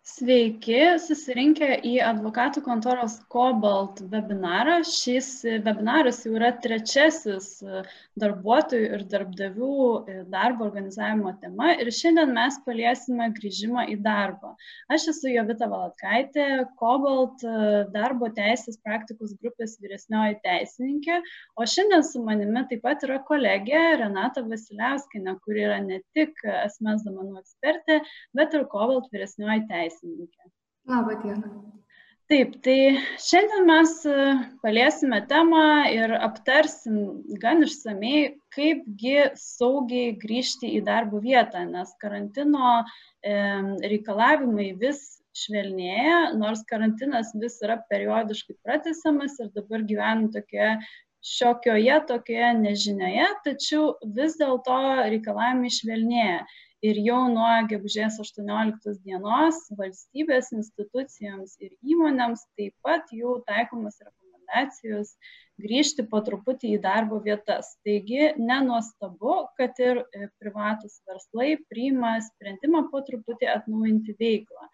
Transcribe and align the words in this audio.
Sveiki, 0.00 0.78
susirinkę 0.96 1.66
į 1.84 1.98
advokatų 2.00 2.62
kontoros 2.64 3.18
Cobalt 3.32 3.98
webinarą. 4.08 4.78
Šis 4.88 5.28
webinaras 5.64 6.22
jau 6.24 6.32
yra 6.38 6.48
trečiasis 6.56 7.58
darbuotojų 8.20 8.86
ir 8.96 9.04
darbdavių 9.12 9.74
darbo 10.32 10.64
organizavimo 10.70 11.34
tema 11.42 11.74
ir 11.76 11.90
šiandien 11.92 12.32
mes 12.32 12.56
paliesime 12.64 13.28
grįžimą 13.36 13.84
į 13.92 13.98
darbą. 14.06 14.54
Aš 14.88 15.10
esu 15.12 15.34
Jovita 15.34 15.68
Valatkaitė, 15.68 16.48
Cobalt 16.80 17.44
darbo 17.92 18.32
teisės 18.40 18.80
praktikos 18.80 19.36
grupės 19.36 19.76
vyresnioji 19.84 20.40
teisininkė, 20.44 21.20
o 21.60 21.68
šiandien 21.68 22.08
su 22.08 22.24
manimi 22.24 22.64
taip 22.72 22.86
pat 22.88 23.04
yra 23.04 23.20
kolegė 23.28 23.84
Renata 24.00 24.46
Vasiliauskinė, 24.48 25.36
kuri 25.44 25.68
yra 25.68 25.78
ne 25.84 26.00
tik 26.16 26.40
asmens 26.64 27.04
domenų 27.04 27.44
ekspertė, 27.44 28.00
bet 28.36 28.56
ir 28.56 28.68
Cobalt 28.72 29.12
vyresnioji 29.12 29.68
teisininkė 29.68 29.89
teisininkė. 29.90 30.50
Labą 30.90 31.18
dieną. 31.22 31.50
Taip, 32.30 32.52
tai 32.62 32.76
šiandien 33.18 33.64
mes 33.66 33.92
e, 34.06 34.16
paliesime 34.62 35.18
temą 35.26 35.62
ir 35.90 36.12
aptarsim 36.14 36.98
gan 37.42 37.64
išsamei, 37.66 38.36
kaipgi 38.54 39.32
saugiai 39.34 40.12
grįžti 40.22 40.70
į 40.76 40.84
darbo 40.86 41.18
vietą, 41.24 41.64
nes 41.66 41.90
karantino 42.02 42.76
e, 42.78 43.34
reikalavimai 43.82 44.68
vis 44.78 45.02
švelnėja, 45.40 46.36
nors 46.38 46.62
karantinas 46.70 47.34
vis 47.42 47.58
yra 47.66 47.80
periodiškai 47.90 48.60
pratesamas 48.62 49.38
ir 49.42 49.50
dabar 49.56 49.82
gyvenam 49.90 50.30
tokioje 50.30 50.76
šiokioje, 51.26 51.98
tokioje 52.08 52.54
nežinioje, 52.62 53.26
tačiau 53.44 53.90
vis 54.16 54.38
dėlto 54.38 54.78
reikalavimai 55.10 55.74
švelnėja 55.80 56.44
ir 56.86 56.98
jau 57.04 57.20
nuo 57.32 57.50
gegužės 57.70 58.16
18 58.22 58.96
dienos 59.04 59.60
valstybės 59.80 60.50
institucijoms 60.56 61.58
ir 61.60 61.74
įmonėms 61.94 62.46
taip 62.58 62.74
pat 62.86 63.12
jau 63.16 63.36
taikomas 63.48 64.00
rekomendacijos 64.00 65.14
grįžti 65.60 66.06
po 66.08 66.22
truputį 66.24 66.74
į 66.76 66.80
darbo 66.84 67.20
vietas. 67.24 67.74
Taigi 67.84 68.32
nenuostabu, 68.38 69.34
kad 69.60 69.76
ir 69.82 70.02
e, 70.02 70.30
privatus 70.40 71.00
verslai 71.08 71.58
priima 71.72 72.16
sprendimą 72.24 72.86
po 72.92 73.04
truputį 73.04 73.50
atnaujinti 73.58 74.16
veiklą. 74.20 74.70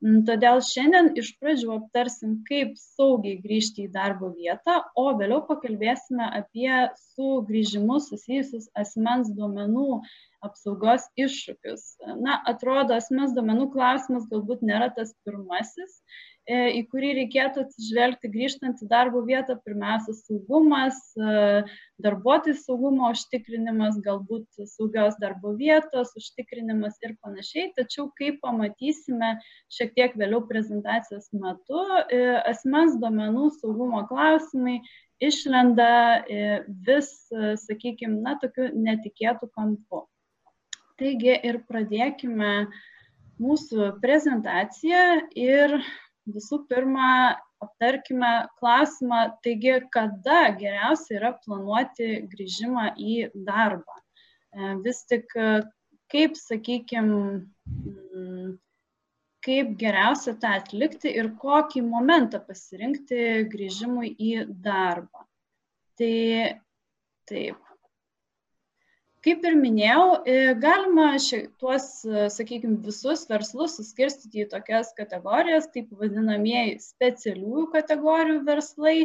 Mm, 0.00 0.22
todėl 0.28 0.62
šiandien 0.64 1.10
iš 1.20 1.34
pradžių 1.42 1.74
aptarsim, 1.74 2.38
kaip 2.48 2.72
saugiai 2.80 3.36
grįžti 3.42 3.84
į 3.84 3.90
darbo 3.92 4.30
vietą, 4.32 4.78
o 4.96 5.10
vėliau 5.18 5.42
pakalbėsime 5.48 6.24
apie 6.38 6.70
su 7.02 7.42
grįžimu 7.50 7.98
susijusius 8.06 8.70
asmens 8.82 9.28
duomenų 9.36 10.00
apsaugos 10.48 11.04
iššūkius. 11.20 11.84
Na, 12.24 12.38
atrodo, 12.48 12.96
asmens 12.96 13.36
duomenų 13.36 13.68
klausimas 13.74 14.24
galbūt 14.32 14.64
nėra 14.64 14.88
tas 14.96 15.12
pirmasis, 15.26 16.00
į 16.50 16.80
kurį 16.90 17.10
reikėtų 17.18 17.64
atsižvelgti 17.64 18.30
grįžtant 18.32 18.80
į 18.82 18.88
darbo 18.90 19.22
vietą. 19.26 19.56
Pirmiausia, 19.64 20.14
saugumas, 20.18 20.98
e, 21.14 21.62
darbuotojų 22.02 22.56
saugumo 22.58 23.10
užtikrinimas, 23.14 24.00
galbūt 24.04 24.62
saugios 24.72 25.18
darbo 25.22 25.54
vietos 25.58 26.14
užtikrinimas 26.18 26.98
ir 27.06 27.14
panašiai. 27.22 27.70
Tačiau, 27.76 28.08
kaip 28.18 28.40
pamatysime 28.42 29.36
šiek 29.70 29.94
tiek 29.94 30.16
vėliau 30.18 30.42
prezentacijos 30.48 31.30
metu, 31.32 31.84
e, 32.08 32.22
asmens 32.50 32.98
duomenų 33.00 33.50
saugumo 33.60 34.02
klausimai 34.10 34.80
išlenda 35.20 36.24
vis, 36.86 37.10
sakykime, 37.66 38.22
na, 38.24 38.38
tokiu 38.40 38.70
netikėtų 38.72 39.50
kampu. 39.52 40.06
Taigi 41.00 41.34
ir 41.44 41.60
pradėkime 41.68 42.54
mūsų 43.40 43.94
prezentaciją 44.00 45.04
ir 45.36 45.76
visų 46.28 46.64
pirma 46.70 47.36
aptarkime 47.60 48.32
klausimą, 48.60 49.22
taigi 49.44 49.78
kada 49.92 50.42
geriausia 50.60 51.16
yra 51.18 51.32
planuoti 51.44 52.10
grįžimą 52.32 52.92
į 52.96 53.16
darbą. 53.48 53.96
E, 54.52 54.74
vis 54.84 55.04
tik 55.08 55.28
kaip, 56.10 56.36
sakykime, 56.36 57.46
kaip 59.46 59.74
geriausia 59.80 60.34
tą 60.40 60.54
atlikti 60.60 61.12
ir 61.22 61.32
kokį 61.40 61.82
momentą 61.86 62.42
pasirinkti 62.44 63.46
grįžimui 63.52 64.12
į 64.18 64.32
darbą. 64.64 65.26
Tai 66.00 66.14
taip, 67.30 67.69
kaip 69.24 69.44
ir 69.44 69.56
minėjau 69.60 70.04
e, 70.24 70.36
galima 70.60 71.10
tuos 71.60 71.88
sakykim 72.36 72.78
visus 72.84 73.26
verslus 73.30 73.76
suskirstyti 73.80 74.44
į 74.44 74.48
tokias 74.54 74.94
kategorijas 74.96 75.68
taip 75.74 75.92
vadinamieji 76.00 76.78
specialiųjų 76.84 77.66
kategorijų 77.74 78.40
verslai. 78.48 78.96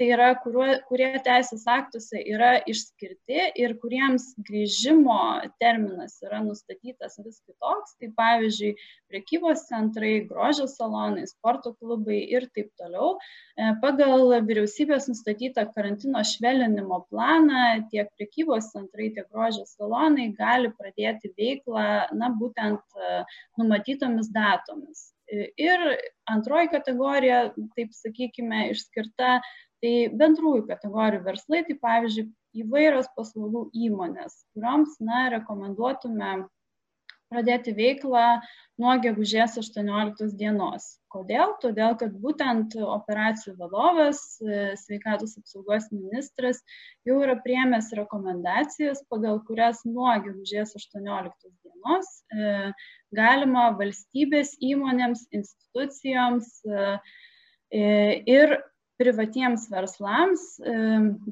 Tai 0.00 0.06
yra 0.08 0.30
kuriuo 0.40 0.64
kurie 0.88 1.10
teisės 1.20 1.66
aktuose 1.68 2.22
yra 2.24 2.54
išskirti 2.72 3.50
ir 3.60 3.74
kuriems 3.82 4.30
grįžimo 4.46 5.16
terminas 5.60 6.14
yra 6.24 6.38
nustatytas 6.40 7.18
vis 7.20 7.42
kitoks. 7.44 7.98
Tai 8.00 8.08
pavyzdžiui 8.16 8.70
prekybos 9.12 9.66
centrai 9.68 10.14
grožio 10.30 10.64
salonai 10.72 11.26
sporto 11.28 11.74
klubai 11.74 12.22
ir 12.32 12.46
taip 12.56 12.70
toliau. 12.80 13.18
E, 13.60 13.74
pagal 13.84 14.24
vyriausybės 14.48 15.10
nustatytą 15.12 15.66
karantino 15.76 16.24
švelninimo 16.24 17.02
planą 17.12 17.84
tiek 17.92 18.08
prekybos 18.16 18.72
centrai 18.72 19.10
tiek 19.12 19.28
grožio 19.28 19.59
salonai 19.68 20.30
gali 20.36 20.70
pradėti 20.76 21.32
veiklą 21.38 21.86
na 22.16 22.30
būtent 22.40 22.80
e, 22.96 23.22
numatytomis 23.60 24.30
datomis. 24.34 25.10
Ir 25.30 25.82
antroji 26.26 26.72
kategorija 26.72 27.42
taip 27.76 27.92
sakykime 27.94 28.70
išskirta 28.72 29.36
tai 29.80 29.92
bendrųjų 30.10 30.64
kategorijų 30.68 31.22
verslai 31.28 31.62
tai 31.68 31.76
pavyzdžiui 31.84 32.26
įvairios 32.64 33.06
paslaugų 33.14 33.68
įmonės 33.86 34.40
kurioms 34.54 34.96
na 35.04 35.28
rekomenduotume 35.36 36.32
pradėti 37.30 37.74
veiklą 37.76 38.40
nuo 38.80 38.96
gegužės 39.02 39.56
18 39.60 40.32
dienos. 40.40 40.96
Kodėl? 41.10 41.54
Todėl, 41.62 41.96
kad 42.00 42.14
būtent 42.22 42.76
operacijų 42.80 43.56
vadovas, 43.58 44.20
sveikatos 44.82 45.36
apsaugos 45.40 45.88
ministras 45.92 46.62
jau 47.08 47.18
yra 47.24 47.36
priemęs 47.44 47.90
rekomendacijas, 47.98 49.02
pagal 49.10 49.40
kurias 49.46 49.82
nuo 49.88 50.12
gegužės 50.24 50.76
18 50.78 51.50
dienos 51.50 52.10
e, 52.30 52.72
galima 53.16 53.70
valstybės 53.78 54.54
įmonėms, 54.62 55.26
institucijoms 55.34 56.52
e, 56.64 56.90
ir 58.30 58.58
privatiems 59.00 59.64
verslams 59.72 60.42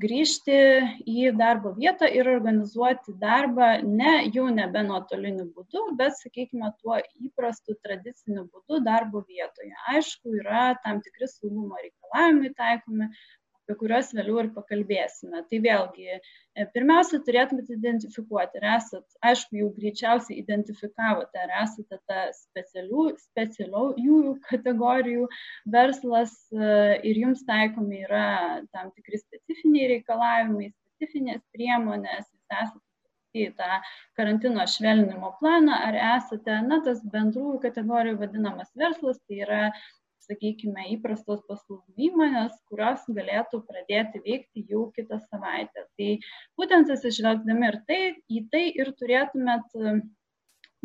grįžti 0.03 0.59
į 1.05 1.33
darbo 1.37 1.75
vietą 1.77 2.09
ir 2.09 2.31
organizuoti 2.33 3.15
darbą 3.21 3.69
ne 3.85 4.15
jau 4.35 4.47
nebe 4.55 4.83
nuotoliniu 4.87 5.49
būdu, 5.53 5.85
bet, 6.01 6.17
sakykime, 6.23 6.71
tuo 6.81 6.97
įprastu 7.29 7.77
tradiciniu 7.85 8.47
būdu 8.49 8.81
darbo 8.87 9.23
vietoje. 9.29 9.75
Aišku, 9.93 10.39
yra 10.41 10.71
tam 10.85 11.03
tikri 11.05 11.29
saugumo 11.29 11.77
reikalavimai 11.83 12.55
taikomi, 12.57 13.11
apie 13.69 13.77
kuriuos 13.83 14.15
vėliau 14.17 14.39
ir 14.41 14.49
pakalbėsime. 14.55 15.43
Tai 15.51 15.59
vėlgi, 15.61 16.17
e, 16.17 16.65
pirmiausia, 16.73 17.21
turėtumėte 17.27 17.75
identifikuoti, 17.77 18.61
ar 18.63 18.79
esat, 18.79 19.05
aišku, 19.21 19.59
jau 19.61 19.69
greičiausiai 19.77 20.39
identifikavote, 20.41 21.37
ar 21.43 21.53
esate 21.65 22.01
ta 22.09 22.25
specialių, 22.33 23.11
specialiųjų 23.27 24.39
kategorijų 24.49 25.29
verslas 25.69 26.33
e, 26.53 26.73
ir 27.11 27.21
jums 27.27 27.45
taikomi 27.45 28.05
yra 28.09 28.65
tam 28.73 28.89
tikri 28.97 29.21
specifiniai 29.21 29.93
reikalavimai, 29.99 30.73
specifinės 30.73 31.45
priemonės, 31.53 32.25
jūs 32.33 32.63
esate 32.63 32.87
į 33.37 33.51
tą 33.59 33.83
karantino 34.17 34.65
švelninimo 34.65 35.35
planą, 35.43 35.77
ar 35.91 36.01
esate, 36.17 36.57
na, 36.65 36.81
tas 36.87 37.05
bendrųjų 37.13 37.61
kategorijų 37.67 38.17
vadinamas 38.23 38.73
verslas, 38.81 39.21
tai 39.29 39.43
yra 39.45 39.63
sakykime 40.29 40.85
įprastos 40.95 41.41
paslaugų 41.49 42.09
įmonės 42.09 42.55
kurios 42.71 43.07
galėtų 43.19 43.63
pradėti 43.71 44.23
veikti 44.27 44.65
jau 44.71 44.87
kitą 44.97 45.21
savaitę. 45.25 45.87
Tai 45.99 46.11
būtent 46.61 46.93
atsižvelgdami 46.95 47.69
ir 47.73 47.81
tai 47.89 48.01
į 48.29 48.45
tai 48.53 48.65
ir 48.71 48.93
turėtumėt 49.01 49.77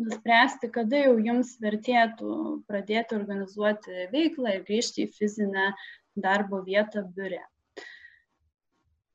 nuspręsti 0.02 0.70
kada 0.74 1.04
jau 1.04 1.16
jums 1.22 1.54
vertėtų 1.62 2.36
pradėti 2.68 3.18
organizuoti 3.20 4.08
veiklą 4.14 4.58
ir 4.58 4.64
grįžti 4.68 5.06
į 5.06 5.12
fizinę 5.18 5.72
darbo 6.26 6.62
vietą 6.66 7.04
biure 7.14 7.42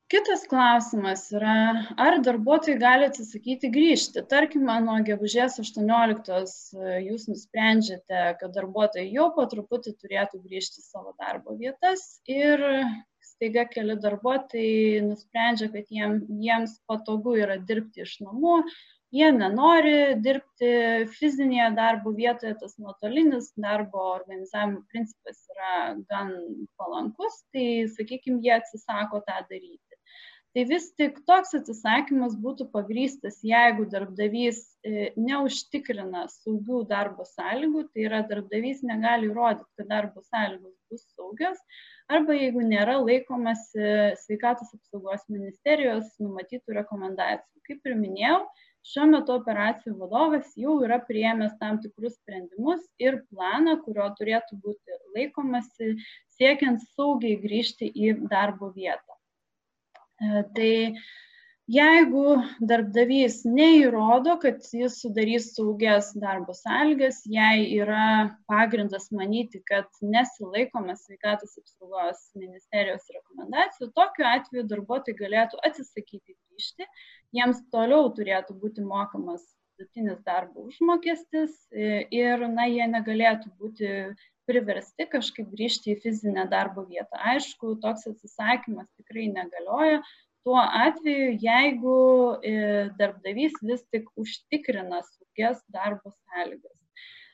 kitas 0.09 0.43
klausimas 0.49 1.27
yra 1.37 1.55
ar 2.01 2.17
darbuotojai 2.25 2.79
gali 2.81 3.07
atsisakyti 3.09 3.69
grįžti? 3.73 4.23
Tarkime 4.31 4.79
nuo 4.85 4.97
gegužės 5.05 5.59
aštuonioliktos 5.61 6.55
e, 6.73 6.95
jūs 7.05 7.27
nusprendžiate 7.29 8.23
kad 8.41 8.55
darbuotojai 8.55 9.07
jau 9.13 9.29
po 9.35 9.45
truputį 9.51 9.93
turėtų 10.01 10.41
grįžti 10.45 10.81
į 10.81 10.87
savo 10.87 11.13
darbo 11.21 11.53
vietas 11.59 12.05
ir 12.25 12.65
staiga 13.31 13.67
keli 13.69 13.97
darbuotojai 14.01 15.03
nusprendžia 15.05 15.69
kad 15.75 15.91
jiem 15.93 16.23
jiems 16.41 16.79
patogu 16.89 17.37
yra 17.43 17.59
dirbti 17.61 18.05
iš 18.07 18.17
namų. 18.25 18.63
Jie 19.13 19.29
nenori 19.33 20.15
dirbti 20.21 20.71
fizinėje 21.15 21.69
darbo 21.77 22.11
vietoje, 22.13 22.53
tas 22.61 22.75
nuotolinis 22.77 23.47
darbo 23.57 24.03
organizavimo 24.11 24.83
principas 24.91 25.39
yra 25.49 25.77
gan 26.11 26.35
palankus, 26.77 27.39
tai, 27.53 27.87
sakykime, 27.95 28.37
jie 28.45 28.53
atsisako 28.59 29.23
tą 29.25 29.39
daryti 29.49 29.88
tai 30.53 30.63
vis 30.65 30.87
tik 30.97 31.19
toks 31.29 31.53
atsisakymas 31.57 32.33
būtų 32.43 32.65
pagrystas 32.73 33.37
jeigu 33.45 33.85
darbdavys 33.91 34.61
e, 34.81 35.11
neužtikrina 35.17 36.23
saugių 36.33 36.81
darbo 36.89 37.25
sąlygų 37.29 37.83
tai 37.91 38.07
yra 38.07 38.23
darbdavys 38.31 38.81
negali 38.91 39.29
įrodyt 39.29 39.67
kad 39.77 39.91
darbo 39.91 40.23
sąlygos 40.25 40.73
bus 40.89 41.05
saugios 41.13 41.61
arba 42.09 42.37
jeigu 42.37 42.65
nėra 42.65 42.97
laikomasi 43.03 43.91
sveikatos 44.23 44.73
apsaugos 44.79 45.27
ministerijos 45.29 46.09
numatytų 46.23 46.79
rekomendacijų. 46.79 47.61
Kaip 47.69 47.85
ir 47.85 47.99
minėjau 47.99 48.39
šiuo 48.89 49.05
metu 49.11 49.35
operacijų 49.35 49.93
vadovas 49.99 50.49
jau 50.57 50.79
yra 50.87 50.97
priėmęs 51.05 51.59
tam 51.61 51.77
tikrus 51.83 52.17
sprendimus 52.17 52.81
ir 52.97 53.21
planą 53.29 53.77
kurio 53.85 54.09
turėtų 54.17 54.57
būti 54.65 54.99
laikomasi 55.13 55.93
siekiant 56.39 56.81
saugiai 56.95 57.37
grįžti 57.45 57.93
į 57.93 58.15
darbo 58.33 58.73
vietą 58.73 59.18
tai 60.55 60.71
jeigu 61.69 62.23
darbdavys 62.71 63.43
neįrodo, 63.45 64.35
kad 64.41 64.65
jis 64.73 64.97
sudarys 65.03 65.51
saugias 65.55 66.09
darbo 66.17 66.55
sąlygas, 66.57 67.21
jei 67.29 67.67
yra 67.77 68.31
pagrindas 68.49 69.09
manyti, 69.15 69.61
kad 69.69 69.87
nesilaikoma 70.01 70.97
sveikatos 70.97 71.59
apsaugos 71.61 72.25
ministerijos 72.39 73.05
rekomendacijų, 73.13 73.91
tokiu 73.99 74.27
atveju 74.31 74.65
darbuotojai 74.73 75.19
galėtų 75.21 75.61
atsisakyti 75.69 76.33
grįžti, 76.33 76.89
jiems 77.37 77.61
toliau 77.73 78.09
turėtų 78.17 78.57
būti 78.63 78.85
mokamas 78.85 79.45
vidutinis 79.79 80.19
darbo 80.25 80.65
užmokestis 80.67 81.53
e, 81.71 82.05
ir 82.11 82.43
na, 82.51 82.67
jie 82.67 82.87
negalėtų 82.91 83.51
būti 83.59 83.91
priversti 84.49 85.05
kažkaip 85.07 85.51
grįžti 85.53 85.93
į 85.93 85.99
fizinę 86.03 86.47
darbo 86.49 86.83
vietą. 86.89 87.19
Aišku, 87.33 87.77
toks 87.83 88.07
atsisakymas 88.09 88.89
tikrai 88.97 89.29
negalioja. 89.31 90.01
Tuo 90.47 90.59
atveju, 90.59 91.37
jeigu 91.43 91.95
e, 92.41 92.53
darbdavys 92.99 93.59
vis 93.61 93.83
tik 93.93 94.09
užtikrina 94.17 95.01
saugias 95.05 95.63
darbo 95.69 96.11
sąlygas. 96.11 96.78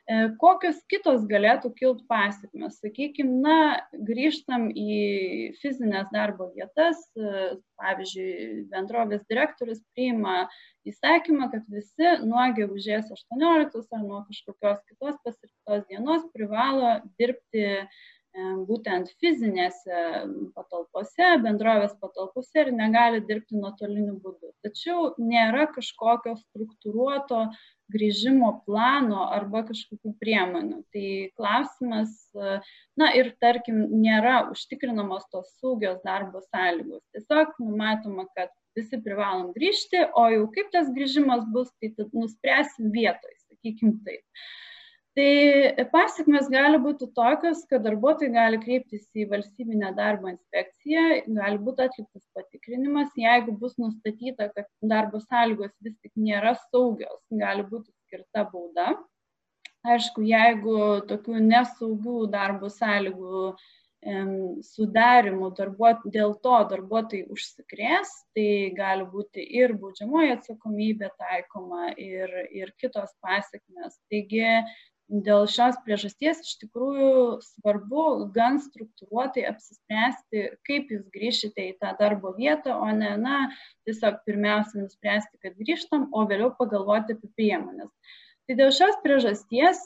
E, 0.05 0.15
kokios 0.37 0.83
kitos 0.91 1.23
galėtų 1.25 1.71
kilti 1.79 2.03
pasiekmes? 2.09 2.77
Sakykime, 2.83 3.39
na, 3.41 3.57
grįžtam 4.05 4.67
į 4.69 4.97
fizinės 5.63 6.11
darbo 6.13 6.51
vietas, 6.53 6.99
e, 7.17 7.55
pavyzdžiui, 7.81 8.67
bendrovės 8.73 9.23
direktorius 9.31 9.81
priima 9.97 10.43
įsakymą, 10.85 11.49
kad 11.55 11.65
visi 11.73 12.11
nuo 12.21 12.45
gegužės 12.57 13.09
18 13.17 13.97
ar 13.97 14.03
nuo 14.05 14.21
kažkokios 14.29 14.83
kitos 14.91 15.17
pasirinktos 15.25 15.89
dienos 15.89 16.29
privalo 16.37 16.99
dirbti 17.17 17.65
būtent 18.67 19.11
fizinėse 19.21 19.99
patalpose, 20.55 21.27
bendrovės 21.43 21.95
patalpose 22.01 22.65
ir 22.65 22.71
negali 22.75 23.21
dirbti 23.23 23.55
nuotoliniu 23.55 24.17
būdu. 24.19 24.51
Tačiau 24.65 25.13
nėra 25.17 25.67
kažkokio 25.71 26.35
struktūruoto 26.41 27.45
grįžimo 27.93 28.51
plano 28.65 29.27
arba 29.35 29.63
kažkokių 29.67 30.15
priemonių. 30.21 30.81
Tai 30.93 31.07
klausimas, 31.37 32.13
na 32.97 33.11
ir 33.17 33.31
tarkim, 33.43 33.85
nėra 34.01 34.45
užtikrinamos 34.53 35.27
tos 35.31 35.51
saugios 35.61 36.01
darbo 36.05 36.41
sąlygos. 36.49 37.03
Tiesiog 37.15 37.57
numatoma, 37.61 38.27
kad 38.37 38.53
visi 38.75 38.99
privalom 39.01 39.53
grįžti, 39.55 40.03
o 40.17 40.27
jau 40.33 40.45
kaip 40.55 40.71
tas 40.73 40.91
grįžimas 40.95 41.45
bus, 41.53 41.71
tai 41.79 41.93
nuspręsim 42.11 42.91
vietoj, 42.95 43.35
sakykim 43.47 43.99
taip 44.07 44.23
tai 45.15 45.85
pasekmės 45.93 46.49
gali 46.51 46.79
būti 46.83 47.07
tokios 47.15 47.63
kad 47.69 47.85
darbuotojai 47.85 48.33
gali 48.33 48.59
kreiptis 48.63 49.05
į 49.15 49.29
valstybinę 49.31 49.93
darbo 49.97 50.29
inspekciją 50.31 51.05
gali 51.37 51.61
būt 51.67 51.81
atliktas 51.87 52.25
patikrinimas 52.35 53.15
jeigu 53.19 53.55
bus 53.61 53.77
nustatyta 53.81 54.49
kad 54.55 54.67
darbo 54.81 55.23
sąlygos 55.23 55.71
vis 55.85 55.95
tik 56.01 56.11
nėra 56.19 56.55
saugios 56.67 57.21
gali 57.31 57.63
būti 57.71 57.93
skirta 58.05 58.43
bauda 58.51 58.91
aišku 59.95 60.25
jeigu 60.25 60.77
tokių 61.09 61.41
nesaugių 61.47 62.19
darbo 62.35 62.69
sąlygų 62.73 63.49
sudarimų 64.05 65.49
darbuot, 65.57 66.03
dėl 66.13 66.35
to 66.43 66.57
darbuotojai 66.69 67.25
užsikrės, 67.33 68.11
tai 68.35 68.71
gali 68.77 69.05
būti 69.09 69.41
ir 69.41 69.73
baudžiamoji 69.73 70.35
atsakomybė 70.35 71.09
taikoma, 71.17 71.89
ir, 71.97 72.29
ir 72.53 72.73
kitos 72.77 73.09
pasiekmes. 73.21 73.97
Taigi 74.11 74.45
dėl 75.09 75.45
šios 75.51 75.77
priežasties 75.85 76.41
iš 76.41 76.55
tikrųjų 76.63 77.39
svarbu 77.45 78.05
gan 78.33 78.57
struktūruotai 78.63 79.45
apsispręsti, 79.51 80.45
kaip 80.65 80.91
jūs 80.93 81.05
grįšite 81.13 81.69
į 81.69 81.77
tą 81.81 81.93
darbo 81.99 82.33
vietą, 82.37 82.77
o 82.81 82.89
ne, 82.89 83.13
na, 83.21 83.39
tiesiog 83.85 84.23
pirmiausia 84.25 84.81
nuspręsti, 84.81 85.39
kad 85.43 85.57
grįžtam, 85.61 86.09
o 86.11 86.25
vėliau 86.29 86.51
pagalvoti 86.57 87.17
apie 87.17 87.31
priemonės. 87.37 87.91
Tai 88.45 88.57
dėl 88.59 88.69
šios 88.77 88.99
priežasties 89.01 89.79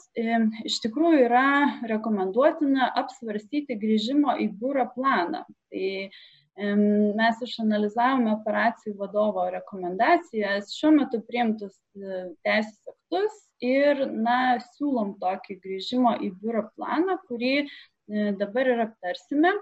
iš 0.68 0.82
tikrųjų 0.84 1.22
yra 1.30 1.46
rekomenduotina 1.88 2.90
apsvarstyti 3.00 3.78
grįžimo 3.80 4.36
į 4.44 4.50
biurą 4.60 4.84
planą. 4.92 5.46
Tai 5.72 5.86
mes 6.60 7.40
išanalizavome 7.46 8.34
operacijų 8.34 8.98
vadovo 8.98 9.46
rekomendacijas, 9.48 10.74
šiuo 10.76 10.90
metu 10.98 11.22
priimtus 11.24 11.72
e, 11.96 12.34
teisės 12.44 12.76
aktus 13.10 13.48
ir 13.60 14.06
na, 14.06 14.58
siūlom 14.76 15.18
tokį 15.20 15.58
grįžimo 15.64 16.16
į 16.22 16.30
biuro 16.40 16.70
planą, 16.76 17.18
kurį 17.28 17.66
e, 17.66 18.32
dabar 18.38 18.66
ir 18.66 18.80
aptarsime. 18.86 19.52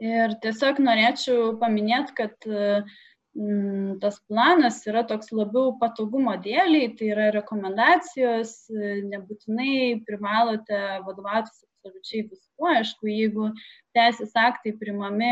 Ir 0.00 0.32
tiesiog 0.40 0.80
norėčiau 0.80 1.58
paminėti, 1.60 2.14
kad 2.16 2.34
mm, 2.48 4.00
tas 4.00 4.16
planas 4.28 4.80
yra 4.88 5.04
toks 5.04 5.30
labiau 5.30 5.74
patogumo 5.78 6.38
dėliai, 6.40 6.94
tai 6.96 7.10
yra 7.12 7.30
rekomendacijos, 7.36 8.70
e, 8.72 9.02
nebūtinai 9.12 10.00
privalote 10.08 10.80
vadovautis 11.04 11.60
absoliučiai 11.80 12.24
viskuo. 12.30 12.70
Aišku, 12.72 13.08
jeigu 13.12 13.50
teisės 13.96 14.32
aktai 14.36 14.72
primami, 14.80 15.30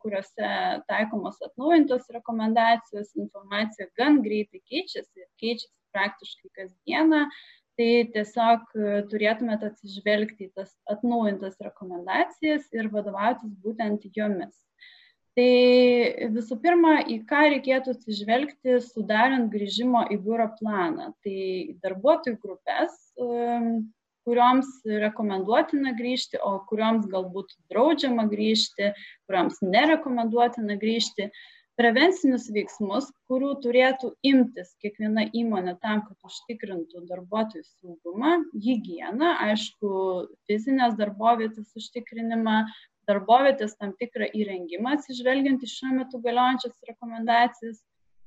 kuriuose 0.00 0.48
taikomos 0.88 1.38
atnaujintos 1.44 2.08
rekomendacijos, 2.16 3.12
informacija 3.20 3.88
gan 4.00 4.22
greitai 4.24 4.64
keičiasi 4.64 5.22
ir 5.22 5.28
keičiasi 5.40 5.79
praktiškai 5.94 6.50
kasdieną, 6.58 7.26
tai 7.80 7.90
tiesiog 8.14 8.72
e, 8.76 8.88
turėtumėte 9.10 9.70
atsižvelgti 9.70 10.48
į 10.48 10.52
tas 10.58 10.72
atnaujintas 10.92 11.56
rekomendacijas 11.64 12.66
ir 12.76 12.90
vadovautis 12.92 13.54
būtent 13.64 14.04
jomis. 14.16 14.56
Tai 15.38 16.30
visų 16.34 16.58
pirma, 16.60 16.98
į 17.06 17.20
ką 17.28 17.44
reikėtų 17.54 17.94
atsižvelgti 17.94 18.80
sudarant 18.82 19.48
grįžimo 19.52 20.02
į 20.10 20.18
biuro 20.24 20.48
planą. 20.58 21.12
Tai 21.24 21.38
darbuotojų 21.84 22.40
grupės, 22.42 22.96
kurioms 24.26 24.72
rekomenduotina 24.84 25.94
grįžti, 25.96 26.40
o 26.42 26.58
kurioms 26.68 27.06
galbūt 27.10 27.54
draudžiama 27.72 28.26
grįžti, 28.30 28.90
kurioms 29.30 29.62
nerekomenduotina 29.64 30.76
grįžti 30.82 31.30
prevencinius 31.80 32.50
veiksmus 32.52 33.06
kurių 33.30 33.54
turėtų 33.64 34.10
imtis 34.30 34.74
kiekviena 34.82 35.24
įmonė 35.40 35.76
tam 35.84 36.02
kad 36.04 36.28
užtikrintų 36.28 37.06
darbuotojų 37.08 37.64
saugumą 37.64 38.34
higieną 38.66 39.30
aišku 39.46 39.92
fizinės 40.50 40.98
darbovietės 40.98 41.70
užtikrinimą 41.80 42.58
darbovietės 43.08 43.78
tam 43.80 43.94
tikrą 44.02 44.28
įrengimą 44.42 44.98
atsižvelgiant 44.98 45.64
į 45.64 45.70
šiuo 45.72 45.94
metu 46.02 46.20
galiojančias 46.26 46.76
rekomendacijas 46.90 47.80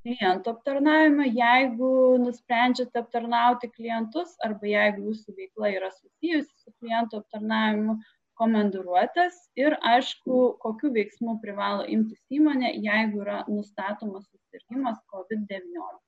klientų 0.03 0.55
aptarnavimą 0.55 1.29
jeigu 1.29 1.91
nusprendžiate 2.25 3.03
aptarnauti 3.03 3.69
klientus 3.77 4.33
arba 4.47 4.71
jeigu 4.71 5.11
jūsų 5.11 5.37
veikla 5.37 5.75
yra 5.77 5.93
susijusi 5.93 6.51
su 6.57 6.73
klientų 6.81 7.21
aptarnavimu 7.21 7.99
komandiruotes 8.39 9.35
ir 9.59 9.75
aišku, 9.93 10.39
kokiu 10.63 10.93
veiksmu 10.95 11.37
privalo 11.43 11.85
imtis 11.89 12.21
įmonė, 12.33 12.73
jeigu 12.85 13.21
yra 13.25 13.43
nustatomas 13.49 14.25
susirgymas 14.29 14.99
COVID-19. 15.13 16.01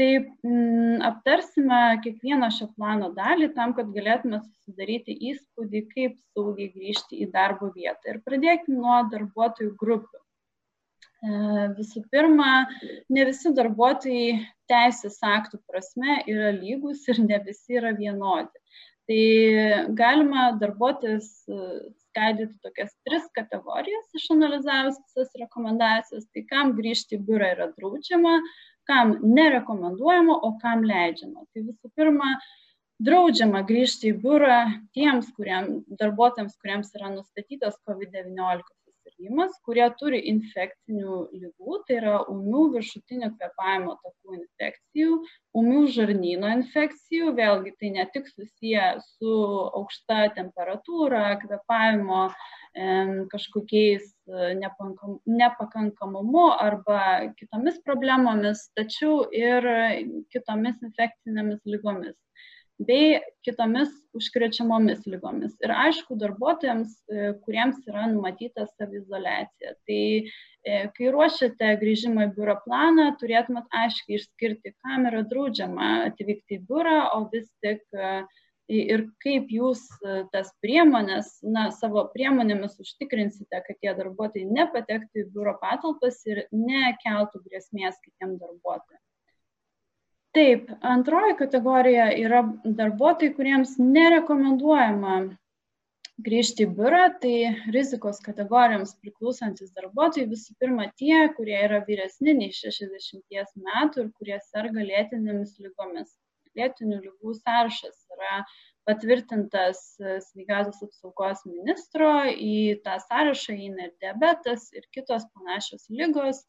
Tai 0.00 0.08
m, 0.16 1.00
aptarsime 1.04 1.80
kiekvieną 2.04 2.48
šio 2.56 2.70
plano 2.72 3.10
dalį 3.16 3.50
tam, 3.56 3.74
kad 3.76 3.90
galėtume 3.92 4.38
susidaryti 4.40 5.16
įspūdį, 5.32 5.82
kaip 5.90 6.16
saugiai 6.32 6.70
grįžti 6.72 7.20
į 7.20 7.28
darbo 7.34 7.68
vietą. 7.74 8.14
Ir 8.14 8.22
pradėkime 8.24 8.78
nuo 8.80 9.02
darbuotojų 9.12 9.74
grupių. 9.82 10.22
E, 11.20 11.32
visų 11.76 12.06
pirma, 12.14 12.64
ne 13.12 13.26
visi 13.28 13.52
darbuotojai 13.58 14.38
teisės 14.72 15.18
aktų 15.26 15.60
prasme 15.68 16.22
yra 16.24 16.54
lygus 16.56 17.04
ir 17.12 17.20
ne 17.26 17.42
visi 17.44 17.76
yra 17.76 17.92
vienodi. 17.98 18.64
Tai 19.10 19.94
galima 19.98 20.42
darbuotis 20.60 21.24
e, 21.50 21.56
skaidyti 22.04 22.60
tokias 22.62 22.92
tris 23.02 23.24
kategorijas, 23.34 24.04
išanalizavus 24.14 25.00
visas 25.02 25.32
rekomendacijas. 25.40 26.28
Tai 26.30 26.44
kam 26.52 26.70
grįžti 26.76 27.18
į 27.18 27.24
biurą 27.26 27.48
yra 27.56 27.66
draudžiama, 27.72 28.36
kam 28.86 29.16
nerekomenduojama, 29.24 30.36
o 30.46 30.52
kam 30.62 30.86
leidžiama. 30.86 31.42
Tai 31.50 31.64
visų 31.72 31.90
pirma, 31.98 32.30
draudžiama 33.02 33.64
grįžti 33.66 34.12
į 34.12 34.20
biurą 34.22 34.60
tiems 34.94 35.32
kuriem, 35.34 35.80
darbuotojams, 35.98 36.54
kuriems 36.62 36.94
yra 36.94 37.10
nustatytas 37.16 37.82
COVID-19 37.90 38.62
susirgymas, 39.20 39.52
kurie 39.64 39.88
turi 39.98 40.20
infekcinių 40.30 41.28
lygų, 41.32 41.84
tai 41.86 41.96
yra 42.00 42.24
umių 42.28 42.72
viršutinių 42.74 43.30
kvepavimo 43.36 43.98
takų 44.02 44.36
infekcijų, 44.38 45.18
umių 45.54 45.86
žarnyno 45.92 46.48
infekcijų, 46.56 47.34
vėlgi 47.36 47.74
tai 47.78 47.90
ne 47.90 48.06
tik 48.12 48.28
susiję 48.28 49.00
su 49.00 49.34
aukšta 49.76 50.34
temperatūra, 50.36 51.38
kvepavimo 51.42 52.30
kažkokiais 53.32 54.04
e, 54.30 54.54
nepakankamumu 55.26 56.52
arba 56.54 57.34
kitomis 57.36 57.80
problemomis, 57.82 58.70
tačiau 58.78 59.24
ir 59.34 59.66
kitomis 60.30 60.78
infekcinėmis 60.78 61.60
lygomis 61.66 62.14
bei 62.86 63.20
kitomis 63.44 63.90
užkrečiamomis 64.16 65.04
lygomis. 65.10 65.54
Ir 65.64 65.72
aišku, 65.74 66.16
darbuotojams, 66.20 66.94
e, 67.12 67.32
kuriems 67.44 67.80
yra 67.90 68.06
numatyta 68.10 68.66
savizolacija. 68.70 69.74
Tai 69.88 70.02
e, 70.20 70.78
kai 70.96 71.10
ruošiate 71.14 71.74
grįžimą 71.82 72.28
į 72.28 72.34
biuro 72.38 72.56
planą, 72.64 73.10
turėtumėt 73.20 73.68
aiškiai 73.82 74.18
išskirti, 74.20 74.74
kam 74.84 75.08
yra 75.10 75.24
draudžiama 75.30 75.90
atvykti 76.10 76.60
į 76.60 76.64
biurą, 76.68 77.00
o 77.16 77.26
vis 77.32 77.50
tik 77.64 77.84
ir 78.70 79.02
kaip 79.24 79.50
jūs 79.50 79.80
tas 80.30 80.52
priemonės, 80.62 81.32
na, 81.42 81.68
savo 81.74 82.04
priemonėmis 82.14 82.78
užtikrinsite, 82.84 83.62
kad 83.66 83.80
tie 83.82 83.96
darbuotojai 83.98 84.46
nepatektų 84.46 85.24
į 85.24 85.28
biuro 85.34 85.56
patalpas 85.62 86.22
ir 86.30 86.44
nekeltų 86.54 87.42
grėsmės 87.48 87.98
kitiem 88.04 88.38
darbuotojams 88.38 89.09
taip 90.36 90.70
antroji 90.94 91.36
kategorija 91.38 92.08
yra 92.22 92.42
darbuotojai 92.64 93.34
kuriems 93.36 93.76
nerekomenduojama 93.82 95.16
grįžti 96.26 96.66
į 96.66 96.72
biurą. 96.78 97.02
Tai 97.22 97.34
rizikos 97.76 98.20
kategorijoms 98.24 98.96
priklausantys 99.02 99.74
darbuotojai 99.76 100.28
visų 100.30 100.56
pirma 100.62 100.88
tie 101.00 101.26
kurie 101.36 101.58
yra 101.66 101.82
vyresni 101.88 102.36
nei 102.40 102.54
šešiasdešimties 102.56 103.54
metų 103.68 104.06
ir 104.06 104.10
kurie 104.18 104.40
serga 104.50 104.86
lėtinėmis 104.92 105.56
ligomis 105.64 106.18
lėtinių 106.58 106.98
ligų 107.04 107.34
sąrašas 107.38 107.98
yra 108.16 108.40
patvirtintas 108.88 109.82
sveikatos 110.26 110.80
apsaugos 110.86 111.44
ministro 111.46 112.10
į 112.32 112.80
tą 112.86 112.96
sąrašą 113.06 113.54
įeina 113.54 113.86
ir 113.88 113.94
diabetas 114.02 114.70
ir 114.74 114.86
kitos 114.96 115.26
panašios 115.34 115.86
ligos 116.00 116.42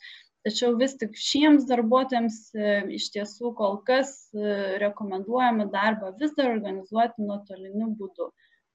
tačiau 0.46 0.76
vis 0.80 0.96
tik 1.00 1.18
šiems 1.18 1.68
darbuotojams 1.70 2.38
e, 2.56 2.72
iš 2.98 3.10
tiesų 3.16 3.54
kol 3.58 3.80
kas 3.88 4.14
e, 4.34 4.54
rekomenduojama 4.82 5.68
darbą 5.74 6.14
vis 6.22 6.34
dar 6.38 6.54
organizuoti 6.56 7.28
nuotoliniu 7.28 7.92
būdu. 8.00 8.32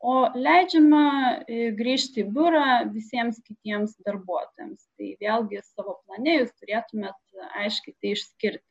O 0.07 0.15
leidžiama 0.37 1.03
e, 1.49 1.71
grįžti 1.79 2.23
į 2.23 2.31
biurą 2.37 2.69
visiems 2.93 3.41
kitiems 3.47 3.97
darbuotojams. 4.07 4.85
Tai 4.99 5.13
vėlgi 5.23 5.63
savo 5.65 5.99
plane 6.05 6.41
jūs 6.41 6.53
turėtumėt 6.61 7.47
aiškiai 7.65 7.97
tai 8.01 8.15
išskirti. 8.15 8.67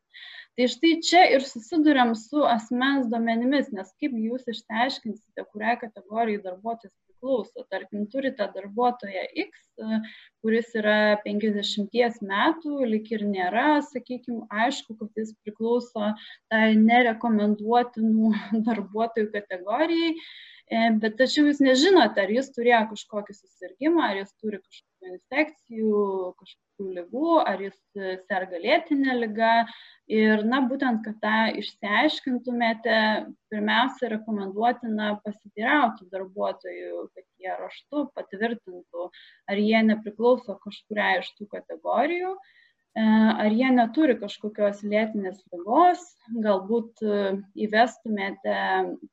Tai 0.55 0.67
štai 0.71 0.91
čia 1.03 1.23
ir 1.35 1.43
susiduriam 1.43 2.13
su 2.15 2.45
asmens 2.47 3.09
duomenimis 3.11 3.73
nes 3.75 3.89
kaip 3.99 4.13
jūs 4.15 4.45
išsiaiškinsite 4.53 5.43
kuriai 5.51 5.75
kategorijai 5.81 6.45
darbuotojas 6.45 6.93
priklauso. 7.15 7.65
Tarkim 7.69 8.07
turite 8.11 8.47
darbuotoją 8.53 9.23
x 9.35 9.65
kuris 10.41 10.75
yra 10.75 11.17
penkiasdešimties 11.23 12.21
metų 12.21 12.85
lyg 12.85 13.11
ir 13.11 13.25
nėra 13.25 13.81
sakykim 13.81 14.45
aišku 14.49 14.95
kad 14.99 15.09
jis 15.17 15.33
priklauso 15.43 16.13
tai 16.49 16.75
nerekomenduotinų 16.75 18.33
darbuotojų 18.67 19.31
kategorijai 19.33 20.13
bet 20.71 21.17
tačiau 21.19 21.45
jūs 21.45 21.59
nežinote, 21.61 22.21
ar 22.23 22.31
jis 22.33 22.49
turėjo 22.55 22.81
kažkokį 22.89 23.33
susirgymą, 23.37 24.01
ar 24.09 24.21
jis 24.23 24.31
turi 24.41 24.57
kažkokių 24.57 25.11
infekcijų, 25.11 26.05
kažkokių 26.39 26.87
lygų, 26.97 27.35
ar 27.45 27.61
jis 27.61 27.77
serga 28.25 28.61
lėtinė 28.63 29.19
lyga. 29.19 29.53
Ir, 30.09 30.43
na, 30.45 30.63
būtent, 30.65 31.03
kad 31.05 31.21
tą 31.21 31.37
išsiaiškintumėte, 31.61 32.97
pirmiausia, 33.53 34.09
rekomenduotina 34.17 35.15
pasiteirauti 35.25 36.09
darbuotojų, 36.11 37.07
kad 37.13 37.25
jie 37.41 37.55
raštu 37.61 38.07
patvirtintų, 38.17 39.09
ar 39.49 39.61
jie 39.61 39.81
nepriklauso 39.85 40.57
kažkuriai 40.65 41.21
iš 41.21 41.33
tų 41.37 41.49
kategorijų. 41.53 42.33
E, 42.33 42.64
ar 42.95 43.51
jie 43.51 43.69
neturi 43.75 44.15
kažkokios 44.19 44.81
lėtinės 44.87 45.41
lygos, 45.51 46.03
galbūt 46.45 47.01
e, 47.03 47.17
įvestumėte 47.65 48.55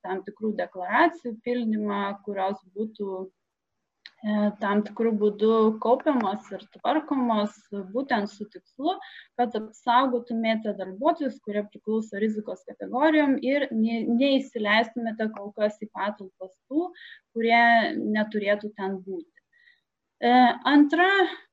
tam 0.06 0.20
tikrų 0.26 0.52
deklaracijų 0.60 1.32
pildymą, 1.42 2.02
kurios 2.22 2.60
būtų 2.76 3.08
e, 3.24 4.52
tam 4.62 4.84
tikrų 4.86 5.16
būdų 5.24 5.58
kaupiamos 5.82 6.46
ir 6.54 6.62
tvarkomos 6.78 7.58
būtent 7.96 8.30
su 8.30 8.46
tikslu, 8.54 8.94
kad 9.34 9.58
apsaugotumėte 9.58 10.76
darbuotojus, 10.78 11.42
kurie 11.42 11.66
priklauso 11.66 12.22
rizikos 12.22 12.62
kategorijom 12.70 13.34
ir 13.42 13.66
neįsileistumėte 13.74 15.32
kol 15.34 15.50
kas 15.58 15.82
į 15.82 15.90
patalpas 15.90 16.54
tų, 16.70 16.92
kurie 17.34 17.64
neturėtų 17.98 18.76
ten 18.78 19.00
būti. 19.02 19.41
Antra 20.22 21.08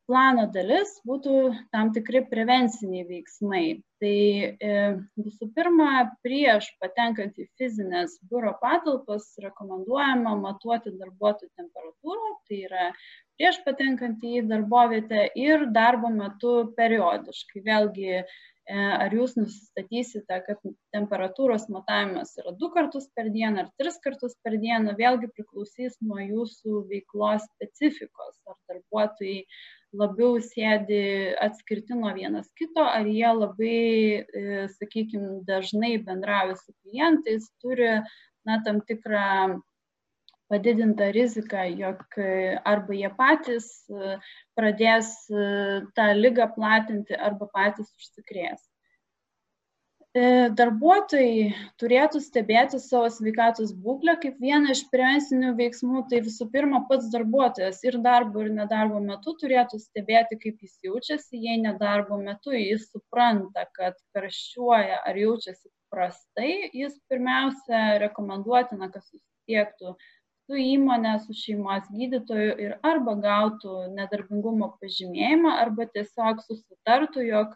plano 0.10 0.48
dalis 0.50 0.96
būtų 1.06 1.36
tam 1.74 1.92
tikri 1.94 2.24
prevenciniai 2.30 3.06
veiksmai. 3.06 3.64
Tai 4.02 4.18
e, 4.50 4.76
visų 5.20 5.50
pirma, 5.56 6.10
prieš 6.26 6.70
patenkant 6.82 7.38
į 7.38 7.46
fizinės 7.60 8.18
biuro 8.32 8.56
patalpas 8.62 9.28
rekomenduojama 9.44 10.36
matuoti 10.42 10.96
darbuotojų 10.98 11.52
temperatūrą, 11.60 12.30
tai 12.48 12.62
yra 12.70 12.88
prieš 13.38 13.60
patenkant 13.66 14.24
į 14.26 14.46
darbovietę 14.50 15.28
ir 15.38 15.68
darbo 15.76 16.10
metu 16.14 16.56
periodiškai. 16.80 17.66
Vėlgi, 17.68 18.22
e, 18.22 18.24
ar 18.70 19.14
jūs 19.14 19.36
nusistatysite, 19.38 20.38
kad 20.46 20.62
temperatūros 20.94 21.68
matavimas 21.74 22.36
yra 22.42 22.54
du 22.58 22.70
kartus 22.74 23.08
per 23.16 23.32
dieną 23.34 23.66
ar 23.66 23.70
tris 23.82 23.98
kartus 24.04 24.36
per 24.44 24.60
dieną, 24.62 24.94
vėlgi 25.00 25.32
priklausys 25.34 25.98
nuo 26.06 26.20
jūsų 26.22 26.84
veiklos 26.92 27.48
specifikos, 27.56 28.38
ar 28.50 28.58
darbuotojai 28.70 29.44
labiau 30.00 30.38
sėdi 30.44 31.02
atskirti 31.42 31.98
nuo 31.98 32.12
vienas 32.14 32.50
kito, 32.60 32.84
ar 32.86 33.10
jie 33.10 33.32
labai, 33.34 33.80
e, 34.22 34.68
sakykime, 34.76 35.40
dažnai 35.48 35.96
bendrauja 36.06 36.60
su 36.60 36.76
klientais, 36.84 37.50
turi 37.64 37.96
na, 38.46 38.60
tam 38.66 38.84
tikrą 38.86 39.62
padidintą 40.52 41.12
riziką, 41.16 41.68
jog 41.84 42.18
e, 42.18 42.32
arba 42.74 42.98
jie 42.98 43.12
patys 43.22 43.70
e, 43.90 44.18
pradės 44.58 45.14
tą 45.96 46.10
lygą 46.18 46.50
platinti, 46.58 47.18
arba 47.30 47.50
patys 47.54 47.94
užsikrės. 47.94 48.70
E, 50.18 50.50
darbuotojai 50.58 51.52
turėtų 51.78 52.20
stebėti 52.26 52.80
savo 52.82 53.12
sveikatos 53.14 53.76
būklę 53.84 54.16
kaip 54.24 54.40
vieną 54.42 54.74
iš 54.74 54.82
prevencinių 54.90 55.52
veiksmų. 55.60 56.02
Tai 56.10 56.22
visų 56.26 56.48
pirma, 56.50 56.80
pats 56.90 57.12
darbuotojas 57.14 57.84
ir 57.86 58.00
darbo, 58.02 58.42
ir 58.42 58.50
nedarbo 58.56 58.98
metu 59.04 59.36
turėtų 59.38 59.78
stebėti, 59.84 60.40
kaip 60.42 60.66
jis 60.66 60.80
jaučiasi. 60.88 61.44
Jei 61.46 61.60
nedarbo 61.62 62.18
metu 62.24 62.58
jis 62.58 62.88
supranta, 62.90 63.68
kad 63.78 64.02
karščiuoja 64.18 65.04
ar 65.06 65.22
jaučiasi 65.22 65.70
prastai, 65.94 66.72
jis 66.74 66.98
pirmiausia 67.12 68.00
rekomenduotina, 68.02 68.90
kad 68.90 69.06
susisiektų 69.06 69.94
su 70.50 70.58
įmonė, 70.58 71.12
su 71.22 71.36
šeimos 71.38 71.86
gydytoju 71.94 72.54
ir 72.66 72.72
arba 72.92 73.14
gautų 73.22 73.76
nedarbingumo 73.94 74.72
pažymėjimą, 74.82 75.52
arba 75.62 75.86
tiesiog 75.94 76.42
susitartų, 76.42 77.28
jog 77.28 77.54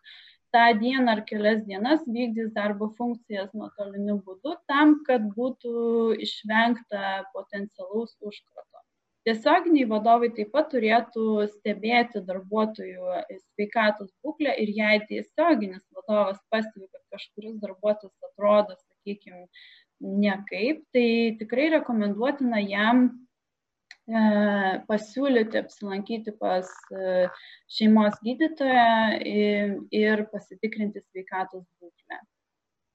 tą 0.53 0.67
dieną 0.77 1.15
ar 1.15 1.23
kelias 1.25 1.63
dienas 1.65 2.05
vykdys 2.05 2.51
darbo 2.53 2.91
funkcijas 2.99 3.49
nuotoliniu 3.57 4.19
būdu 4.27 4.53
tam, 4.69 4.99
kad 5.07 5.25
būtų 5.33 5.73
išvengta 6.21 7.23
potencialaus 7.33 8.13
užkrato. 8.21 8.83
Tiesioginiai 9.25 9.87
vadovai 9.89 10.29
taip 10.37 10.51
pat 10.53 10.69
turėtų 10.73 11.47
stebėti 11.55 12.21
darbuotojų 12.27 13.21
sveikatos 13.39 14.11
būklę 14.21 14.53
ir 14.61 14.73
jei 14.77 14.99
tiesioginis 15.09 15.81
vadovas 15.95 16.41
pastebi, 16.53 16.89
kad 16.91 17.17
kažkuris 17.17 17.55
darbuotojas 17.63 18.29
atrodo, 18.29 18.75
sakykime, 18.81 19.47
niekaip, 20.03 20.83
tai 20.93 21.07
tikrai 21.39 21.69
rekomenduotina 21.77 22.59
jam 22.67 23.05
E, 24.03 24.21
pasiūlyti 24.83 25.61
apsilankyti 25.61 26.33
pas 26.35 26.67
e, 26.91 27.27
šeimos 27.71 28.17
gydytoją 28.25 28.87
ir 29.95 30.23
pasitikrinti 30.33 30.99
sveikatos 31.05 31.63
būklę. 31.79 32.19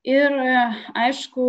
Ir 0.09 0.37
aišku, 1.01 1.47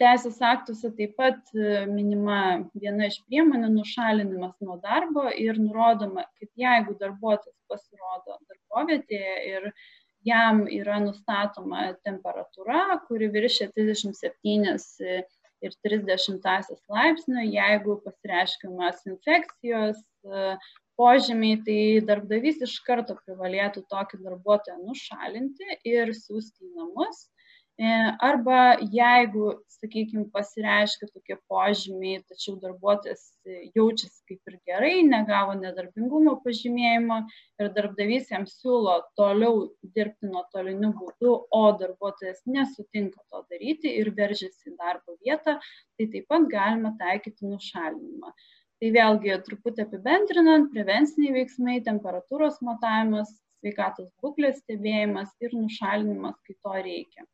teisės 0.00 0.36
aktuose 0.44 0.92
taip 0.96 1.16
pat 1.18 1.40
minima 1.88 2.68
viena 2.76 3.08
iš 3.08 3.18
priemonių 3.26 3.72
nušalinimas 3.78 4.54
nuo 4.64 4.76
darbo 4.84 5.24
ir 5.32 5.56
nurodoma, 5.60 6.26
kad 6.38 6.52
jeigu 6.62 6.94
darbuotojas 7.00 7.56
pasirodo 7.68 8.36
darbovietėje 8.44 9.34
ir 9.54 9.70
jam 10.26 10.64
yra 10.70 10.98
nustatoma 11.02 11.92
temperatūra, 12.06 12.98
kuri 13.06 13.30
viršia 13.34 13.70
37 13.76 14.74
ir 15.64 15.74
30 15.86 16.42
laipsnių, 16.94 17.46
jeigu 17.46 17.98
pasireiškiamas 18.04 19.06
infekcijos 19.10 20.02
požymiai, 20.98 21.58
tai 21.66 21.80
darbdavys 22.06 22.62
iš 22.66 22.78
karto 22.86 23.16
privalėtų 23.24 23.84
tokį 23.90 24.22
darbuotoją 24.24 24.78
nušalinti 24.82 25.78
ir 25.86 26.14
siūsti 26.14 26.66
į 26.66 26.72
namus. 26.78 27.26
E, 27.26 27.37
arba 27.78 28.76
jeigu, 28.90 29.52
sakykime, 29.70 30.24
pasireiškia 30.34 31.06
tokie 31.12 31.36
požymiai, 31.46 32.24
tačiau 32.26 32.56
darbuotojas 32.58 33.30
jaučiasi 33.76 34.24
kaip 34.26 34.50
ir 34.50 34.56
gerai, 34.66 35.02
negavo 35.06 35.54
nedarbingumo 35.54 36.34
pažymėjimo 36.42 37.20
ir 37.62 37.70
darbdavys 37.76 38.32
jam 38.32 38.48
siūlo 38.50 38.96
toliau 39.14 39.68
dirbti 39.94 40.26
nuotoliniu 40.26 40.90
būdu, 40.98 41.36
o 41.54 41.62
darbuotojas 41.78 42.42
nesutinka 42.50 43.22
to 43.30 43.44
daryti 43.46 43.94
ir 44.00 44.10
veržiasi 44.10 44.72
į 44.72 44.76
darbo 44.82 45.14
vietą, 45.22 45.60
tai 45.94 46.10
taip 46.10 46.26
pat 46.26 46.50
galima 46.50 46.96
taikyti 46.98 47.46
nušalinimą. 47.46 48.34
Tai 48.78 48.94
vėlgi 48.94 49.40
truputį 49.46 49.86
apibendrinant, 49.86 50.70
prevenciniai 50.74 51.34
veiksmai, 51.40 51.78
temperatūros 51.86 52.58
matavimas, 52.62 53.30
sveikatos 53.62 54.10
būklės 54.22 54.62
stebėjimas 54.64 55.34
ir 55.42 55.54
nušalinimas, 55.54 56.38
kai 56.46 56.54
to 56.58 56.78
reikia 56.82 57.26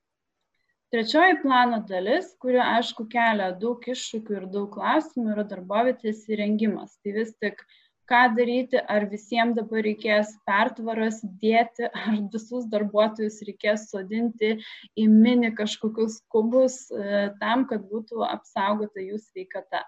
trečioji 0.92 1.40
plano 1.42 1.80
dalis 1.88 2.34
kuri 2.42 2.60
aišku 2.62 3.06
kelia 3.12 3.52
daug 3.60 3.86
iššūkių 3.94 4.36
ir 4.40 4.50
daug 4.52 4.68
klausimų 4.74 5.32
yra 5.36 5.46
darbovietės 5.54 6.26
įrengimas. 6.30 6.98
Tai 7.02 7.16
vis 7.18 7.32
tik 7.42 7.62
ką 8.10 8.22
daryti 8.36 8.80
ar 8.94 9.06
visiem 9.08 9.54
dabar 9.56 9.84
reikės 9.86 10.34
pertvaras 10.48 11.22
dėti 11.42 11.88
ar 12.00 12.18
visus 12.34 12.66
darbuotojus 12.72 13.40
reikės 13.48 13.88
sodinti 13.92 14.56
į 15.00 15.06
mini 15.12 15.54
kažkokius 15.56 16.20
kubus 16.32 16.82
e, 16.90 17.30
tam 17.40 17.64
kad 17.70 17.86
būtų 17.90 18.26
apsaugota 18.28 19.04
jų 19.04 19.22
sveikata. 19.22 19.84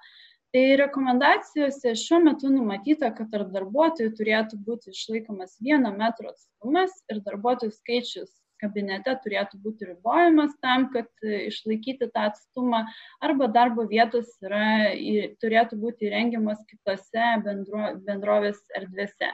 Tai 0.54 0.64
rekomendacijose 0.80 1.92
šiuo 2.00 2.22
metu 2.24 2.48
numatyta 2.48 3.10
kad 3.12 3.28
tarp 3.32 3.52
darbuotojų 3.52 4.14
turėtų 4.16 4.62
būti 4.64 4.94
išlaikomas 4.94 5.58
vieno 5.60 5.92
metro 5.92 6.32
atstumas 6.32 6.94
ir 7.12 7.20
darbuotojų 7.26 7.74
skaičius 7.74 8.32
kabinete 8.60 9.14
turėtų 9.24 9.60
būti 9.64 9.90
ribojamas 9.90 10.54
tam, 10.64 10.88
kad 10.94 11.10
e, 11.24 11.46
išlaikyti 11.50 12.10
tą 12.14 12.28
atstumą, 12.30 12.84
arba 13.24 13.50
darbo 13.52 13.86
vietos 13.90 14.32
yra, 14.44 14.94
turėtų 15.42 15.80
būti 15.82 16.10
įrengiamas 16.10 16.62
kitose 16.70 17.28
bendro, 17.44 17.92
bendrovės 18.06 18.62
erdvėse. 18.78 19.30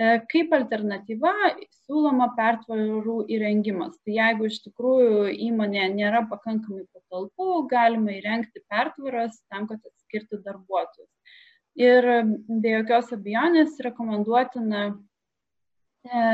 E, 0.00 0.12
kaip 0.32 0.54
alternatyva 0.56 1.32
siūloma 1.82 2.30
pertvarų 2.38 3.18
įrengimas. 3.34 3.98
Tai 4.04 4.14
jeigu 4.16 4.48
iš 4.48 4.62
tikrųjų 4.64 5.26
įmonė 5.50 5.90
nėra 5.96 6.22
pakankamai 6.30 6.86
patalpų, 6.94 7.66
galima 7.72 8.14
įrengti 8.16 8.62
pertvaras 8.70 9.36
tam, 9.52 9.66
kad 9.68 9.82
atskirti 9.84 10.40
darbuotojus. 10.46 11.10
Ir 11.80 12.06
be 12.62 12.72
jokios 12.78 13.12
abejonės 13.14 13.76
rekomenduotina 13.84 14.88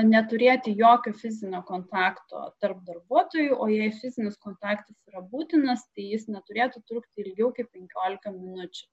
neturėti 0.06 0.74
jokio 0.78 1.12
fizinio 1.18 1.62
kontakto 1.66 2.52
tarp 2.62 2.84
darbuotojų, 2.86 3.56
o 3.58 3.66
jei 3.68 3.90
fizinis 3.90 4.36
kontaktas 4.38 4.96
yra 5.10 5.22
būtinas, 5.32 5.82
tai 5.94 6.10
jis 6.12 6.28
neturėtų 6.28 6.82
trukti 6.86 7.24
ilgiau 7.24 7.52
kaip 7.56 7.72
15 7.74 8.30
minučių. 8.36 8.86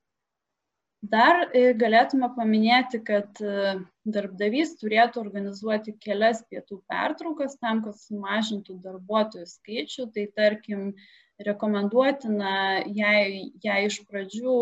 Dar 1.04 1.50
e, 1.52 1.74
galėtume 1.76 2.30
paminėti, 2.32 3.02
kad 3.04 3.40
e, 3.44 3.74
darbdavys 4.08 4.78
turėtų 4.80 5.20
organizuoti 5.20 5.98
kelias 6.00 6.40
pietų 6.48 6.80
pertraukas 6.88 7.58
tam, 7.60 7.82
kad 7.84 7.98
sumažintų 8.00 8.78
darbuotojų 8.86 9.50
skaičių. 9.52 10.08
Tai 10.16 10.24
tarkim, 10.38 10.86
rekomenduotina, 11.44 12.54
jei, 12.88 13.52
jei 13.64 13.88
iš 13.90 14.00
pradžių 14.08 14.56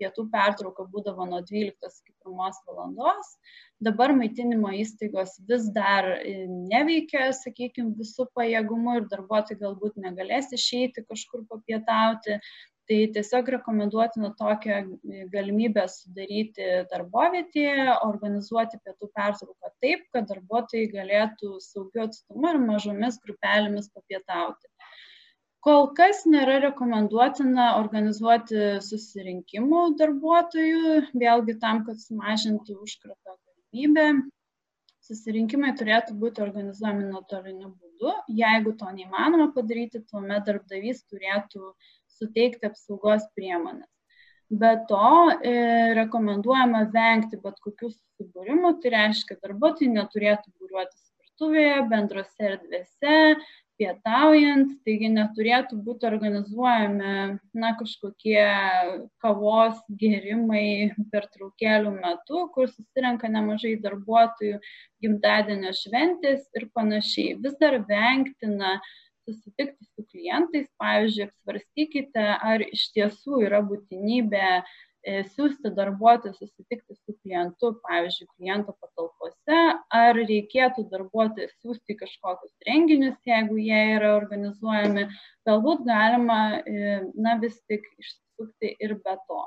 pietų 0.00 0.26
pertrauka 0.32 0.86
būdavo 0.90 1.26
nuo 1.28 1.42
12 1.44 2.02
iki 2.02 2.14
1 2.26 2.60
valandos, 2.66 3.36
dabar 3.84 4.12
maitinimo 4.16 4.70
įstaigos 4.80 5.36
vis 5.48 5.66
dar 5.74 6.08
e, 6.16 6.46
neveikia, 6.48 7.28
sakykime, 7.36 7.92
visų 7.98 8.28
pajėgumų 8.36 9.00
ir 9.00 9.10
darbuotojai 9.10 9.60
galbūt 9.60 10.00
negalės 10.00 10.52
išeiti 10.56 11.04
kažkur 11.04 11.44
papietauti. 11.50 12.40
Tai 12.86 12.98
tiesiog 13.10 13.48
rekomenduotina 13.50 14.30
tokią 14.38 14.76
e, 14.78 15.24
galimybę 15.32 15.84
sudaryti 15.90 16.68
darbovietėje, 16.92 17.98
organizuoti 18.06 18.78
pietų 18.78 19.10
pertrauką 19.10 19.72
taip, 19.82 20.06
kad 20.14 20.30
darbuotojai 20.30 20.86
galėtų 20.94 21.58
saugiu 21.64 22.06
atstumu 22.06 22.54
ir 22.54 22.62
mažomis 22.62 23.20
grupelėmis 23.26 23.90
papietauti. 23.92 24.70
Kol 25.66 25.88
kas 25.98 26.22
nėra 26.30 26.60
rekomenduotina 26.62 27.72
organizuoti 27.80 28.76
susirinkimų 28.86 29.80
darbuotojų, 29.98 31.00
vėlgi 31.18 31.56
tam, 31.64 31.82
kad 31.88 31.98
sumažinti 31.98 32.78
užkrato 32.78 33.34
galimybė. 33.76 34.30
Susirinkimai 35.06 35.70
turėtų 35.78 36.16
būti 36.18 36.42
organizuojami 36.42 37.04
nuotoliniu 37.12 37.68
būdu. 37.76 38.12
Jeigu 38.28 38.72
to 38.76 38.86
neįmanoma 38.90 39.52
padaryti, 39.54 40.00
tuomet 40.10 40.44
darbdavys 40.46 41.04
turėtų 41.06 41.74
suteikti 42.08 42.66
apsaugos 42.66 43.22
priemonės. 43.36 43.88
Be 44.50 44.72
to, 44.88 45.30
e, 45.42 45.94
rekomenduojama 45.94 46.88
vengti 46.90 47.38
bet 47.42 47.58
kokių 47.60 47.92
susibūrimų, 47.92 48.80
tai 48.82 48.90
reiškia, 48.94 49.38
darbuotojai 49.42 49.92
neturėtų 49.92 50.52
būriuotis 50.58 51.12
virtuvėje, 51.22 51.86
bendrose 51.90 52.50
erdvėse, 52.50 53.36
pietaujant, 53.80 54.72
taigi 54.86 55.10
neturėtų 55.12 55.78
būti 55.84 56.08
organizuojami 56.08 57.10
na, 57.60 57.72
kažkokie 57.78 58.40
kavos 59.22 59.78
gerimai 60.00 60.92
pertraukėlių 61.12 61.94
metu, 61.98 62.46
kur 62.54 62.70
susirenka 62.72 63.30
nemažai 63.32 63.76
darbuotojų, 63.84 64.60
gimtadienio 65.04 65.74
šventės 65.76 66.46
ir 66.56 66.70
panašiai. 66.76 67.36
Vis 67.42 67.58
dar 67.60 67.78
vengtina 67.88 68.78
susitikti 69.26 69.84
su 69.90 70.06
klientais, 70.06 70.68
pavyzdžiui, 70.80 71.28
apsvarstykite, 71.28 72.26
ar 72.50 72.62
iš 72.66 72.88
tiesų 72.94 73.42
yra 73.48 73.60
būtinybė 73.66 74.50
E, 74.50 74.85
siūsti 75.06 75.70
darbuotojus 75.76 76.38
susitikti 76.40 76.96
su 76.96 77.14
klientu, 77.22 77.72
pavyzdžiui, 77.86 78.28
kliento 78.36 78.74
patalpose, 78.80 79.60
ar 80.00 80.18
reikėtų 80.18 80.86
darbuotojus 80.92 81.54
siūsti 81.60 81.98
kažkokius 82.00 82.54
renginius, 82.68 83.18
jeigu 83.28 83.58
jie 83.60 83.82
yra 83.96 84.16
organizuojami, 84.16 85.06
galbūt 85.48 85.86
galima, 85.86 86.40
e, 86.66 86.98
na, 87.14 87.36
vis 87.42 87.60
tik 87.70 87.86
išsisukti 88.00 88.74
ir 88.82 88.98
be 89.04 89.16
to 89.28 89.44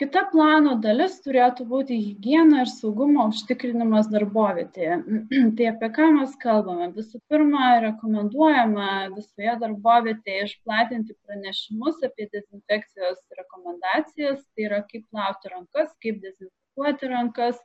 kita 0.00 0.26
plano 0.32 0.74
dalis 0.84 1.16
turėtų 1.24 1.64
būti 1.70 1.96
higiena 1.96 2.64
ir 2.64 2.70
saugumo 2.70 3.26
užtikrinimas 3.30 4.10
darbovietėje. 4.12 4.98
Tai 5.56 5.68
apie 5.70 5.90
ką 5.96 6.10
mes 6.18 6.34
kalbame? 6.42 6.90
Visų 6.96 7.22
pirma 7.32 7.70
rekomenduojama 7.86 8.90
visoje 9.14 9.56
darbovietėje 9.62 10.50
išplatinti 10.50 11.16
pranešimus 11.24 12.04
apie 12.10 12.28
dezinfekcijos 12.34 13.24
rekomendacijas. 13.40 14.44
Tai 14.52 14.68
yra 14.68 14.84
kaip 14.92 15.08
plauti 15.08 15.52
rankas 15.54 15.92
kaip 16.04 16.22
dezinfekuoti 16.24 17.12
rankas 17.12 17.60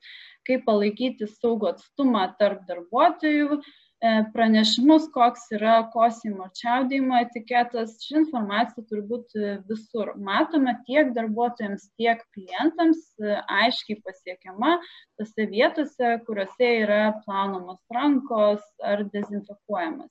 kaip 0.48 0.64
palaikyti 0.68 1.28
saugų 1.36 1.74
atstumą 1.76 2.30
tarp 2.40 2.64
darbuotojų 2.70 3.62
E, 3.62 3.91
pranešimus, 4.34 5.06
koks 5.14 5.44
yra 5.54 5.76
kosimo 5.94 6.48
čiaudėjimo 6.58 7.20
etiketas. 7.22 8.00
Ši 8.02 8.16
informacija 8.24 8.84
turi 8.90 9.04
būti 9.06 9.52
visur 9.70 10.16
matoma 10.18 10.74
tiek 10.88 11.12
darbuotojams, 11.14 11.86
tiek 12.02 12.24
klientams, 12.34 13.04
e, 13.22 13.36
aiškiai 13.62 14.00
pasiekiama 14.02 14.80
tose 15.22 15.46
vietose, 15.52 16.16
kuriuose 16.26 16.72
yra 16.82 17.04
plaunamos 17.22 17.78
rankos 17.94 18.66
ar 18.82 19.06
dezinfekuojamas. 19.14 20.10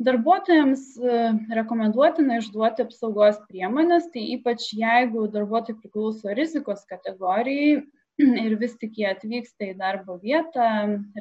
Darbuotojams 0.00 0.84
e, 0.96 1.22
rekomenduotina 1.60 2.40
išduoti 2.40 2.86
apsaugos 2.86 3.42
priemonės, 3.50 4.08
tai 4.14 4.24
ypač 4.38 4.70
jeigu 4.72 5.28
darbuotojai 5.28 5.76
priklauso 5.82 6.32
rizikos 6.32 6.88
kategorijai, 6.88 7.82
ir 8.46 8.56
vis 8.60 8.74
tik 8.80 8.98
jie 9.00 9.06
atvyksta 9.10 9.70
į 9.70 9.76
darbo 9.80 10.18
vietą, 10.24 10.66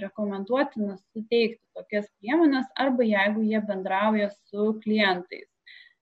rekomenduotina 0.04 0.98
suteikti 1.00 1.62
tokias 1.78 2.10
priemonės 2.20 2.68
arba 2.86 3.08
jeigu 3.08 3.46
jie 3.48 3.62
bendrauja 3.70 4.30
su 4.34 4.74
klientais. 4.84 5.48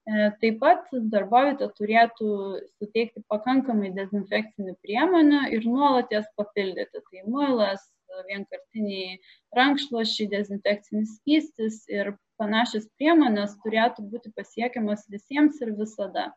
E, 0.08 0.30
taip 0.40 0.58
pat 0.62 0.88
darbovietė 1.12 1.68
turėtų 1.78 2.32
suteikti 2.78 3.22
pakankamai 3.32 3.92
dezinfekcinių 3.96 4.74
priemonių 4.84 5.44
ir 5.56 5.68
nuolat 5.68 6.14
jas 6.14 6.28
papildyti. 6.40 7.04
Tai 7.10 7.24
muilas, 7.28 7.84
vienkartiniai 8.28 9.18
rankšluošiai, 9.56 10.30
dezinfekcinis 10.32 11.18
skystis 11.18 11.82
ir 11.92 12.14
panašios 12.40 12.88
priemonės 12.98 13.56
turėtų 13.64 14.06
būti 14.12 14.32
pasiekiamas 14.38 15.04
visiems 15.12 15.60
ir 15.64 15.74
visada. 15.78 16.30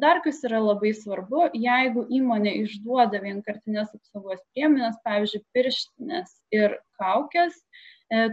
Dar 0.00 0.20
kas 0.24 0.40
yra 0.46 0.58
labai 0.58 0.90
svarbu, 0.96 1.48
jeigu 1.54 2.02
įmonė 2.18 2.56
išduoda 2.64 3.20
vienkartinės 3.22 3.92
apsaugos 3.94 4.40
priemonės, 4.52 4.96
pavyzdžiui, 5.06 5.44
pirštinės 5.54 6.32
ir 6.56 6.74
kaukės, 6.98 7.60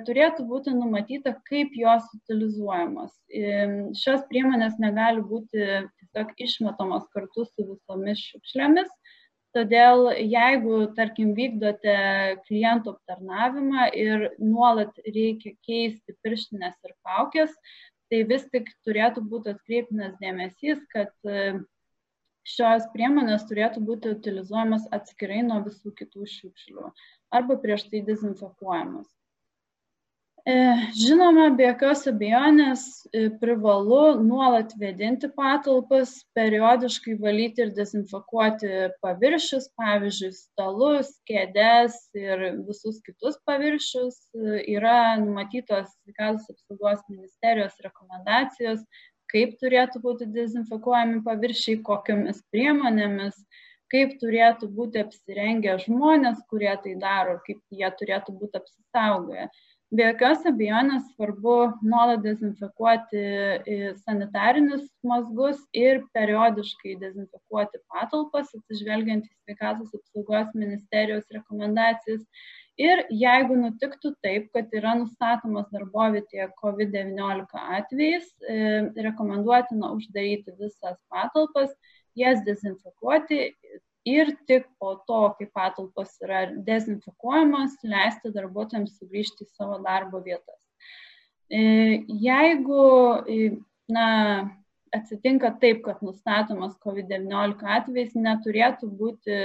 turėtų 0.07 0.47
būti 0.49 0.73
numatyta, 0.73 1.35
kaip 1.45 1.77
jos 1.77 2.07
utilizuojamos. 2.17 3.13
Šios 4.01 4.25
priemonės 4.31 4.81
negali 4.81 5.21
būti 5.21 5.67
tiesiog 6.01 6.33
išmetamos 6.47 7.05
kartu 7.13 7.45
su 7.45 7.69
visomis 7.69 8.25
šiukšlėmis, 8.31 8.89
Todėl 9.51 10.05
jeigu, 10.15 10.75
tarkim, 10.95 11.33
vykdote 11.35 11.95
klientų 12.45 12.93
aptarnavimą 12.93 13.89
ir 13.99 14.29
nuolat 14.39 14.95
reikia 15.03 15.51
keisti 15.67 16.15
pirštinės 16.23 16.77
ir 16.87 16.93
kaukės, 17.03 17.51
tai 18.11 18.23
vis 18.27 18.43
tik 18.51 18.67
turėtų 18.85 19.23
būti 19.31 19.53
atkreiptinas 19.55 20.17
dėmesys, 20.19 20.81
kad 20.91 21.13
e, 21.23 21.61
šios 22.47 22.89
priemonės 22.95 23.47
turėtų 23.49 23.83
būti 23.87 24.11
utilizuojamas 24.17 24.89
atskirai 24.97 25.41
nuo 25.47 25.61
visų 25.67 25.93
kitų 26.01 26.27
šiukšlių 26.35 26.91
arba 27.39 27.57
prieš 27.63 27.87
tai 27.91 28.03
dezinfekuojamos. 28.11 29.07
E, 30.45 30.53
žinoma, 30.97 31.51
be 31.53 31.67
jokios 31.67 32.07
abejonės 32.09 32.83
e, 33.13 33.27
privalu 33.41 34.23
nuolat 34.25 34.71
vėdinti 34.81 35.27
patalpas, 35.35 36.15
periodiškai 36.33 37.13
valyti 37.21 37.61
ir 37.61 37.73
dezinfekuoti 37.77 38.71
paviršius, 39.05 39.67
pavyzdžiui, 39.77 40.31
stalus, 40.33 41.11
kėdės 41.29 41.99
ir 42.17 42.41
visus 42.65 42.97
kitus 43.05 43.37
paviršius. 43.45 44.17
E, 44.33 44.63
yra 44.73 45.19
numatytos 45.21 45.91
sveikatos 45.93 46.49
apsaugos 46.55 47.03
ministerijos 47.11 47.77
rekomendacijos, 47.85 48.81
kaip 49.29 49.59
turėtų 49.61 50.01
būti 50.01 50.25
dezinfekuojami 50.33 51.21
paviršiai, 51.27 51.83
kokiamis 51.85 52.41
priemonėmis, 52.49 53.37
kaip 53.93 54.17
turėtų 54.23 54.71
būti 54.73 55.03
apsirengę 55.05 55.77
žmonės, 55.85 56.41
kurie 56.49 56.73
tai 56.81 56.95
daro, 56.97 57.37
kaip 57.45 57.61
jie 57.69 57.93
turėtų 58.01 58.33
būti 58.41 58.57
apsisaugoję. 58.63 59.51
Be 59.91 60.05
jokios 60.07 60.45
abejonės 60.47 61.09
svarbu 61.17 61.53
nuolat 61.83 62.21
dezinfekuoti 62.23 63.19
e, 63.21 63.89
sanitarinius 64.05 64.85
mazgus 65.03 65.59
ir 65.75 65.99
periodiškai 66.15 66.93
dezinfekuoti 67.01 67.81
patalpas, 67.91 68.53
atsižvelgiant 68.55 69.27
į 69.27 69.33
sveikatos 69.33 69.91
apsaugos 69.97 70.53
ministerijos 70.55 71.27
rekomendacijas. 71.35 72.23
Ir 72.79 73.03
jeigu 73.11 73.59
nutiktų 73.59 74.13
taip, 74.23 74.47
kad 74.55 74.71
yra 74.79 74.95
nustatomas 75.01 75.67
darbovietėje 75.75 76.47
COVID-19 76.63 77.67
atvejais, 77.81 78.31
e, 78.47 78.61
rekomenduotina 79.09 79.91
uždaryti 79.97 80.55
visas 80.55 80.95
patalpas, 81.11 81.75
jas 82.15 82.39
dezinfekuoti 82.47 83.43
ir 84.05 84.33
tik 84.47 84.67
po 84.79 84.95
to, 85.07 85.21
kai 85.37 85.47
patalpos 85.53 86.15
yra 86.25 86.45
dezinfekuojamos, 86.65 87.77
leisti 87.83 88.33
darbuotojams 88.33 88.97
sugrįžti 88.97 89.45
į 89.45 89.51
savo 89.53 89.77
darbo 89.85 90.21
vietas. 90.25 90.59
E, 91.51 91.61
jeigu 92.07 92.85
na, 93.91 94.07
atsitinka 94.95 95.53
taip, 95.61 95.83
kad 95.85 96.01
nustatomas 96.05 96.73
COVID-19 96.83 97.69
atvejs, 97.77 98.15
neturėtų 98.17 98.89
būti, 98.97 99.37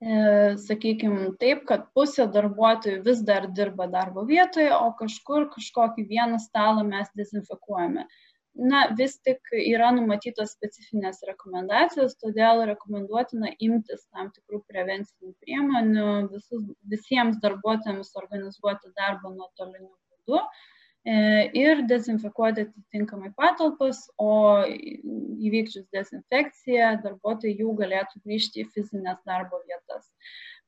e, 0.00 0.22
sakykime, 0.64 1.34
taip, 1.42 1.66
kad 1.68 1.90
pusė 1.94 2.26
darbuotojų 2.32 3.02
vis 3.06 3.20
dar 3.26 3.50
dirba 3.52 3.90
darbo 3.90 4.24
vietoje, 4.26 4.72
o 4.72 4.94
kažkur 4.98 5.50
kažkokį 5.52 6.08
vieną 6.08 6.40
stalą 6.42 6.86
mes 6.88 7.12
dezinfekuojame 7.18 8.06
na 8.54 8.80
vis 8.98 9.16
tik 9.24 9.52
yra 9.54 9.90
numatytos 9.94 10.54
specifinės 10.56 11.22
rekomendacijos, 11.28 12.16
todėl 12.20 12.64
rekomenduotina 12.70 13.52
imtis 13.62 14.06
tam 14.10 14.32
tikrų 14.34 14.62
prevencinių 14.70 15.32
priemonių, 15.44 16.08
visus, 16.32 16.66
visiems 16.90 17.38
darbuotojams 17.44 18.12
organizuoti 18.20 18.92
darbą 18.98 19.32
nuotoliniu 19.36 19.90
būdu 19.90 20.40
e, 20.42 21.14
ir 21.62 21.84
dezinfekuoti 21.88 22.66
atitinkamai 22.66 23.32
patalpas, 23.38 24.02
o 24.18 24.32
įvykdžius 24.68 25.86
dezinfekciją 25.94 26.96
darbuotojai 27.04 27.56
jau 27.62 27.74
galėtų 27.78 28.24
grįžti 28.26 28.64
į 28.64 28.70
fizinės 28.74 29.22
darbo 29.26 29.62
vietas. 29.68 30.10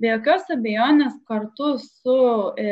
Be 0.03 0.09
jokios 0.11 0.49
abejonės 0.51 1.13
kartu 1.31 1.67
su 1.79 2.15
e, 2.59 2.71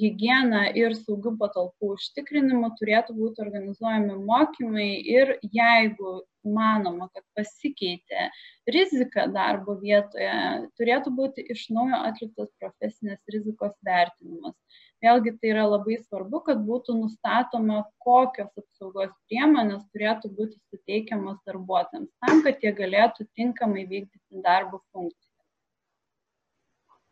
hygiena 0.00 0.60
ir 0.78 0.92
saugių 0.94 1.32
patalpų 1.40 1.88
užtikrinimu 1.96 2.68
turėtų 2.78 3.14
būti 3.16 3.42
organizuojami 3.42 4.18
mokymai 4.28 4.90
ir 5.14 5.32
jeigu 5.56 6.12
manoma, 6.46 7.08
kad 7.10 7.24
pasikeitė 7.34 8.28
rizika 8.76 9.24
darbo 9.34 9.74
vietoje, 9.80 10.36
turėtų 10.78 11.12
būti 11.16 11.42
iš 11.56 11.64
naujo 11.74 12.04
atliktas 12.12 12.52
profesinės 12.62 13.18
rizikos 13.34 13.74
vertinimas. 13.88 14.54
Vėlgi 15.02 15.32
tai 15.40 15.50
yra 15.56 15.64
labai 15.72 15.96
svarbu, 16.04 16.42
kad 16.52 16.62
būtų 16.68 16.94
nustatoma, 17.00 17.80
kokios 18.06 18.52
apsaugos 18.62 19.10
priemonės 19.26 19.82
turėtų 19.90 20.30
būti 20.38 20.60
suteikiamas 20.70 21.42
darbuotojams, 21.50 22.14
tam, 22.22 22.44
kad 22.46 22.62
jie 22.62 22.72
galėtų 22.78 23.26
tinkamai 23.34 23.88
vykdyti 23.90 24.44
darbo 24.46 24.84
funkciją. 24.92 25.29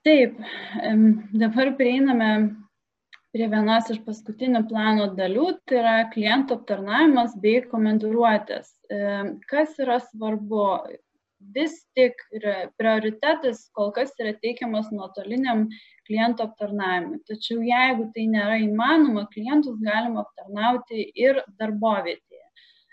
Taip, 0.09 0.39
dabar 1.37 1.69
prieiname 1.77 2.29
prie 3.35 3.49
vienos 3.53 3.91
iš 3.93 3.99
paskutinių 4.07 4.63
plano 4.71 5.09
dalių, 5.19 5.49
tai 5.69 5.77
yra 5.83 5.97
klientų 6.15 6.57
aptarnavimas 6.57 7.35
bei 7.43 7.59
komandiruotės. 7.73 8.71
Kas 9.51 9.75
yra 9.85 9.99
svarbu? 10.07 10.65
Vis 11.55 11.75
tik 11.97 12.25
prioritetas 12.81 13.61
kol 13.77 13.93
kas 13.99 14.17
yra 14.23 14.33
teikiamas 14.41 14.89
nuotoliniam 14.97 15.67
klientų 16.09 16.47
aptarnavimui. 16.47 17.21
Tačiau 17.29 17.61
jeigu 17.69 18.09
tai 18.17 18.25
nėra 18.33 18.57
įmanoma, 18.65 19.29
klientus 19.35 19.77
galima 19.85 20.25
aptarnauti 20.25 21.05
ir 21.27 21.45
darbovietėje. 21.61 22.28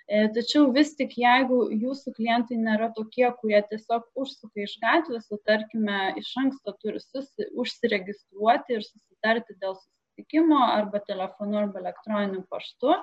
E, 0.06 0.18
tačiau 0.36 0.68
vis 0.74 0.92
tik, 1.00 1.16
jeigu 1.18 1.64
jūsų 1.74 2.14
klientai 2.18 2.60
nėra 2.62 2.92
tokie, 2.94 3.26
kurie 3.40 3.62
tiesiog 3.72 4.06
užsuka 4.22 4.62
iš 4.62 4.76
gatvės, 4.84 5.26
o 5.34 5.40
tarkime, 5.50 6.12
iš 6.22 6.30
anksto 6.44 6.76
turi 6.82 7.02
susi, 7.02 7.48
užsiregistruoti 7.64 8.78
ir 8.78 8.86
susitarti 8.86 9.58
dėl 9.64 9.74
susitikimo 9.80 10.62
arba 10.68 11.02
telefonu 11.08 11.58
arba 11.64 11.82
elektroniniu 11.82 12.44
paštu, 12.54 12.94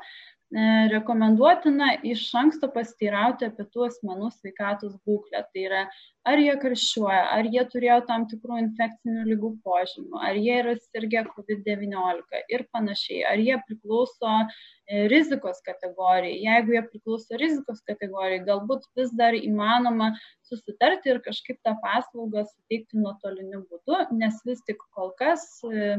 rekomenduotina 0.92 1.86
iš 2.04 2.26
anksto 2.36 2.68
pasteirauti 2.74 3.46
apie 3.48 3.64
tų 3.72 3.86
asmenų 3.86 4.28
sveikatos 4.34 4.98
būklę. 5.06 5.40
Tai 5.48 5.62
yra, 5.64 5.82
ar 6.28 6.40
jie 6.42 6.52
karščiuoja, 6.60 7.22
ar 7.36 7.48
jie 7.48 7.62
turėjo 7.72 7.98
tam 8.08 8.26
tikrų 8.28 8.58
infekcinių 8.60 9.24
lygų 9.30 9.52
požymių, 9.64 10.20
ar 10.20 10.36
jie 10.36 10.58
yra 10.60 10.74
sirgę 10.82 11.24
COVID-19 11.30 12.42
ir 12.52 12.66
panašiai, 12.74 13.22
ar 13.30 13.40
jie 13.40 13.56
priklauso 13.68 14.34
e, 14.42 15.06
rizikos 15.12 15.62
kategorijai. 15.64 16.42
Jeigu 16.44 16.76
jie 16.76 16.82
priklauso 16.90 17.40
rizikos 17.40 17.80
kategorijai, 17.88 18.44
galbūt 18.48 18.84
vis 18.98 19.14
dar 19.16 19.38
įmanoma 19.38 20.12
susitarti 20.48 21.14
ir 21.14 21.22
kažkaip 21.24 21.62
tą 21.64 21.78
paslaugą 21.80 22.44
suteikti 22.50 23.00
nuotoliniu 23.00 23.64
būdu, 23.70 24.04
nes 24.20 24.44
vis 24.44 24.60
tik 24.68 24.84
kol 24.92 25.14
kas 25.16 25.48
e, 25.64 25.96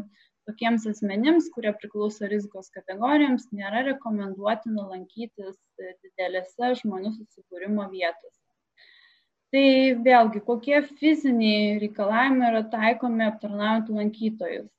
tokiems 0.49 0.87
asmenims, 0.89 1.49
kurie 1.55 1.71
priklauso 1.79 2.27
rizikos 2.29 2.69
kategorijoms, 2.75 3.49
nėra 3.55 3.83
rekomenduotina 3.89 4.87
lankytis 4.91 5.57
didelėse 6.03 6.73
žmonių 6.81 7.13
susibūrimo 7.17 7.87
vietose. 7.91 8.39
Tai 9.53 9.65
vėlgi, 10.05 10.41
kokie 10.47 10.79
fiziniai 10.99 11.77
reikalavimai 11.83 12.49
yra 12.49 12.63
taikomi 12.71 13.27
aptarnaujant 13.27 13.91
lankytojus. 13.93 14.71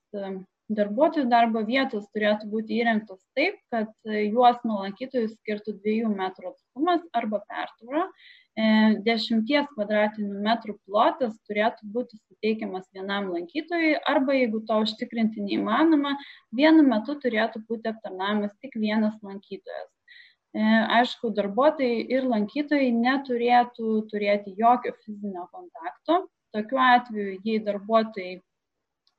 Darbuotojų 0.75 1.29
darbo 1.29 1.61
vietos 1.65 2.07
turėtų 2.09 2.49
būti 2.49 2.79
įrengtos 2.81 3.21
taip, 3.37 3.59
kad 3.71 3.91
juos 4.09 4.57
nuo 4.65 4.79
lankytojų 4.81 5.29
skirtų 5.35 5.75
2 5.85 6.09
metrų 6.09 6.51
atstumas 6.51 7.03
arba 7.13 7.43
pertūra 7.45 8.07
10 8.55 9.49
e, 9.51 9.63
kvadratinių 9.73 10.41
metrų 10.45 10.77
plotas 10.87 11.33
turėtų 11.47 11.89
būti 11.91 12.15
suteikiamas 12.17 12.85
vienam 12.95 13.27
lankytojui 13.33 13.97
arba 14.07 14.37
jeigu 14.37 14.61
to 14.69 14.77
užtikrinti 14.85 15.43
neįmanoma, 15.43 16.15
vienu 16.55 16.85
metu 16.87 17.17
turėtų 17.19 17.65
būti 17.67 17.91
aptarnavimas 17.91 18.55
tik 18.63 18.77
vienas 18.79 19.17
lankytojas. 19.21 19.91
E, 20.55 20.63
aišku, 21.01 21.33
darbuotojai 21.35 22.05
ir 22.15 22.23
lankytojai 22.31 22.93
neturėtų 22.95 24.07
turėti 24.11 24.55
jokio 24.55 24.95
fizinio 25.03 25.49
kontakto. 25.51 26.23
Tokiu 26.55 26.79
atveju, 26.79 27.41
jei 27.43 27.59
darbuotojai 27.59 28.37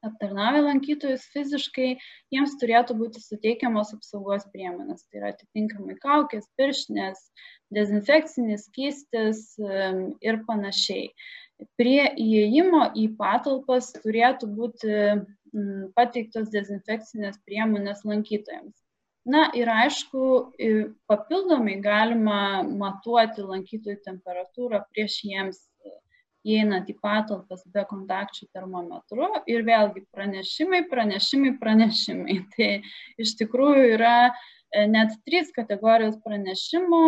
aptarnavę 0.04 0.62
lankytojus 0.66 1.24
fiziškai, 1.32 1.96
jiems 2.34 2.56
turėtų 2.60 2.96
būti 2.98 3.22
suteikiamos 3.22 3.94
apsaugos 3.96 4.46
priemonės. 4.52 5.06
Tai 5.08 5.22
yra 5.22 5.32
atitinkamai 5.34 5.96
kaukės, 6.02 6.48
pirštinės, 6.58 7.22
dezinfekcinis 7.74 8.66
skystis 8.70 9.42
ir 9.58 10.40
panašiai. 10.48 11.10
Prie 11.80 12.02
įėjimo 12.20 12.90
į 13.00 13.08
patalpas 13.18 13.94
turėtų 14.02 14.50
būti 14.58 14.98
pateiktos 15.96 16.50
dezinfekcinės 16.52 17.38
priemonės 17.48 18.04
lankytojams. 18.04 18.74
Na 19.26 19.48
ir 19.58 19.66
aišku, 19.66 20.52
papildomai 21.10 21.80
galima 21.82 22.62
matuoti 22.62 23.42
lankytojų 23.42 23.98
temperatūrą 24.04 24.84
prieš 24.92 25.16
jiems 25.26 25.64
įeinant 26.46 26.90
į 26.90 26.96
patalpas 27.02 27.64
be 27.74 27.84
kontakčių 27.90 28.48
termometru 28.54 29.30
ir 29.50 29.64
vėlgi 29.66 30.04
pranešimai, 30.14 30.84
pranešimai, 30.90 31.56
pranešimai. 31.62 32.38
Tai 32.56 32.70
iš 33.22 33.34
tikrųjų 33.40 33.88
yra 33.96 34.16
e, 34.28 34.86
net 34.90 35.16
trys 35.26 35.50
kategorijos 35.56 36.20
pranešimų, 36.24 37.02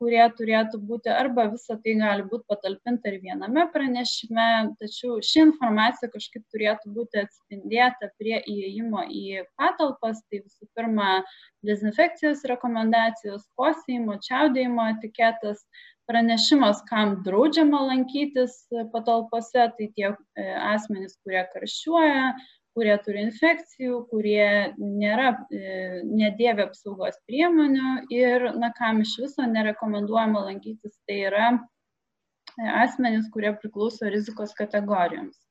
kurie 0.00 0.24
turėtų 0.36 0.80
būti 0.84 1.10
arba 1.12 1.46
visa 1.52 1.76
tai 1.80 1.94
gali 1.96 2.24
būti 2.28 2.44
patalpinta 2.50 3.10
ir 3.10 3.20
viename 3.22 3.64
pranešime, 3.72 4.46
tačiau 4.80 5.20
ši 5.24 5.44
informacija 5.46 6.10
kažkaip 6.12 6.44
turėtų 6.52 6.92
būti 6.96 7.22
atspindėta 7.22 8.10
prie 8.18 8.36
įėjimo 8.42 9.06
į 9.08 9.44
patalpas. 9.60 10.20
Tai 10.28 10.42
visų 10.42 10.68
pirma, 10.76 11.22
dezinfekcijos 11.64 12.44
rekomendacijos, 12.50 13.46
kosėjimo, 13.58 14.18
čiaudėjimo 14.26 14.90
etiketas, 14.96 15.64
pranešimas, 16.10 16.82
kam 16.88 17.16
draudžiama 17.26 17.80
lankytis 17.88 18.56
patalpose, 18.92 19.68
tai 19.78 19.88
tie 19.96 20.10
e, 20.10 20.46
asmenys, 20.74 21.16
kurie 21.24 21.44
karščiuoja, 21.52 22.32
kurie 22.74 22.94
turi 23.04 23.22
infekcijų, 23.28 24.00
kurie 24.10 24.74
nėra, 24.80 25.30
e, 25.54 26.02
nedėvė 26.08 26.66
apsaugos 26.68 27.20
priemonių 27.28 27.94
ir, 28.14 28.50
na, 28.58 28.72
kam 28.78 29.02
iš 29.04 29.14
viso 29.22 29.46
nerekomenduojama 29.50 30.44
lankytis, 30.48 30.96
tai 31.08 31.20
yra 31.30 31.46
e, 31.54 31.58
asmenys, 32.84 33.30
kurie 33.34 33.54
priklauso 33.60 34.10
rizikos 34.10 34.56
kategorijoms. 34.58 35.43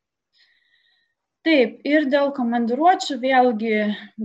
Taip, 1.43 1.81
ir 1.83 2.05
dėl 2.07 2.29
komandiruočių 2.37 3.17
vėlgi 3.19 3.79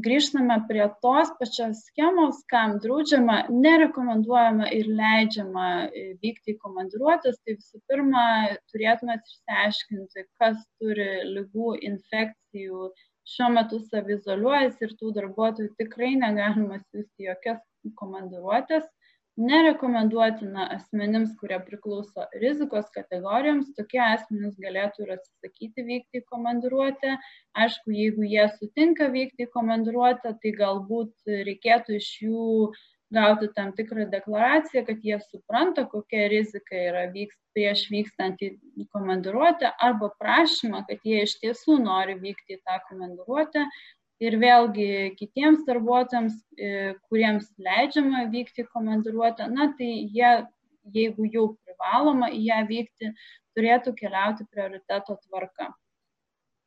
grįžtame 0.05 0.55
prie 0.69 0.85
tos 1.03 1.33
pačios 1.41 1.81
schemos, 1.89 2.37
kam 2.53 2.77
draudžiama, 2.85 3.39
nerekomenduojama 3.51 4.69
ir 4.77 4.87
leidžiama 5.01 5.65
e, 5.89 6.05
vykti 6.23 6.55
į 6.55 6.61
komandiruotės. 6.63 7.41
Tai 7.43 7.57
visų 7.57 7.83
pirma, 7.91 8.23
turėtumėt 8.71 9.27
išsiaiškinti, 9.27 10.25
kas 10.39 10.63
turi 10.79 11.09
lygų, 11.33 11.73
infekcijų, 11.91 12.93
šiuo 13.35 13.51
metu 13.57 13.83
savizoliuojasi 13.89 14.87
ir 14.87 14.95
tų 15.03 15.11
darbuotojų 15.19 15.75
tikrai 15.83 16.13
negalima 16.23 16.79
siūsti 16.85 17.27
jokias 17.33 17.59
komandiruotės 17.99 18.87
nerekomenduotina 19.39 20.67
asmenims, 20.75 21.31
kurie 21.39 21.59
priklauso 21.63 22.27
rizikos 22.43 22.91
kategorijoms, 22.95 23.71
tokie 23.79 24.01
asmenys 24.03 24.59
galėtų 24.63 25.07
ir 25.07 25.15
atsisakyti 25.17 25.85
vykti 25.87 26.23
į 26.23 26.27
komandiruotę. 26.33 27.17
Aišku, 27.63 27.95
jeigu 27.95 28.27
jie 28.27 28.49
sutinka 28.59 29.09
vykti 29.15 29.47
į 29.47 29.53
komandiruotę, 29.55 30.35
tai 30.43 30.55
galbūt 30.59 31.35
reikėtų 31.49 31.99
iš 32.01 32.13
jų 32.27 32.47
gauti 33.15 33.49
tam 33.57 33.71
tikrą 33.73 34.05
deklaraciją, 34.13 34.83
kad 34.85 35.05
jie 35.05 35.17
supranta, 35.31 35.87
kokia 35.89 36.27
rizika 36.29 36.77
yra 36.77 37.07
vyks, 37.15 37.39
prieš 37.57 37.87
vykstant 37.93 38.43
į 38.45 38.51
komandiruotę, 38.93 39.71
arba 39.85 40.11
prašymą, 40.21 40.83
kad 40.91 41.07
jie 41.09 41.23
iš 41.25 41.39
tiesų 41.45 41.79
nori 41.87 42.19
vykti 42.21 42.59
į 42.59 42.61
tą 42.67 42.77
komandiruotę 42.91 43.65
ir 44.23 44.37
vėlgi 44.43 45.15
kitiems 45.19 45.65
darbuotojams, 45.67 46.39
e, 46.59 46.95
kuriems 47.09 47.51
leidžiama 47.63 48.27
vykti 48.33 48.67
komandiruotę, 48.73 49.49
na 49.53 49.71
tai 49.79 49.91
jie, 50.15 50.33
jeigu 50.95 51.29
jau 51.33 51.45
privaloma 51.65 52.31
į 52.35 52.41
ją 52.49 52.63
vykti, 52.71 53.13
turėtų 53.57 53.95
keliauti 53.99 54.47
prioriteto 54.53 55.19
tvarka. 55.27 55.71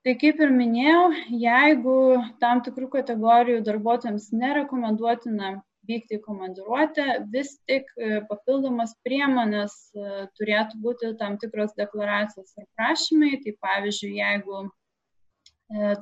Tai 0.01 0.15
kaip 0.17 0.39
ir 0.41 0.53
minėjau, 0.53 1.01
jeigu 1.37 1.97
tam 2.41 2.63
tikrų 2.65 2.87
kategorijų 2.95 3.59
darbuotojams 3.67 4.31
nerekomenduotina 4.33 5.59
vykti 5.89 6.17
į 6.17 6.23
komandiruotę, 6.25 7.05
vis 7.33 7.53
tik 7.69 7.89
e, 7.97 8.21
papildomas 8.29 8.95
priemonės 9.05 9.75
e, 9.93 10.25
turėtų 10.39 10.81
būti 10.81 11.11
tam 11.21 11.37
tikros 11.41 11.75
deklaracijos 11.77 12.53
ar 12.57 12.65
prašymai. 12.77 13.35
Tai 13.43 13.53
pavyzdžiui, 13.65 14.15
jeigu 14.17 14.63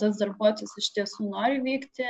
tas 0.01 0.19
darbuotojas 0.21 0.77
iš 0.81 0.91
tiesų 0.97 1.29
nori 1.29 1.59
vykti, 1.65 2.07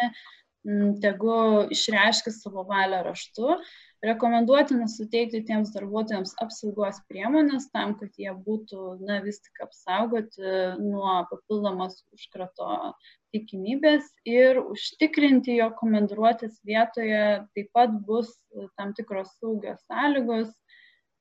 tegu 1.03 1.35
išreiškia 1.71 2.33
savo 2.35 2.65
valią 2.67 3.03
raštu. 3.05 3.59
Rekomenduotina 4.03 4.87
suteikti 4.87 5.41
tiems 5.47 5.73
darbuotojams 5.73 6.37
apsaugos 6.39 7.01
priemonės 7.11 7.67
tam, 7.73 7.97
kad 7.99 8.15
jie 8.15 8.31
būtų 8.31 8.99
na, 9.03 9.19
vis 9.23 9.41
tik 9.43 9.59
apsaugoti 9.65 10.43
nuo 10.79 11.17
papildomos 11.31 11.97
užkrato 12.15 12.93
tikimybės 13.35 14.07
ir 14.23 14.61
užtikrinti, 14.61 15.57
jo 15.59 15.67
komandiruotės 15.79 16.61
vietoje 16.63 17.43
taip 17.55 17.71
pat 17.75 17.91
bus 18.07 18.31
tam 18.79 18.95
tikros 18.95 19.35
saugios 19.39 19.83
sąlygos, 19.87 20.55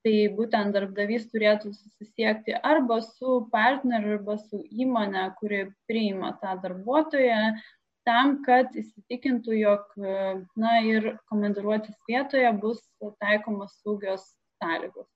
tai 0.05 0.15
būtent 0.35 0.75
darbdavys 0.75 1.27
turėtų 1.31 1.73
susisiekti 1.75 2.55
arba 2.55 3.01
su 3.03 3.41
partneriu, 3.51 4.15
arba 4.19 4.37
su 4.41 4.61
įmonė, 4.71 5.25
kuri 5.39 5.65
priima 5.89 6.31
tą 6.41 6.55
darbuotoją, 6.63 7.41
tam, 8.07 8.39
kad 8.45 8.73
įsitikintų, 8.79 9.55
jog 9.59 9.93
na, 10.59 10.79
ir 10.87 11.15
komandiruotis 11.31 11.97
vietoje 12.09 12.51
bus 12.61 12.81
taikomos 13.21 13.75
saugios 13.83 14.23
sąlygos. 14.61 15.09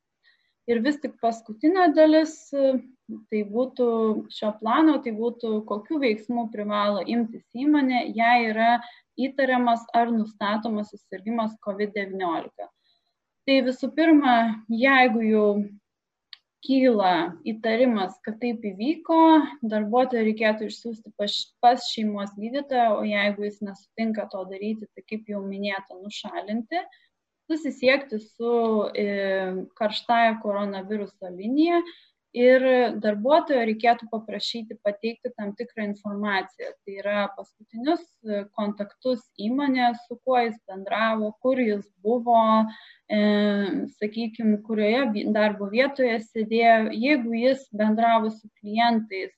Ir 0.70 0.80
vis 0.84 1.00
tik 1.04 1.18
paskutinė 1.20 1.90
dalis, 1.96 2.36
tai 2.52 3.42
būtų 3.56 3.88
šio 4.32 4.54
plano, 4.62 5.00
tai 5.04 5.12
būtų 5.16 5.58
kokiu 5.68 6.00
veiksmu 6.00 6.46
privalo 6.54 7.02
imtis 7.04 7.44
įmonė, 7.52 8.06
jei 8.16 8.52
yra 8.52 8.78
įtariamas 9.20 9.84
ar 9.94 10.14
nustatomas 10.14 10.94
susirgymas 10.94 11.58
COVID-19. 11.68 12.70
Tai 13.44 13.56
visų 13.66 13.90
pirma, 13.92 14.34
jeigu 14.72 15.24
jau 15.28 15.48
kyla 16.64 17.34
įtarimas, 17.44 18.16
kad 18.24 18.38
taip 18.40 18.64
įvyko, 18.70 19.18
darbuotoją 19.68 20.24
reikėtų 20.30 20.70
išsiųsti 20.70 21.12
pas, 21.20 21.36
pas 21.64 21.90
šeimos 21.92 22.32
gydytoją, 22.40 23.02
o 23.02 23.02
jeigu 23.04 23.44
jis 23.44 23.60
nesutinka 23.68 24.30
to 24.32 24.46
daryti, 24.48 24.88
tai 24.96 25.04
kaip 25.10 25.28
jau 25.34 25.42
minėta, 25.44 25.98
nušalinti, 26.00 26.80
susisiekti 27.52 28.22
su 28.24 28.54
e, 28.96 29.08
karštąją 29.76 30.40
koronaviruso 30.46 31.34
linija 31.36 31.82
ir 32.34 32.66
darbuotojo 33.02 33.62
reikėtų 33.70 34.08
paprašyti 34.12 34.78
pateikti 34.86 35.32
tam 35.38 35.54
tikrą 35.58 35.86
informaciją. 35.92 36.72
Tai 36.82 36.96
yra 37.04 37.20
paskutinius 37.38 38.04
e, 38.26 38.44
kontaktus 38.58 39.22
įmonė, 39.38 39.92
su 40.08 40.18
kuo 40.26 40.40
jis 40.42 40.58
bendravo, 40.70 41.32
kur 41.46 41.62
jis 41.62 41.86
buvo, 42.04 42.42
e, 43.08 43.22
sakykime, 44.00 44.60
kurioje 44.66 45.28
darbo 45.36 45.70
vietoje 45.72 46.18
sėdėjo, 46.26 46.92
jeigu 47.06 47.38
jis 47.46 47.66
bendravo 47.72 48.34
su 48.34 48.50
klientais 48.60 49.34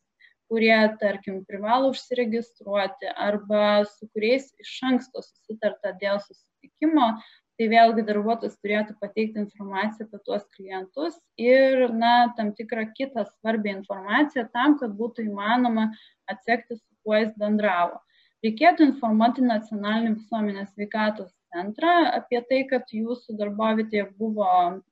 kurie, 0.51 0.75
tarkim, 1.01 1.39
privalo 1.49 1.89
užsiregistruoti 1.93 3.09
arba 3.17 3.83
su 3.89 4.07
kuriais 4.13 4.51
iš 4.61 4.75
anksto 4.91 5.23
susitarta 5.25 5.95
dėl 6.01 6.21
susitikimo, 6.21 7.15
tai 7.59 7.67
vėlgi 7.71 8.03
darbuotojas 8.07 8.57
turėtų 8.59 8.95
pateikti 9.01 9.41
informaciją 9.43 10.07
apie 10.07 10.19
tuos 10.27 10.43
klientus 10.55 11.15
ir 11.39 11.85
na, 11.93 12.33
tam 12.37 12.51
tikrą 12.57 12.87
kitą 12.97 13.25
svarbią 13.29 13.77
informaciją 13.79 14.47
tam, 14.53 14.77
kad 14.81 14.95
būtų 14.99 15.29
įmanoma 15.29 15.89
atsekti, 16.31 16.79
su 16.79 17.05
kuo 17.05 17.21
jis 17.21 17.31
bendravo. 17.39 18.01
Reikėtų 18.45 18.85
informuoti 18.91 19.41
nacionalinį 19.41 20.17
visuomenės 20.19 20.73
sveikatos 20.75 21.31
centrą 21.55 21.93
apie 22.17 22.41
tai, 22.49 22.59
kad 22.69 22.91
jūsų 22.93 23.37
darbovietėje 23.39 24.09
buvo 24.19 24.49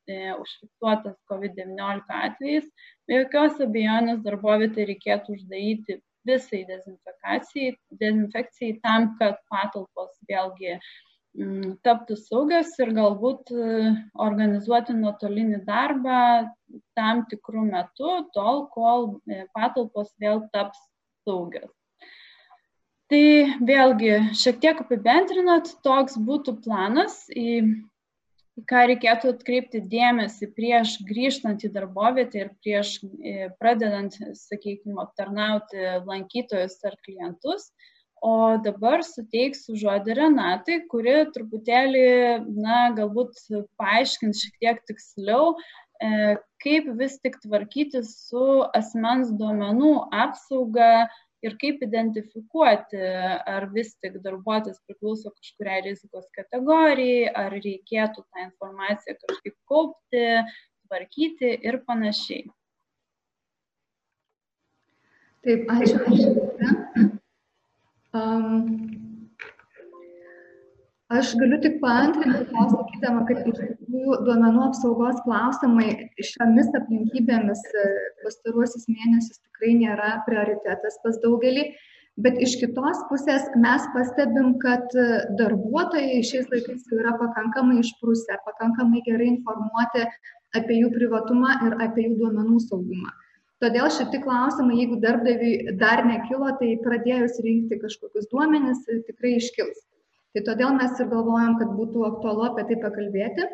e, 0.07 0.31
užfiksuotas 0.39 1.19
COVID-19 1.29 2.17
atvejais. 2.29 2.65
Be 3.07 3.19
jokios 3.19 3.59
abejonės 3.61 4.23
darbovietę 4.25 4.87
reikėtų 4.89 5.35
uždaryti 5.37 5.99
visai 6.25 6.63
dezinfekcijai, 6.69 7.75
dezinfekcijai 7.99 8.77
tam, 8.85 9.11
kad 9.19 9.41
patalpos 9.51 10.15
vėlgi 10.29 10.77
Mm, 11.33 11.79
taptų 11.81 12.13
saugios 12.19 12.75
ir 12.77 12.91
galbūt 12.93 13.49
e, 13.57 13.91
organizuoti 14.21 14.93
nuotolinį 14.93 15.63
darbą 15.65 16.17
tam 16.93 17.23
tikrų 17.31 17.63
metų, 17.71 18.11
tol, 18.35 18.67
kol 18.75 19.07
e, 19.25 19.39
patalpos 19.57 20.11
vėl 20.21 20.43
taps 20.53 20.77
saugios. 21.25 21.71
Tai 23.09 23.23
vėlgi 23.65 24.11
šiek 24.37 24.59
tiek 24.61 24.83
apibendrinant, 24.85 25.71
toks 25.85 26.19
būtų 26.21 26.53
planas, 26.61 27.17
į 27.33 27.65
ką 28.69 28.83
reikėtų 28.91 29.33
atkreipti 29.33 29.81
dėmesį 29.89 30.51
prieš 30.53 30.99
grįžtant 31.09 31.65
į 31.65 31.71
darbovietę 31.73 32.43
ir 32.43 32.53
prieš 32.61 32.99
e, 33.01 33.49
pradedant, 33.57 34.21
sakykime, 34.37 34.99
aptarnauti 35.01 35.81
lankytojus 36.05 36.77
ar 36.85 36.99
klientus. 37.01 37.71
O 38.23 38.55
dabar 38.63 39.01
suteiksiu 39.03 39.75
žodį 39.75 40.15
Renatai, 40.15 40.77
kuri 40.87 41.15
truputėlį, 41.35 42.03
na, 42.55 42.77
galbūt 42.95 43.35
paaiškins 43.81 44.45
šiek 44.45 44.53
tiek 44.63 44.77
tiksliau, 44.87 45.57
e, 45.99 46.37
kaip 46.63 46.87
vis 47.01 47.17
tik 47.19 47.35
tvarkyti 47.43 47.99
su 48.07 48.45
asmens 48.79 49.33
duomenų 49.41 49.91
apsauga 50.15 51.09
ir 51.43 51.57
kaip 51.59 51.83
identifikuoti, 51.83 53.01
ar 53.55 53.67
vis 53.75 53.91
tik 53.99 54.15
darbuotojas 54.23 54.79
priklauso 54.87 55.33
kažkuriai 55.33 55.83
rizikos 55.89 56.29
kategorijai, 56.37 57.27
ar 57.27 57.51
reikėtų 57.57 58.23
tą 58.23 58.45
informaciją 58.45 59.17
kažkaip 59.25 59.57
kaupti, 59.67 60.23
tvarkyti 60.87 61.51
ir 61.59 61.81
panašiai. 61.89 62.47
Taip, 65.43 65.67
ačiū. 65.75 65.99
ačiū. 66.07 67.11
Um, 68.13 68.65
aš 71.13 71.31
galiu 71.39 71.57
tik 71.63 71.79
paantrinti, 71.81 72.43
pasakydama, 72.51 73.23
kad 73.29 73.47
iš 73.49 73.55
tikrųjų 73.61 74.17
duomenų 74.27 74.61
apsaugos 74.67 75.21
klausimai 75.25 75.87
šiomis 76.27 76.69
aplinkybėmis 76.77 77.63
e, 77.81 77.87
pastaruosius 78.21 78.85
mėnesius 78.91 79.41
tikrai 79.41 79.73
nėra 79.79 80.11
prioritetas 80.27 80.99
pas 81.05 81.17
daugelį. 81.25 81.71
Bet 82.21 82.37
iš 82.45 82.59
kitos 82.61 83.01
pusės 83.09 83.49
mes 83.57 83.89
pastebim, 83.95 84.53
kad 84.61 84.93
e, 84.93 85.07
darbuotojai 85.41 86.21
šiais 86.29 86.53
laikais 86.53 86.85
jau 86.91 87.01
yra 87.01 87.15
pakankamai 87.17 87.79
išprusę, 87.81 88.37
pakankamai 88.45 89.01
gerai 89.09 89.31
informuoti 89.33 90.05
apie 90.53 90.83
jų 90.83 90.93
privatumą 90.93 91.57
ir 91.65 91.79
apie 91.81 92.11
jų 92.11 92.19
duomenų 92.21 92.61
saugumą. 92.69 93.09
Todėl 93.63 93.87
šiti 93.95 94.19
klausimai, 94.19 94.75
jeigu 94.81 94.97
darbdaviui 94.99 95.75
dar 95.79 96.01
nekilo, 96.03 96.49
tai 96.59 96.73
pradėjus 96.83 97.37
rinkti 97.45 97.79
kažkokius 97.79 98.27
duomenis, 98.31 98.81
tikrai 99.07 99.37
iškils. 99.39 99.85
Tai 100.35 100.41
todėl 100.49 100.73
mes 100.75 100.97
ir 100.99 101.07
galvojam, 101.11 101.55
kad 101.59 101.71
būtų 101.77 102.03
aktualu 102.09 102.47
apie 102.49 102.65
tai 102.71 102.77
pakalbėti, 102.81 103.45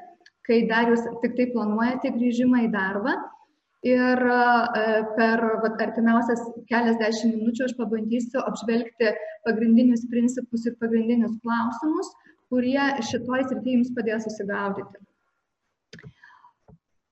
kai 0.48 0.64
dar 0.72 0.90
jūs 0.90 1.04
tik 1.22 1.36
tai 1.38 1.50
planuojate 1.52 2.14
grįžimą 2.16 2.64
į 2.66 2.72
darbą. 2.74 3.20
Ir 3.86 4.20
e, 4.28 4.40
per 5.16 5.44
vat, 5.64 5.78
artimiausias 5.86 6.42
keliasdešimt 6.72 7.38
minučių 7.38 7.68
aš 7.68 7.76
pabandysiu 7.78 8.42
apžvelgti 8.42 9.14
pagrindinius 9.46 10.04
principus 10.12 10.66
ir 10.68 10.76
pagrindinius 10.82 11.38
klausimus, 11.46 12.10
kurie 12.52 12.90
šitoj 13.12 13.46
srityje 13.46 13.78
jums 13.78 13.94
padės 13.96 14.26
susigaudyti. 14.28 15.00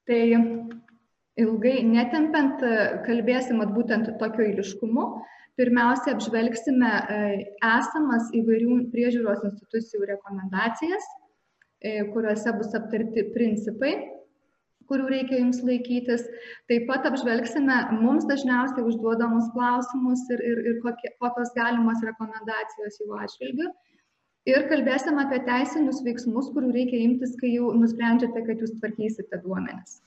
Tai 0.08 0.22
ilgai 1.42 1.80
netempiant, 1.86 2.62
kalbėsim 3.06 3.62
būtent 3.74 4.10
tokiu 4.22 4.48
eiliškumu. 4.50 5.08
Pirmiausia, 5.58 6.14
apžvelgsime 6.14 6.90
e, 7.10 7.22
esamas 7.66 8.28
įvairių 8.38 8.76
priežiūros 8.92 9.42
institucijų 9.48 10.06
rekomendacijas, 10.12 11.08
e, 11.82 12.04
kuriuose 12.14 12.54
bus 12.60 12.76
aptarti 12.78 13.24
principai, 13.34 13.96
kurių 14.88 15.10
reikia 15.16 15.40
jums 15.40 15.64
laikytis. 15.66 16.28
Taip 16.70 16.86
pat 16.92 17.10
apžvelgsime 17.10 17.80
mums 18.04 18.30
dažniausiai 18.30 18.86
užduodamus 18.86 19.50
klausimus 19.56 20.22
ir, 20.36 20.46
ir, 20.46 20.62
ir 20.72 20.80
kokie, 20.86 21.10
kokios 21.24 21.50
galimos 21.58 22.06
rekomendacijos 22.06 23.02
jų 23.02 23.18
atžvilgių. 23.26 23.72
Ir 24.48 24.70
kalbėsime 24.70 25.26
apie 25.26 25.42
teisinius 25.50 26.06
veiksmus, 26.06 26.54
kurių 26.54 26.70
reikia 26.78 27.02
imtis, 27.04 27.34
kai 27.42 27.50
jau 27.58 27.74
nusprendžiate, 27.76 28.46
kad 28.46 28.62
jūs 28.62 28.78
tvarkysite 28.78 29.42
duomenis. 29.42 29.98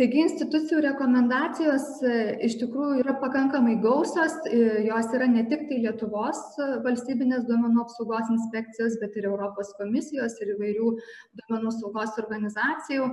Taigi 0.00 0.22
institucijų 0.24 0.78
rekomendacijos 0.80 1.82
e, 2.08 2.12
iš 2.46 2.54
tikrųjų 2.62 3.02
yra 3.02 3.18
pakankamai 3.20 3.74
gausios, 3.82 4.32
e, 4.48 4.86
jos 4.86 5.10
yra 5.12 5.26
ne 5.28 5.42
tik 5.50 5.66
tai 5.68 5.82
Lietuvos 5.82 6.40
e, 6.56 6.68
valstybinės 6.86 7.44
duomenų 7.44 7.82
apsaugos 7.82 8.30
inspekcijos, 8.32 8.96
bet 9.02 9.18
ir 9.20 9.28
Europos 9.28 9.74
komisijos 9.76 10.38
ir 10.40 10.54
įvairių 10.54 10.94
duomenų 11.42 11.74
saugos 11.76 12.16
organizacijų 12.22 13.10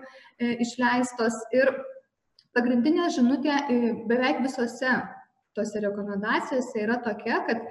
išleistos. 0.64 1.42
Ir 1.60 1.76
pagrindinė 2.56 3.12
žinutė 3.18 3.60
beveik 4.08 4.46
visose 4.48 4.96
tose 5.60 5.84
rekomendacijose 5.84 6.86
yra 6.88 7.02
tokia, 7.04 7.44
kad 7.50 7.68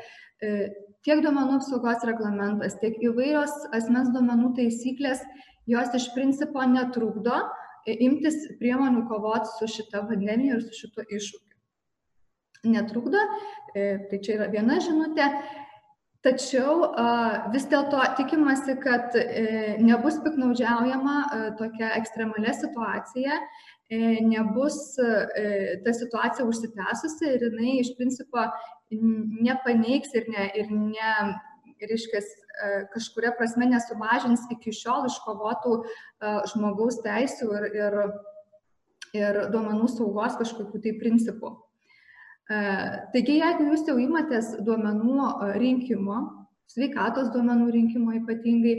tiek 1.06 1.24
duomenų 1.24 1.62
apsaugos 1.62 2.04
reglamentas, 2.04 2.76
tiek 2.84 3.00
įvairios 3.00 3.62
asmens 3.72 4.12
duomenų 4.12 4.58
taisyklės, 4.60 5.24
jos 5.64 5.96
iš 5.96 6.12
principo 6.12 6.68
netrukdo 6.68 7.46
imtis 7.86 8.38
priemonių 8.60 9.06
kovoti 9.10 9.52
su 9.58 9.68
šita 9.76 10.02
pandemija 10.08 10.56
ir 10.56 10.64
su 10.64 10.74
šituo 10.80 11.04
iššūkiu. 11.06 11.54
Netrukdo, 12.66 13.20
e, 13.74 13.86
tai 14.10 14.18
čia 14.24 14.36
yra 14.40 14.48
viena 14.50 14.80
žinutė, 14.82 15.28
tačiau 16.26 16.88
vis 17.52 17.68
dėlto 17.70 18.00
tikimasi, 18.18 18.74
kad 18.82 19.14
e, 19.20 19.76
nebus 19.78 20.18
piknaudžiaujama 20.24 21.16
e, 21.22 21.40
tokia 21.60 21.94
ekstremalia 22.00 22.56
situacija, 22.56 23.40
nebus 24.26 24.96
ta 24.98 25.92
situacija 25.94 26.42
užsitęsusi 26.42 27.28
ir 27.36 27.44
jinai 27.44 27.76
iš 27.84 27.92
principo 27.94 28.42
nepaneigs 28.90 30.10
ir, 30.18 30.26
ne, 30.32 30.48
ir 30.58 30.72
ne, 30.74 31.12
reiškia, 31.84 32.20
e, 32.22 32.70
kažkuria 32.94 33.32
prasme 33.36 33.68
nesumažins 33.68 34.46
iki 34.54 34.72
šiol 34.74 35.08
iškovotų 35.10 35.74
e, 35.82 35.84
žmogaus 36.52 37.00
teisų 37.04 37.50
ir, 37.58 37.66
ir, 37.76 37.98
ir 39.18 39.40
duomenų 39.52 39.90
saugos 39.92 40.38
kažkokių 40.40 40.82
tai 40.84 40.94
principų. 41.00 41.52
E, 42.46 42.62
taigi, 43.12 43.40
jeigu 43.42 43.68
jūs 43.72 43.84
jau 43.90 43.98
imatės 44.00 44.54
duomenų 44.64 45.28
rinkimo, 45.60 46.22
sveikatos 46.70 47.30
duomenų 47.34 47.68
rinkimo 47.74 48.16
ypatingai, 48.18 48.74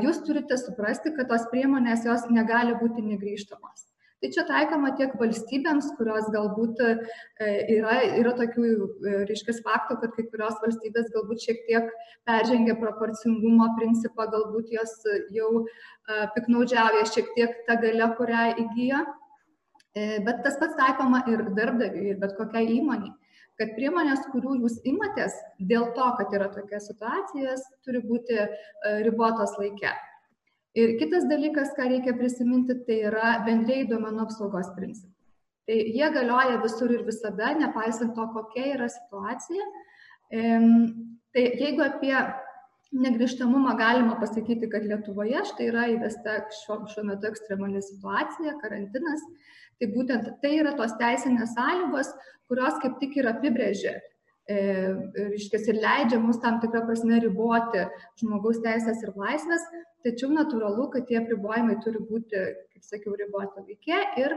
jūs 0.00 0.22
turite 0.24 0.56
suprasti, 0.60 1.12
kad 1.16 1.28
tos 1.28 1.44
priemonės 1.50 2.06
jos 2.08 2.24
negali 2.32 2.72
būti 2.80 3.04
negryžtamos. 3.04 3.84
Tai 4.16 4.30
čia 4.32 4.46
taikoma 4.48 4.94
tiek 4.96 5.12
valstybėms, 5.20 5.90
kurios 5.98 6.28
galbūt 6.32 6.78
e, 6.80 6.92
yra, 7.74 7.98
yra 8.16 8.30
tokių, 8.38 8.64
e, 9.10 9.16
reiškia, 9.28 9.58
faktų, 9.66 9.98
kad 10.00 10.14
kai 10.16 10.24
kurios 10.30 10.56
valstybės 10.62 11.10
galbūt 11.12 11.44
šiek 11.44 11.60
tiek 11.66 11.90
peržengia 12.28 12.78
proporcingumo 12.80 13.68
principą, 13.76 14.24
galbūt 14.32 14.72
jos 14.72 14.94
jau 15.36 15.50
e, 15.60 15.66
piknaudžiauja 16.32 17.04
šiek 17.12 17.28
tiek 17.36 17.60
tą 17.68 17.76
galę, 17.84 18.08
kurią 18.16 18.48
įgyja. 18.64 19.04
Bet 19.96 20.42
tas 20.44 20.58
pats 20.60 20.76
taikoma 20.76 21.22
ir 21.32 21.40
darbdaviui, 21.56 22.10
ir 22.12 22.18
bet 22.20 22.34
kokiai 22.36 22.66
įmoniai 22.74 23.14
kad 23.56 23.70
priemonės, 23.72 24.26
kurių 24.28 24.58
jūs 24.60 24.74
imatės 24.84 25.32
dėl 25.70 25.86
to, 25.96 26.08
kad 26.18 26.34
yra 26.36 26.50
tokia 26.52 26.76
situacija, 26.84 27.54
turi 27.86 28.02
būti 28.04 28.36
ribotos 29.06 29.56
laike. 29.56 29.94
Ir 30.76 30.96
kitas 31.00 31.24
dalykas, 31.24 31.70
ką 31.76 31.86
reikia 31.88 32.12
prisiminti, 32.18 32.74
tai 32.84 32.98
yra 33.08 33.36
bendrėjai 33.46 33.86
duomenų 33.88 34.26
apsaugos 34.26 34.68
principai. 34.76 35.14
Tai 35.66 35.76
jie 35.96 36.08
galioja 36.14 36.58
visur 36.62 36.92
ir 36.92 37.06
visada, 37.06 37.54
nepaisant 37.58 38.12
to, 38.14 38.26
kokia 38.34 38.66
yra 38.74 38.88
situacija. 38.92 39.70
Tai 40.30 41.44
jeigu 41.62 41.82
apie 41.86 42.14
negrižtamumą 42.92 43.72
galima 43.80 44.18
pasakyti, 44.20 44.68
kad 44.70 44.84
Lietuvoje 44.86 45.42
štai 45.48 45.70
yra 45.72 45.86
įvesta 45.94 46.36
šiuo, 46.60 46.82
šiuo 46.92 47.06
metu 47.08 47.30
ekstremali 47.32 47.82
situacija, 47.82 48.58
karantinas, 48.60 49.24
tai 49.80 49.88
būtent 49.96 50.28
tai 50.44 50.52
yra 50.60 50.76
tos 50.78 50.94
teisinės 51.00 51.56
sąlygos, 51.56 52.12
kurios 52.52 52.78
kaip 52.84 53.00
tik 53.00 53.16
ir 53.18 53.32
apibrėžia 53.32 53.96
e, 54.48 54.58
reiškia, 55.16 55.60
ir 55.70 55.80
leidžia 55.82 56.20
mums 56.22 56.38
tam 56.42 56.60
tikrą 56.62 56.84
prasme 56.86 57.18
riboti 57.22 57.86
žmogaus 58.20 58.60
teisės 58.64 59.02
ir 59.04 59.14
laisvės, 59.18 59.64
tačiau 60.06 60.30
natūralu, 60.34 60.88
kad 60.92 61.08
tie 61.08 61.20
apribojimai 61.20 61.78
turi 61.84 62.02
būti, 62.10 62.42
kaip 62.74 62.86
sakiau, 62.86 63.16
riboti 63.18 63.64
laikė 63.64 64.02
ir, 64.22 64.36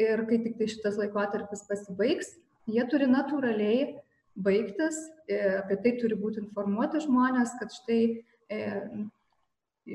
ir 0.00 0.24
kai 0.28 0.42
tik 0.44 0.58
tai 0.60 0.68
šitas 0.70 0.98
laikotarpis 1.00 1.64
pasibaigs, 1.70 2.34
jie 2.68 2.84
turi 2.90 3.08
natūraliai 3.10 3.94
baigtis, 4.38 4.98
e, 5.26 5.38
apie 5.58 5.78
tai 5.82 5.94
turi 6.00 6.18
būti 6.18 6.42
informuoti 6.44 7.02
žmonės, 7.02 7.56
kad 7.58 7.72
štai 7.74 8.02
e, 8.52 8.60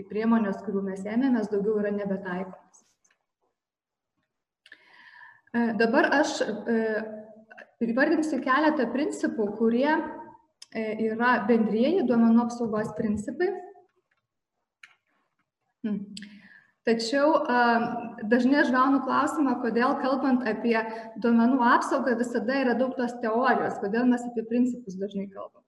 priemonės, 0.09 0.63
kurių 0.65 0.81
mes 0.89 1.05
ėmėmės, 1.05 1.51
daugiau 1.53 1.77
yra 1.83 1.93
nebetaikomas. 1.95 2.83
E, 5.53 5.67
dabar 5.79 6.09
aš 6.17 6.39
įvardinsiu 7.91 8.39
keletą 8.43 8.87
principų, 8.93 9.49
kurie 9.59 9.91
yra 10.73 11.35
bendrieji 11.47 12.05
duomenų 12.07 12.47
apsaugos 12.47 12.95
principai 12.97 13.51
Hmm. 15.83 16.15
Tačiau 16.87 17.43
dažnai 18.31 18.61
aš 18.61 18.69
gaunu 18.71 19.01
klausimą, 19.03 19.57
kodėl 19.63 19.97
kalbant 20.03 20.45
apie 20.47 20.77
duomenų 21.23 21.59
apsaugą 21.67 22.15
visada 22.19 22.55
yra 22.59 22.75
daug 22.79 22.95
tos 22.95 23.15
teorijos, 23.23 23.79
kodėl 23.83 24.07
mes 24.07 24.23
apie 24.29 24.43
principus 24.47 24.95
dažnai 24.99 25.29
kalbam. 25.31 25.63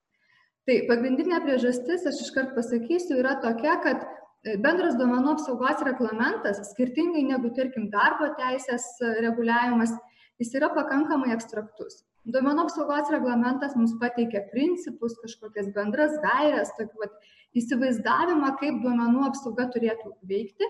Tai 0.67 0.77
pagrindinė 0.89 1.41
priežastis, 1.43 2.07
aš 2.09 2.21
iškart 2.25 2.55
pasakysiu, 2.55 3.19
yra 3.21 3.35
tokia, 3.43 3.75
kad 3.83 4.03
e, 4.03 4.55
bendras 4.63 4.95
duomenų 4.99 5.35
apsaugos 5.35 5.83
reglamentas, 5.87 6.63
skirtingai 6.71 7.23
negu, 7.27 7.51
tarkim, 7.59 7.89
darbo 7.93 8.31
teisės 8.39 8.87
e, 9.03 9.11
reguliavimas, 9.27 9.93
jis 10.41 10.53
yra 10.59 10.69
pakankamai 10.75 11.31
abstraktus. 11.35 12.03
Duomenų 12.25 12.65
apsaugos 12.65 13.11
reglamentas 13.13 13.75
mums 13.77 13.93
pateikia 14.01 14.41
principus, 14.51 15.15
kažkokias 15.21 15.69
bendras 15.75 16.15
gairias, 16.23 16.73
tokį 16.79 17.03
vat, 17.03 17.13
įsivaizdavimą, 17.55 18.55
kaip 18.59 18.81
duomenų 18.83 19.27
apsauga 19.29 19.69
turėtų 19.71 20.11
veikti, 20.27 20.67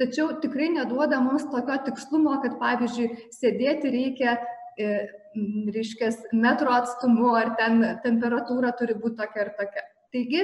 tačiau 0.00 0.32
tikrai 0.42 0.70
neduoda 0.74 1.20
mums 1.22 1.46
tokio 1.52 1.76
tikslumo, 1.86 2.34
kad 2.42 2.56
pavyzdžiui, 2.62 3.28
sėdėti 3.36 3.92
reikia, 3.94 4.38
e, 4.80 4.88
reiškia, 5.76 6.10
metro 6.34 6.74
atstumu 6.74 7.34
ar 7.38 7.54
ten 7.60 7.84
temperatūra 8.02 8.72
turi 8.78 8.98
būti 8.98 9.20
tokia 9.20 9.46
ir 9.46 9.52
tokia. 9.60 9.86
Taigi, 10.14 10.42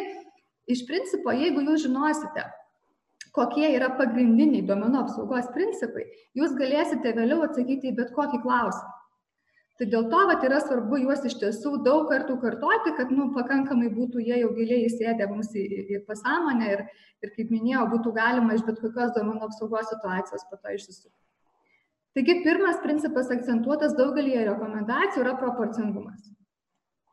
iš 0.71 0.85
principo, 0.87 1.35
jeigu 1.35 1.65
jūs 1.67 1.89
žinosite, 1.89 2.47
kokie 3.37 3.69
yra 3.75 3.91
pagrindiniai 3.99 4.65
duomenų 4.67 5.05
apsaugos 5.05 5.51
principai, 5.55 6.07
jūs 6.39 6.57
galėsite 6.59 7.15
vėliau 7.17 7.45
atsakyti 7.47 7.93
į 7.93 7.99
bet 8.01 8.15
kokį 8.17 8.43
klausimą. 8.45 8.97
Tai 9.81 9.87
dėl 9.89 10.11
to 10.13 10.19
vat, 10.29 10.43
yra 10.45 10.59
svarbu 10.61 10.99
juos 11.01 11.23
iš 11.25 11.39
tiesų 11.41 11.79
daug 11.87 12.11
kartų 12.11 12.35
kartoti, 12.43 12.91
kad 12.99 13.09
nu, 13.17 13.31
pakankamai 13.33 13.89
būtų 13.95 14.21
jie 14.21 14.43
jau 14.43 14.51
giliai 14.53 14.83
įsėdę 14.91 15.25
mums 15.31 15.55
į, 15.57 15.63
į 15.97 16.01
pasąmonę 16.05 16.69
ir, 16.75 16.83
ir, 17.25 17.31
kaip 17.33 17.49
minėjau, 17.55 17.87
būtų 17.95 18.13
galima 18.19 18.59
iš 18.59 18.67
bet 18.67 18.83
kokios 18.83 19.15
duomenų 19.17 19.49
apsaugos 19.49 19.89
situacijos 19.89 20.45
po 20.51 20.61
to 20.61 20.75
išsisukti. 20.77 21.17
Taigi 22.13 22.43
pirmas 22.45 22.83
principas 22.85 23.33
akcentuotas 23.33 23.97
daugelį 23.97 24.45
rekomendacijų 24.51 25.25
yra 25.25 25.33
proporcingumas. 25.41 26.29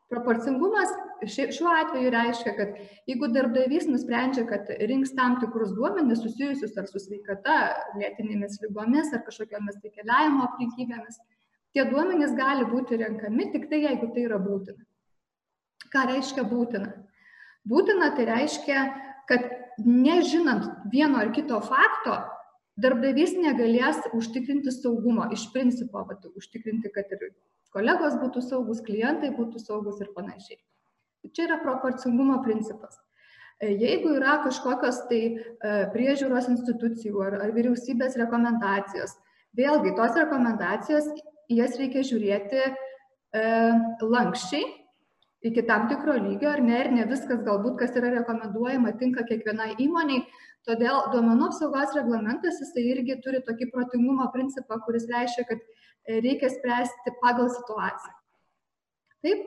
Proporcingumas 0.08 0.92
šiuo 1.28 1.68
atveju 1.68 2.10
reiškia, 2.14 2.52
kad 2.56 2.76
jeigu 3.10 3.28
darbdavys 3.32 3.88
nusprendžia, 3.90 4.46
kad 4.48 4.70
rinks 4.88 5.12
tam 5.18 5.36
tikrus 5.42 5.74
duomenis 5.76 6.22
susijusius 6.24 6.78
ar 6.80 6.86
su 6.88 7.02
sveikata, 7.02 7.58
lėtinėmis 8.00 8.56
lygomis 8.64 9.12
ar 9.12 9.26
kažkokiamis 9.26 9.82
tai 9.82 9.92
keliavimo 9.98 10.46
aplinkybėmis, 10.46 11.20
Tie 11.76 11.84
duomenys 11.84 12.32
gali 12.36 12.64
būti 12.68 12.96
renkami 12.98 13.50
tik 13.52 13.68
tai, 13.70 13.82
jeigu 13.84 14.08
tai 14.14 14.24
yra 14.24 14.38
būtina. 14.40 14.80
Ką 15.92 16.04
reiškia 16.08 16.44
būtina? 16.48 16.88
Būtina 17.68 18.08
tai 18.16 18.24
reiškia, 18.28 18.80
kad 19.28 19.44
nežinant 19.84 20.88
vieno 20.92 21.20
ar 21.20 21.32
kito 21.36 21.60
fakto, 21.64 22.16
darbdavys 22.82 23.34
negalės 23.38 24.00
užtikrinti 24.16 24.72
saugumo 24.74 25.26
iš 25.34 25.48
principo, 25.54 26.04
bet 26.08 26.24
užtikrinti, 26.30 26.92
kad 26.94 27.10
ir 27.14 27.30
kolegos 27.74 28.16
būtų 28.22 28.42
saugus, 28.44 28.82
klientai 28.84 29.32
būtų 29.36 29.62
saugus 29.62 30.00
ir 30.04 30.12
panašiai. 30.16 30.58
Čia 31.34 31.48
yra 31.48 31.58
proporcingumo 31.62 32.38
principas. 32.44 32.96
Jeigu 33.58 34.12
yra 34.14 34.36
kažkokios 34.44 35.00
tai 35.10 35.22
e, 35.26 35.38
priežiūros 35.90 36.46
institucijų 36.52 37.24
ar, 37.26 37.40
ar 37.42 37.54
vyriausybės 37.56 38.14
rekomendacijos, 38.20 39.16
vėlgi 39.58 39.96
tos 39.98 40.14
rekomendacijos 40.14 41.08
jas 41.50 41.74
reikia 41.80 42.04
žiūrėti 42.06 42.60
e, 42.62 42.70
lankščiai 43.98 44.62
iki 45.42 45.62
tam 45.66 45.88
tikro 45.88 46.16
lygio, 46.18 46.50
ar 46.50 46.62
ne, 46.64 46.78
ir 46.82 46.92
ne 46.94 47.06
viskas 47.08 47.42
galbūt, 47.46 47.78
kas 47.80 47.96
yra 47.98 48.10
rekomenduojama, 48.16 48.94
tinka 49.00 49.24
kiekvienai 49.28 49.76
įmoniai. 49.84 50.24
Todėl 50.66 51.04
duomenų 51.12 51.48
apsaugos 51.48 51.94
reglamentas 51.96 52.58
jisai 52.60 52.84
irgi 52.92 53.20
turi 53.24 53.40
tokį 53.46 53.70
protingumo 53.72 54.26
principą, 54.34 54.80
kuris 54.84 55.06
reiškia, 55.08 55.46
kad 55.48 55.62
e, 55.62 56.18
reikia 56.24 56.50
spręsti 56.52 57.14
pagal 57.22 57.48
situaciją. 57.54 58.16
Taip, 59.24 59.46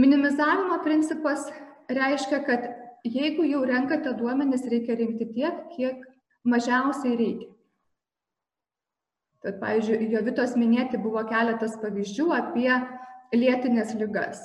minimizavimo 0.00 0.80
principas 0.84 1.46
reiškia, 1.92 2.40
kad 2.48 2.66
jeigu 3.04 3.46
jau 3.48 3.62
renkate 3.68 4.16
duomenis, 4.18 4.66
reikia 4.72 4.96
rinkti 4.98 5.28
tiek, 5.36 5.62
kiek 5.76 6.02
mažiausiai 6.48 7.16
reikia. 7.20 7.52
Tad, 9.40 9.56
pavyzdžiui, 9.60 10.10
Jovitos 10.12 10.56
minėti 10.60 10.98
buvo 11.00 11.22
keletas 11.28 11.78
pavyzdžių 11.80 12.26
apie 12.36 12.72
lėtinės 13.32 13.94
lygas. 13.96 14.42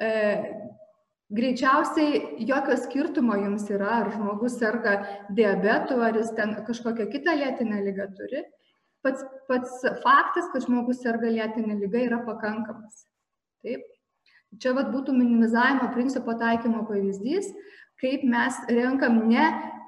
E, 0.00 0.10
greičiausiai 1.36 2.44
jokio 2.48 2.76
skirtumo 2.78 3.36
jums 3.40 3.66
yra, 3.72 4.02
ar 4.02 4.12
žmogus 4.14 4.58
serga 4.60 4.98
diabetu, 5.34 5.98
ar 6.02 6.18
jis 6.20 6.30
ten 6.36 6.54
kažkokią 6.68 7.08
kitą 7.12 7.34
lėtinę 7.40 7.82
lygą 7.88 8.10
turi. 8.18 8.44
Pats, 9.04 9.22
pats 9.48 9.82
faktas, 10.02 10.48
kad 10.52 10.66
žmogus 10.66 11.02
serga 11.04 11.30
lėtinė 11.30 11.78
lyga, 11.80 12.02
yra 12.08 12.20
pakankamas. 12.26 13.06
Taip. 13.62 13.84
Čia 14.62 14.72
vat, 14.76 14.92
būtų 14.92 15.12
minimizavimo 15.14 15.90
principo 15.94 16.34
taikymo 16.38 16.84
pavyzdys, 16.88 17.50
kaip 18.00 18.22
mes 18.24 18.58
renkam 18.70 19.18
ne 19.28 19.46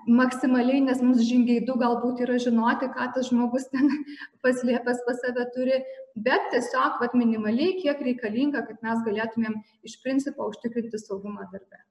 maksimaliai, 0.09 0.81
nes 0.85 1.03
mums 1.05 1.23
žingeidu 1.29 1.77
galbūt 1.81 2.23
yra 2.25 2.39
žinoti, 2.43 2.89
ką 2.95 3.11
tas 3.15 3.29
žmogus 3.29 3.69
ten 3.73 3.91
paslėpęs 4.45 5.05
pas 5.07 5.21
save 5.25 5.45
turi, 5.55 5.83
bet 6.17 6.49
tiesiog 6.55 6.99
vat, 7.03 7.15
minimaliai, 7.19 7.77
kiek 7.83 8.01
reikalinga, 8.07 8.65
kad 8.67 8.83
mes 8.87 9.05
galėtumėm 9.07 9.61
iš 9.87 9.99
principo 10.05 10.49
užtikrinti 10.51 11.01
saugumą 11.03 11.47
darbę. 11.53 11.85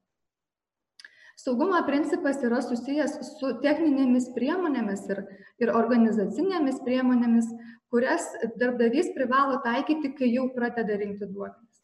Saugumo 1.38 1.80
principas 1.86 2.42
yra 2.44 2.60
susijęs 2.66 3.14
su 3.38 3.54
techninėmis 3.64 4.32
priemonėmis 4.36 5.04
ir, 5.14 5.22
ir 5.62 5.72
organizacinėmis 5.72 6.82
priemonėmis, 6.84 7.52
kurias 7.94 8.26
darbdavys 8.60 9.14
privalo 9.16 9.62
taikyti, 9.64 10.16
kai 10.18 10.32
jau 10.34 10.48
pradeda 10.56 10.98
rinkti 10.98 11.30
duomenis. 11.30 11.84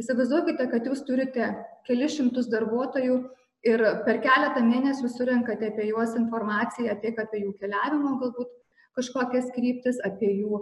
Įsivaizduokite, 0.00 0.68
kad 0.70 0.86
jūs 0.88 1.02
turite 1.06 1.50
kelius 1.86 2.16
šimtus 2.16 2.48
darbuotojų 2.54 3.18
ir 3.64 3.82
per 4.04 4.20
keletą 4.24 4.62
mėnesių 4.64 5.10
surenkate 5.12 5.70
apie 5.72 5.88
juos 5.90 6.14
informaciją 6.18 6.94
tiek 7.02 7.18
apie 7.20 7.44
jų 7.44 7.54
keliavimo 7.60 8.18
galbūt 8.20 8.52
kažkokias 8.94 9.50
kryptis, 9.54 9.98
apie 10.06 10.30
jų 10.38 10.60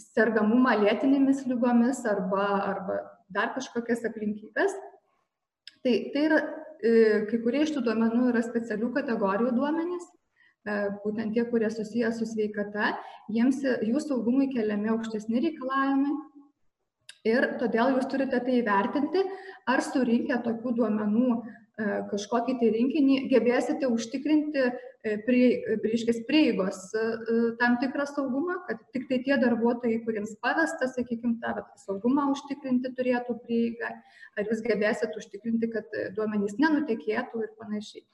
sergamumą 0.00 0.76
lėtinėmis 0.84 1.44
lygomis 1.50 2.04
arba, 2.08 2.46
arba 2.70 3.00
dar 3.32 3.52
kažkokias 3.56 4.04
aplinkybės. 4.08 4.76
Tai, 5.84 5.92
tai 6.12 6.24
yra, 6.28 6.40
e, 6.84 6.94
kai 7.30 7.40
kurie 7.42 7.64
iš 7.64 7.74
tų 7.74 7.84
duomenų 7.88 8.30
yra 8.32 8.42
specialių 8.44 8.90
kategorijų 8.96 9.52
duomenys, 9.56 10.08
e, 10.68 10.76
būtent 11.04 11.34
tie, 11.36 11.44
kurie 11.48 11.70
susiję 11.72 12.12
su 12.16 12.28
sveikata, 12.28 12.94
jiems 13.32 13.62
jų 13.64 14.02
saugumui 14.04 14.50
keliami 14.52 14.92
aukštesni 14.94 15.42
reikalavimai. 15.46 16.18
Ir 17.28 17.44
todėl 17.60 17.96
jūs 17.96 18.06
turite 18.08 18.38
tai 18.40 18.60
įvertinti, 18.62 19.24
ar 19.68 19.82
surinkę 19.84 20.38
tokių 20.44 20.72
duomenų 20.78 21.40
kažkokį 22.10 22.56
tai 22.60 22.70
rinkinį, 22.74 23.16
gebėsite 23.30 23.88
užtikrinti 23.88 24.62
e, 24.62 25.16
prie, 25.26 25.44
reiškia, 25.84 26.14
prieigos 26.28 26.90
e, 26.94 27.04
tam 27.60 27.78
tikrą 27.80 28.06
saugumą, 28.10 28.60
kad 28.68 28.82
tik 28.94 29.08
tai 29.08 29.20
tie 29.24 29.38
darbuotojai, 29.40 30.00
kuriems 30.04 30.36
pavesta, 30.42 30.90
sakykime, 30.90 31.38
tą 31.42 31.64
saugumą 31.80 32.28
užtikrinti 32.34 32.92
turėtų 32.96 33.38
prieigą, 33.44 33.92
ar 34.36 34.50
jūs 34.50 34.64
gebėsit 34.66 35.16
užtikrinti, 35.16 35.70
kad 35.72 36.00
duomenys 36.16 36.58
nenutekėtų 36.60 37.44
ir 37.46 37.52
panašiai. 37.60 38.06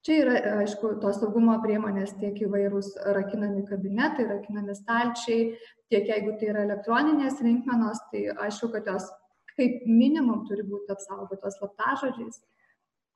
Čia 0.00 0.14
yra, 0.22 0.36
aišku, 0.62 0.94
tos 1.02 1.18
saugumo 1.20 1.58
priemonės 1.60 2.14
tiek 2.16 2.38
įvairūs 2.46 2.94
rakinami 3.18 3.66
kabinetai, 3.68 4.24
rakinami 4.30 4.72
stalčiai, 4.78 5.50
tiek 5.92 6.08
jeigu 6.08 6.38
tai 6.40 6.54
yra 6.54 6.62
elektroninės 6.64 7.42
rinkmenos, 7.44 8.00
tai 8.08 8.30
aišku, 8.46 8.70
kad 8.72 8.88
jos 8.88 9.10
kaip 9.58 9.84
minimum 9.84 10.46
turi 10.48 10.64
būti 10.64 10.94
apsaugotos 10.94 11.58
slaptažodžiais 11.58 12.40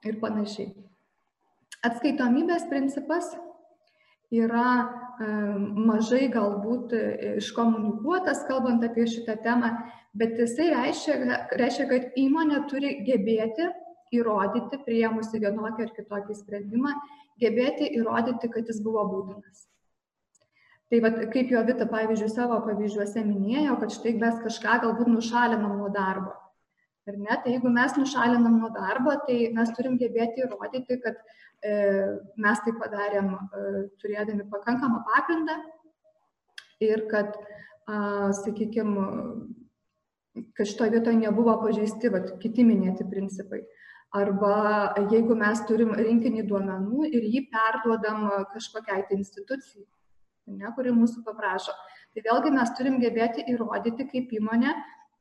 ir 0.08 0.20
panašiai. 0.22 0.72
Atskaitomybės 1.84 2.64
principas 2.70 3.28
yra 4.34 4.68
e, 4.80 4.86
mažai 5.88 6.28
galbūt 6.32 6.94
iškomunikuotas, 7.40 8.44
kalbant 8.48 8.84
apie 8.86 9.06
šitą 9.10 9.36
temą, 9.44 9.74
bet 10.16 10.38
jisai 10.40 10.70
reiškia, 10.72 11.40
reiškia 11.60 11.88
kad 11.90 12.16
įmonė 12.20 12.64
turi 12.70 12.96
gebėti 13.06 13.68
įrodyti, 14.14 14.80
prieimusi 14.86 15.42
vienokį 15.42 15.86
ar 15.86 15.92
kitokį 15.96 16.38
sprendimą, 16.38 16.94
gebėti 17.42 17.90
įrodyti, 17.98 18.50
kad 18.52 18.70
jis 18.70 18.80
buvo 18.84 19.04
būtinas. 19.10 19.66
Tai 20.92 21.00
vat, 21.02 21.18
kaip 21.32 21.50
jo 21.50 21.60
Vita, 21.66 21.88
pavyzdžiui, 21.90 22.30
savo 22.30 22.60
pavyzdžiuose 22.64 23.24
minėjo, 23.26 23.76
kad 23.80 23.92
štai 23.92 24.14
mes 24.20 24.40
kažką 24.44 24.78
galbūt 24.84 25.10
nušalinam 25.10 25.78
nuo 25.80 25.90
darbo 25.92 26.43
ar 27.08 27.16
ne 27.20 27.36
tai 27.44 27.54
jeigu 27.54 27.70
mes 27.72 27.96
nušalinam 28.00 28.58
nuo 28.60 28.70
darbo 28.74 29.14
tai 29.28 29.38
mes 29.56 29.72
turim 29.76 29.96
gebėti 30.00 30.44
įrodyti 30.44 31.00
kad 31.04 31.18
e, 31.20 31.72
mes 32.46 32.62
tai 32.66 32.74
padarėm 32.80 33.32
e, 33.34 33.64
turėdami 34.02 34.48
pakankamą 34.52 35.02
pagrindą 35.12 35.58
ir 36.82 37.06
kad, 37.10 37.36
sakykime, 38.44 39.06
kad 40.56 40.66
šitoje 40.66 40.96
vietoje 40.96 41.16
nebuvo 41.20 41.54
pažeisti 41.62 42.10
vat, 42.12 42.34
kiti 42.42 42.64
minėti 42.66 43.06
principai. 43.08 43.62
Arba 44.14 44.94
jeigu 45.10 45.34
mes 45.38 45.60
turim 45.68 45.90
rinkinį 45.98 46.44
duomenų 46.50 47.08
ir 47.10 47.24
jį 47.34 47.46
perduodam 47.50 48.28
kažkokiai 48.52 49.06
tai 49.08 49.18
institucijai, 49.18 49.86
ne, 50.54 50.70
kuri 50.76 50.92
mūsų 50.94 51.24
paprašo. 51.26 51.74
Tai 52.14 52.22
vėlgi 52.28 52.52
mes 52.54 52.70
turim 52.78 53.00
gebėti 53.02 53.42
įrodyti 53.50 54.06
kaip 54.12 54.36
įmonė, 54.38 54.74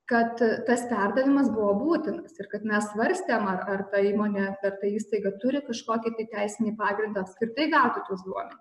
kad 0.10 0.42
tas 0.68 0.84
perdavimas 0.90 1.50
buvo 1.54 1.74
būtinas 1.80 2.36
ir 2.40 2.50
kad 2.52 2.66
mes 2.68 2.86
svarstėm, 2.92 3.48
ar, 3.48 3.64
ar 3.72 3.84
ta 3.92 4.02
įmonė, 4.04 4.50
ar 4.52 4.78
ta 4.82 4.90
įstaiga 4.90 5.32
turi 5.40 5.64
kažkokį 5.64 6.14
tai 6.18 6.28
teisinį 6.34 6.76
pagrindą 6.80 7.24
apskritai 7.24 7.70
gauti 7.72 8.04
tuos 8.10 8.24
duomenys. 8.28 8.60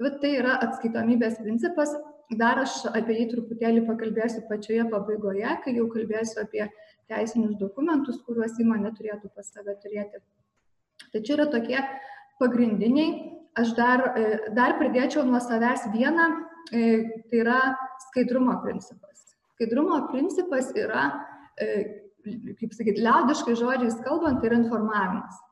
Bet 0.00 0.18
tai 0.22 0.36
yra 0.40 0.56
atskaitomybės 0.64 1.40
principas. 1.42 1.92
Dar 2.40 2.58
aš 2.58 2.80
apie 2.90 3.20
jį 3.20 3.26
truputėlį 3.30 3.84
pakalbėsiu 3.86 4.42
pačioje 4.48 4.88
pabaigoje, 4.90 5.52
kai 5.64 5.76
jau 5.76 5.86
kalbėsiu 5.92 6.40
apie 6.42 6.64
teisinius 7.06 7.54
dokumentus, 7.60 8.18
kuriuos 8.26 8.56
įmonė 8.58 8.90
turėtų 8.96 9.30
pas 9.36 9.52
save 9.52 9.76
turėti. 9.84 10.24
Tai 11.12 11.22
čia 11.22 11.36
yra 11.36 11.46
tokie 11.52 11.78
pagrindiniai. 12.42 13.32
Aš 13.56 13.70
dar, 13.78 14.02
dar 14.52 14.74
pridėčiau 14.80 15.22
nuo 15.24 15.38
savęs 15.40 15.86
vieną, 15.94 16.26
e, 16.76 16.82
tai 17.30 17.38
yra 17.40 17.60
skaidrumo 18.08 18.58
principas 18.60 19.25
Skaidrumo 19.56 20.02
principas 20.12 20.70
yra, 20.76 21.08
e, 21.56 21.66
kaip 22.60 22.76
sakyti, 22.76 23.02
liaudiškai 23.02 23.56
žodžiais 23.56 23.98
kalbant, 24.04 24.40
tai 24.40 24.50
yra 24.50 24.60
informavimas. 24.60 25.42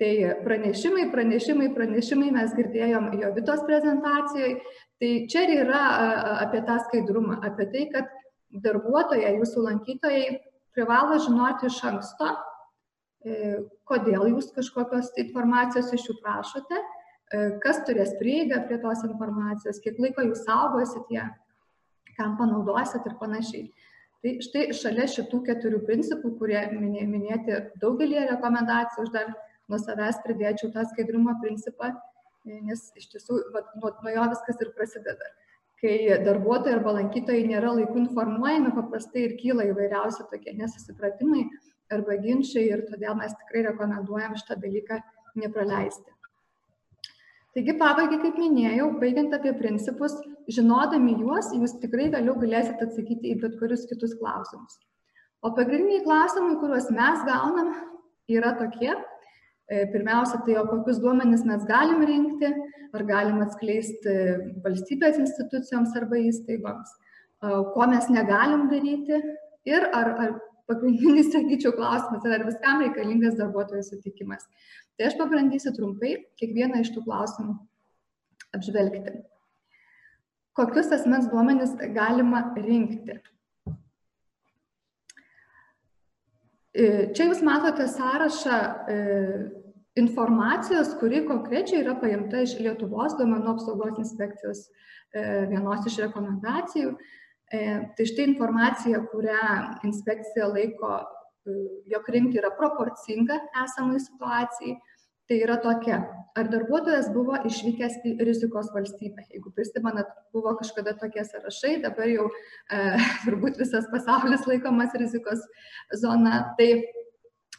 Tai 0.00 0.12
pranešimai, 0.44 1.10
pranešimai, 1.12 1.66
pranešimai 1.76 2.30
mes 2.32 2.52
girdėjom 2.56 3.10
jo 3.20 3.32
Vitos 3.36 3.64
prezentacijoje. 3.68 4.54
Tai 5.00 5.10
čia 5.32 5.42
ir 5.44 5.66
yra 5.66 5.80
apie 6.46 6.62
tą 6.64 6.78
skaidrumą, 6.86 7.36
apie 7.44 7.66
tai, 7.72 7.82
kad 7.92 8.08
darbuotojai, 8.64 9.34
jūsų 9.38 9.66
lankytojai 9.66 10.24
privalo 10.74 11.18
žinoti 11.20 11.68
iš 11.68 11.78
anksto, 11.90 12.30
e, 13.24 13.60
kodėl 13.88 14.30
jūs 14.32 14.50
kažkokios 14.56 15.12
informacijos 15.20 15.92
iš 15.94 16.08
jų 16.08 16.16
prašote, 16.22 16.80
e, 16.80 17.44
kas 17.62 17.82
turės 17.86 18.16
prieigą 18.22 18.64
prie 18.66 18.80
tos 18.82 19.04
informacijos, 19.06 19.82
kiek 19.84 20.00
laiko 20.02 20.24
jūs 20.26 20.44
saugosit 20.46 21.12
ją, 21.12 21.28
kam 22.20 22.36
panaudosit 22.38 23.08
ir 23.08 23.16
panašiai. 23.20 23.70
Tai 24.20 24.32
štai 24.44 24.66
šalia 24.76 25.06
šitų 25.08 25.40
keturių 25.46 25.80
principų, 25.88 26.34
kurie 26.36 26.60
minėti 26.76 27.56
daugelį 27.80 28.26
rekomendacijų, 28.34 29.06
aš 29.06 29.12
dar 29.14 29.30
nuo 29.70 29.78
savęs 29.80 30.20
pridėčiau 30.26 30.68
tą 30.74 30.84
skaidrumo 30.90 31.38
principą, 31.40 31.94
nes 32.44 32.82
iš 33.00 33.08
tiesų 33.14 33.38
va, 33.54 33.64
nuo, 33.80 33.94
nuo 34.04 34.12
jo 34.12 34.26
viskas 34.34 34.60
ir 34.60 34.74
prasideda. 34.76 35.32
Kai 35.80 35.94
darbuotojai 36.26 36.76
arba 36.76 36.92
lankytojai 36.98 37.46
nėra 37.48 37.72
laiku 37.72 37.96
informuojami, 38.02 38.74
paprastai 38.76 39.24
ir 39.24 39.36
kyla 39.40 39.70
įvairiausi 39.70 40.28
tokie 40.28 40.52
nesusipratimai 40.58 41.46
arba 41.94 42.18
ginčiai 42.20 42.68
ir 42.74 42.84
todėl 42.90 43.16
mes 43.16 43.32
tikrai 43.40 43.64
rekomenduojam 43.70 44.36
šitą 44.36 44.60
dalyką 44.60 45.00
nepraleisti. 45.40 46.12
Taigi 47.56 47.74
pabaigai, 47.80 48.20
kaip 48.22 48.36
minėjau, 48.38 48.92
baigiant 49.00 49.32
apie 49.34 49.52
principus, 49.58 50.14
žinodami 50.54 51.16
juos, 51.18 51.50
jūs 51.56 51.78
tikrai 51.82 52.06
vėliau 52.12 52.36
galėsite 52.38 52.86
atsakyti 52.86 53.32
į 53.32 53.40
bet 53.42 53.56
kurius 53.58 53.88
kitus 53.90 54.14
klausimus. 54.20 54.78
O 55.42 55.50
pagrindiniai 55.56 56.04
klausimai, 56.04 56.60
kuriuos 56.60 56.90
mes 56.94 57.24
gaunam, 57.26 57.72
yra 58.30 58.52
tokie, 58.60 58.92
E, 59.70 59.86
pirmiausia, 59.86 60.40
tai 60.42 60.56
o 60.58 60.64
kokius 60.66 60.98
duomenis 60.98 61.44
mes 61.46 61.62
galim 61.68 62.00
rinkti, 62.02 62.48
ar 62.90 63.04
galim 63.06 63.38
atskleisti 63.44 64.14
valstybės 64.64 65.20
institucijoms 65.22 65.94
arba 66.00 66.18
įstaigoms, 66.18 66.90
ko 67.76 67.86
mes 67.92 68.08
negalim 68.10 68.64
daryti 68.72 69.20
ir 69.70 69.86
ar, 69.94 70.10
ar 70.24 70.32
pagrindinis, 70.70 71.28
sakyčiau, 71.34 71.74
klausimas, 71.76 72.24
ar 72.24 72.46
viskam 72.46 72.84
reikalingas 72.84 73.36
darbuotojų 73.40 73.82
sutikimas. 73.88 74.46
Tai 74.96 75.10
aš 75.10 75.18
pabandysiu 75.18 75.74
trumpai 75.76 76.14
kiekvieną 76.40 76.80
iš 76.84 76.94
tų 76.94 77.04
klausimų 77.08 77.58
apžvelgti. 78.56 79.20
Kokius 80.58 80.90
asmens 80.92 81.28
duomenis 81.30 81.76
galima 81.94 82.42
rinkti? 82.58 83.20
E, 86.70 86.84
čia 87.16 87.26
jūs 87.26 87.40
matote 87.42 87.86
sąrašą 87.90 88.58
e, 88.94 88.98
informacijos, 89.98 90.92
kuri 91.00 91.24
konkrečiai 91.26 91.82
yra 91.82 91.96
paimta 91.98 92.44
iš 92.44 92.58
Lietuvos 92.62 93.16
duomenų 93.18 93.54
apsaugos 93.54 93.98
inspekcijos 93.98 94.66
e, 94.68 95.48
vienos 95.50 95.86
iš 95.90 95.98
rekomendacijų. 96.04 96.92
Tai 97.50 98.06
štai 98.06 98.28
informacija, 98.28 99.00
kurią 99.10 99.46
inspekcija 99.88 100.46
laiko, 100.52 101.00
jog 101.90 102.10
rinkti 102.14 102.38
yra 102.38 102.52
proporcinga 102.54 103.40
esamai 103.64 103.98
situacijai, 104.04 104.76
tai 105.26 105.38
yra 105.42 105.56
tokia. 105.62 105.98
Ar 106.38 106.46
darbuotojas 106.50 107.08
buvo 107.14 107.40
išvykęs 107.46 107.98
į 108.06 108.12
rizikos 108.26 108.70
valstybę? 108.74 109.26
Jeigu 109.34 109.50
prisimenat 109.54 110.10
buvo 110.34 110.54
kažkada 110.58 110.94
tokie 110.98 111.24
sąrašai 111.26 111.76
dabar 111.82 112.10
jau 112.10 112.28
e, 112.30 112.80
turbūt 113.26 113.58
visas 113.58 113.86
pasaulis 113.90 114.46
laikomas 114.50 114.94
rizikos 114.98 115.42
zona. 116.02 116.42
Tai 116.58 116.70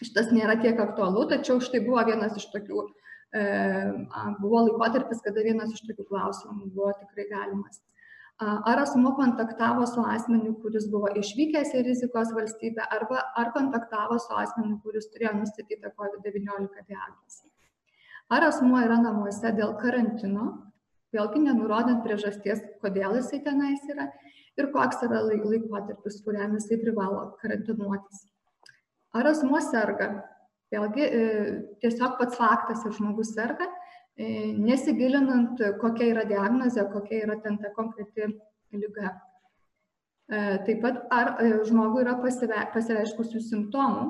šitas 0.01 0.31
nėra 0.35 0.57
tiek 0.61 0.79
aktualu 0.81 1.27
tačiau 1.31 1.61
štai 1.63 1.83
buvo 1.85 2.01
vienas 2.07 2.35
iš 2.39 2.47
tokių 2.53 2.83
e, 2.83 3.43
buvo 4.41 4.65
laikotarpis 4.67 5.23
kada 5.25 5.43
vienas 5.45 5.73
iš 5.75 5.83
tokių 5.87 6.07
klausimų 6.09 6.71
buvo 6.75 6.91
tikrai 7.03 7.27
galimas 7.31 7.81
ar 8.41 8.81
asmuo 8.81 9.13
kontaktavo 9.19 9.85
su 9.89 10.01
asmeniu, 10.15 10.55
kuris 10.63 10.89
buvo 10.89 11.13
išvykęs 11.21 11.75
į 11.77 11.85
rizikos 11.91 12.33
valstybę, 12.37 12.89
arba 12.97 13.21
ar 13.37 13.53
kontaktavo 13.53 14.17
su 14.19 14.33
asmeniu, 14.43 14.79
kuris 14.83 15.11
turėjo 15.13 15.37
nustatytą 15.43 15.93
COVID-19 15.97 16.87
diagnozę 16.89 17.51
ar 18.31 18.47
asmuo 18.47 18.79
yra 18.85 18.97
namuose 19.03 19.51
dėl 19.57 19.73
karantino, 19.79 20.47
vėlgi 21.11 21.43
nenurodant 21.43 22.03
priežasties, 22.05 22.63
kodėl 22.83 23.17
jisai 23.19 23.41
tenais 23.43 23.83
yra 23.91 24.07
ir 24.59 24.69
koks 24.71 25.03
yra 25.07 25.23
laikotarpis, 25.27 26.21
kuriam 26.25 26.55
jisai 26.55 26.79
privalo 26.79 27.25
karantinuotis. 27.41 28.23
Ar 29.15 29.27
asmuo 29.33 29.59
serga, 29.65 30.07
vėlgi 30.71 31.03
e, 31.03 31.23
tiesiog 31.83 32.15
pats 32.19 32.39
faktas, 32.39 32.85
ar 32.87 32.95
žmogus 32.95 33.33
serga, 33.35 33.67
nesigilinant, 34.61 35.61
kokia 35.81 36.11
yra 36.13 36.25
diagnozė, 36.29 36.85
kokia 36.93 37.23
yra 37.25 37.37
ten 37.43 37.57
ta 37.61 37.71
konkreti 37.75 38.29
lyga. 38.75 39.13
E, 40.31 40.41
taip 40.67 40.81
pat, 40.83 41.01
ar 41.11 41.33
žmogui 41.67 42.03
yra 42.05 42.17
pasireiškusių 42.21 43.41
simptomų, 43.47 44.05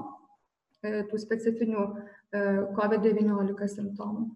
tų 0.82 1.18
specifinių 1.22 1.86
COVID-19 2.78 3.68
simptomų. 3.70 4.30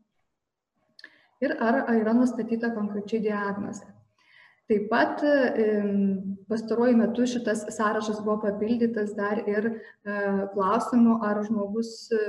Ir 1.41 1.55
ar 1.61 1.81
yra 1.95 2.13
nustatyta 2.13 2.69
konkrečiai 2.75 3.23
diagnozė. 3.23 3.87
Taip 4.69 4.87
pat 4.89 5.21
pastaruoju 6.49 6.97
metu 6.97 7.25
šitas 7.29 7.65
sąrašas 7.77 8.21
buvo 8.23 8.39
papildytas 8.43 9.13
dar 9.17 9.41
ir 9.49 9.69
e, 9.69 9.75
klausimu, 10.53 11.19
ar 11.25 11.41
žmogus 11.47 12.11
e, 12.13 12.21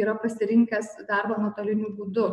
yra 0.00 0.16
pasirinkęs 0.20 1.06
darbą 1.08 1.38
nuotoliniu 1.42 1.94
būdu. 1.98 2.28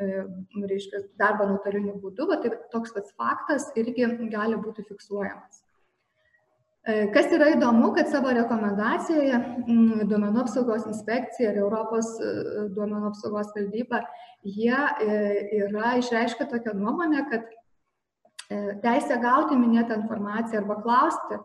E, 0.00 0.24
reiškia, 0.70 1.02
darbą 1.20 1.46
nuotoliniu 1.50 1.98
būdu, 2.00 2.24
bet 2.30 2.46
tai 2.46 2.52
toks 2.72 2.94
pats 2.94 3.12
faktas 3.18 3.66
irgi 3.76 4.06
gali 4.32 4.56
būti 4.56 4.84
fiksuojamas. 4.88 5.58
E, 6.82 6.94
kas 7.12 7.28
yra 7.36 7.50
įdomu, 7.52 7.90
kad 7.98 8.08
savo 8.08 8.32
rekomendacijoje 8.32 9.40
duomenų 10.08 10.40
apsaugos 10.46 10.86
inspekcija 10.88 11.52
ir 11.52 11.60
Europos 11.60 12.08
e, 12.24 12.30
duomenų 12.72 13.10
apsaugos 13.10 13.52
valdyba, 13.56 14.00
jie 14.42 14.80
yra 15.60 15.92
išreiškę 16.00 16.48
tokią 16.50 16.72
nuomonę, 16.74 17.26
kad 17.30 17.52
teisė 18.82 19.20
gauti 19.22 19.54
minėtą 19.56 20.00
informaciją 20.00 20.64
arba 20.64 20.80
klausti 20.82 21.38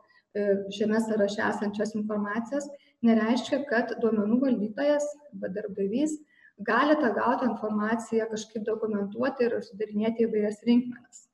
šiame 0.73 0.97
sąraše 1.05 1.43
esančios 1.45 1.93
informacijos 1.95 2.65
nereiškia, 3.05 3.61
kad 3.69 3.93
duomenų 4.01 4.39
valdytojas 4.41 5.05
arba 5.29 5.51
darbdavys 5.59 6.17
gali 6.58 6.97
tą 6.97 7.14
gautą 7.14 7.51
informaciją 7.51 8.28
kažkaip 8.32 8.66
dokumentuoti 8.66 9.47
ir 9.47 9.58
sudarinėti 9.66 10.26
įvairias 10.26 10.64
rinkmenas. 10.68 11.28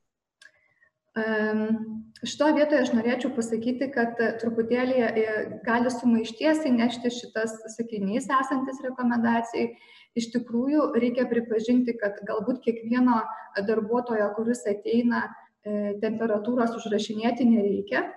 Šitoje 2.24 2.56
vietoje 2.58 2.82
aš 2.82 2.92
norėčiau 2.96 3.30
pasakyti, 3.36 3.90
kad 3.94 4.18
truputėlį 4.42 5.02
e, 5.04 5.26
gali 5.66 5.92
sumaišties 5.94 6.64
įnešti 6.70 7.12
šitas 7.14 7.54
sakinys 7.76 8.30
esantis 8.32 8.80
rekomendacijai. 8.86 9.76
Iš 10.18 10.30
tikrųjų, 10.34 10.88
reikia 10.98 11.28
pripažinti, 11.30 11.94
kad 12.00 12.18
galbūt 12.26 12.64
kiekvieno 12.66 13.20
darbuotojo, 13.68 14.32
kuris 14.38 14.64
ateina, 14.70 15.28
e, 15.62 15.94
temperatūros 16.02 16.74
užrašinėti 16.80 17.46
nereikia. 17.50 18.08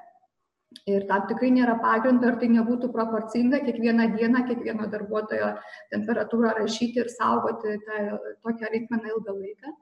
Ir 0.91 1.07
tam 1.09 1.25
tikrai 1.31 1.51
nėra 1.55 1.79
pagrindo, 1.83 2.29
ar 2.29 2.37
tai 2.43 2.51
nebūtų 2.53 2.93
proporcinga 2.95 3.63
kiekvieną 3.65 4.11
dieną, 4.17 4.45
kiekvieno 4.51 4.87
darbuotojo 4.93 5.55
temperatūrą 5.95 6.53
rašyti 6.61 7.03
ir 7.03 7.11
saugoti 7.15 7.79
tą, 7.89 8.05
tokią 8.47 8.73
reikmeną 8.75 9.17
ilgą 9.17 9.35
laiką. 9.41 9.75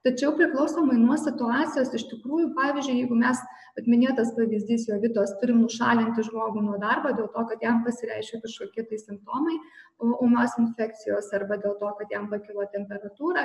Tačiau 0.00 0.30
priklausomai 0.32 0.94
nuo 0.96 1.16
situacijos 1.20 1.90
iš 1.98 2.06
tikrųjų 2.08 2.46
pavyzdžiui 2.56 3.02
jeigu 3.02 3.16
mes 3.20 3.40
vat 3.76 3.88
minėtas 3.92 4.30
pavyzdys 4.36 4.86
jovitos 4.88 5.34
turim 5.42 5.58
nušalinti 5.60 6.24
žmogų 6.24 6.62
nuo 6.64 6.78
darbo 6.80 7.12
dėl 7.18 7.28
to 7.34 7.42
kad 7.50 7.66
jam 7.66 7.82
pasireiškė 7.84 8.40
kažkokie 8.46 8.86
tai 8.88 9.00
simptomai 9.02 9.58
ūmios 10.00 10.56
infekcijos 10.62 11.28
arba 11.36 11.60
dėl 11.60 11.76
to 11.82 11.92
kad 11.98 12.16
jam 12.16 12.30
pakilo 12.32 12.64
temperatūra 12.72 13.44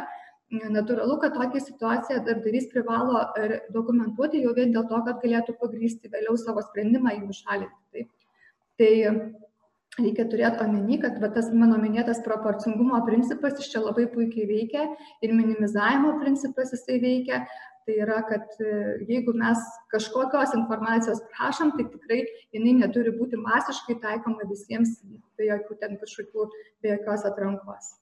natūralu 0.52 1.18
kad 1.22 1.34
tokią 1.34 1.60
situaciją 1.64 2.22
darbdavys 2.26 2.70
privalo 2.72 3.24
dokumentuoti 3.74 4.44
jau 4.44 4.54
vien 4.54 4.74
dėl 4.74 4.86
to 4.90 5.02
kad 5.08 5.24
galėtų 5.24 5.58
pagrįsti 5.62 6.12
vėliau 6.14 6.38
savo 6.38 6.62
sprendimą 6.62 7.16
jį 7.16 7.26
nušalinti 7.26 7.82
taip. 7.92 8.12
Tai 8.78 8.92
reikia 10.00 10.26
turėt 10.30 10.62
omeny 10.62 11.00
kad 11.02 11.18
va 11.22 11.32
tas 11.34 11.52
mano 11.54 11.78
minėtas 11.82 12.22
proporcingumo 12.24 13.02
principas 13.08 13.58
jis 13.60 13.72
čia 13.72 13.82
labai 13.82 14.06
puikiai 14.12 14.48
veikia 14.50 14.86
ir 15.22 15.34
minimizavimo 15.34 16.20
principas 16.22 16.74
jisai 16.76 17.00
veikia. 17.02 17.46
Tai 17.86 17.96
yra 18.02 18.24
kad 18.26 18.56
e, 18.66 18.70
jeigu 19.06 19.36
mes 19.38 19.60
kažkokios 19.94 20.56
informacijos 20.58 21.20
prašom 21.36 21.76
tai 21.78 21.86
tikrai 21.92 22.24
jinai 22.56 22.80
neturi 22.80 23.14
būti 23.14 23.38
masiškai 23.38 24.00
taikoma 24.02 24.48
visiems 24.50 24.98
be 25.38 25.52
jokių 25.52 25.78
ten 25.84 25.94
kažkokių 26.02 26.48
be 26.82 26.96
jokios 26.96 27.28
atrankos 27.30 27.94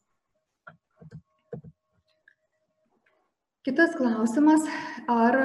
kitas 3.63 3.95
klausimas 3.99 4.67
ar 5.11 5.39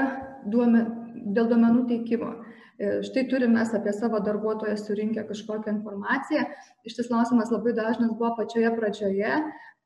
duomen 0.46 0.92
dėl 1.34 1.50
duomenų 1.50 1.86
teikimo 1.90 2.32
E, 2.78 3.00
štai 3.02 3.24
turim 3.26 3.56
mes 3.58 3.72
apie 3.74 3.92
savo 3.92 4.20
darbuotoją 4.22 4.76
surinkę 4.78 5.24
kažkokią 5.26 5.72
informaciją. 5.72 6.44
Iš 6.86 6.94
tis 6.98 7.08
klausimas 7.10 7.50
labai 7.50 7.72
dažnas 7.74 8.12
buvo 8.20 8.36
pačioje 8.38 8.70
pradžioje, 8.76 9.32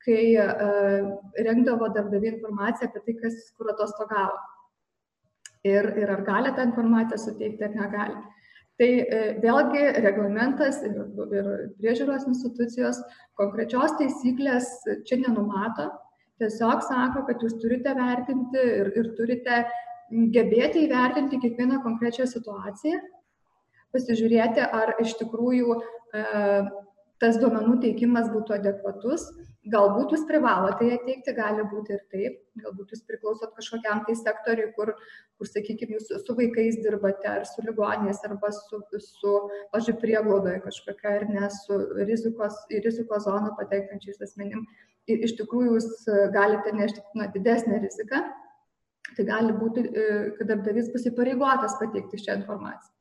kai 0.04 0.24
rengdavo 1.46 1.88
darbdaviai 1.94 2.34
informaciją 2.34 2.90
apie 2.90 3.02
tai, 3.06 3.14
kas 3.22 3.38
kur 3.56 3.72
atostogavo. 3.72 4.36
Ir, 5.64 5.88
ir 6.02 6.10
ar 6.10 6.24
gali 6.26 6.52
tą 6.52 6.66
informaciją 6.68 7.20
suteikti 7.22 7.64
ar 7.64 7.74
negali. 7.78 8.20
Tai 8.80 8.90
vėlgi 9.40 9.82
reglamentas 10.04 10.82
ir, 10.84 10.96
ir 11.38 11.50
priežiūros 11.78 12.26
institucijos 12.28 12.98
konkrečios 13.40 13.94
taisyklės 14.00 14.68
čia 15.08 15.20
nenumato, 15.22 15.86
tiesiog 16.42 16.84
sako, 16.88 17.24
kad 17.28 17.42
jūs 17.42 17.56
turite 17.62 17.94
vertinti 17.96 18.60
ir, 18.82 18.92
ir 18.98 19.10
turite 19.18 19.62
gebėti 20.34 20.86
įvertinti 20.86 21.40
kiekvieną 21.40 21.80
konkrečią 21.84 22.26
situaciją, 22.28 23.00
pasižiūrėti, 23.94 24.64
ar 24.64 24.94
iš 25.04 25.14
tikrųjų 25.20 25.78
e, 25.78 26.24
tas 27.22 27.38
duomenų 27.40 27.78
teikimas 27.86 28.28
būtų 28.32 28.58
adekvatus. 28.58 29.28
Galbūt 29.70 30.10
jūs 30.10 30.24
privalote 30.26 30.88
ją 30.88 30.96
teikti, 31.04 31.32
gali 31.36 31.62
būti 31.70 31.94
ir 31.94 32.00
taip, 32.10 32.38
galbūt 32.58 32.96
jūs 32.96 33.04
priklausot 33.06 33.52
kažkokiam 33.54 34.00
tai 34.08 34.16
sektoriui, 34.18 34.72
kur, 34.74 34.90
kur 35.38 35.46
sakykime, 35.46 35.94
jūs 35.94 36.08
su 36.24 36.34
vaikais 36.34 36.80
dirbate, 36.82 37.28
ar 37.30 37.46
su 37.46 37.62
ligonės, 37.62 38.24
arba 38.26 38.50
su, 38.56 38.80
su 38.98 39.34
pažiūrėjau, 39.70 40.00
prieglaudoje 40.02 40.64
kažkokia, 40.64 41.12
ar 41.20 41.26
ne, 41.30 41.50
su 41.62 41.78
rizikos, 42.00 42.58
į 42.74 42.82
rizikos 42.88 43.28
zoną 43.28 43.52
patenkančiais 43.60 44.18
asmenim. 44.26 44.66
Ir 45.06 45.22
iš 45.28 45.36
tikrųjų 45.38 45.76
jūs 45.76 45.88
galite 46.34 46.74
nešti 46.74 47.04
na, 47.18 47.28
didesnę 47.30 47.78
riziką, 47.84 48.24
tai 49.14 49.28
gali 49.28 49.54
būti, 49.54 49.86
e, 49.86 50.08
kad 50.40 50.50
darbdavys 50.50 50.90
bus 50.90 51.06
įpareigotas 51.10 51.78
pateikti 51.78 52.18
šią 52.18 52.40
informaciją. 52.40 52.91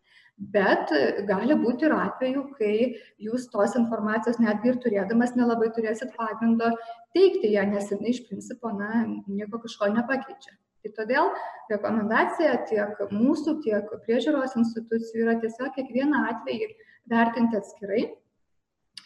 Bet 0.41 0.89
gali 1.29 1.53
būti 1.53 1.85
ir 1.85 1.93
atvejų, 1.93 2.43
kai 2.57 2.73
jūs 3.21 3.45
tos 3.53 3.75
informacijos 3.77 4.39
netgi 4.41 4.71
ir 4.71 4.79
turėdamas 4.81 5.35
nelabai 5.37 5.69
turėsit 5.75 6.15
pagrindo 6.15 6.71
teikti 7.13 7.51
ją, 7.53 7.67
nes 7.69 7.91
jinai 7.93 8.09
iš 8.09 8.23
principo 8.25 8.71
na, 8.73 9.03
nieko 9.29 9.61
kažko 9.61 9.91
nepakeičia. 9.93 10.55
Tai 10.81 10.91
todėl 10.97 11.29
rekomendacija 11.69 12.55
tiek 12.71 13.03
mūsų, 13.13 13.59
tiek 13.61 13.93
priežiūros 14.07 14.57
institucijų 14.57 15.27
yra 15.27 15.37
tiesiog 15.43 15.75
kiekvieną 15.75 16.23
atvejį 16.31 16.71
vertinti 17.11 17.59
atskirai, 17.59 18.07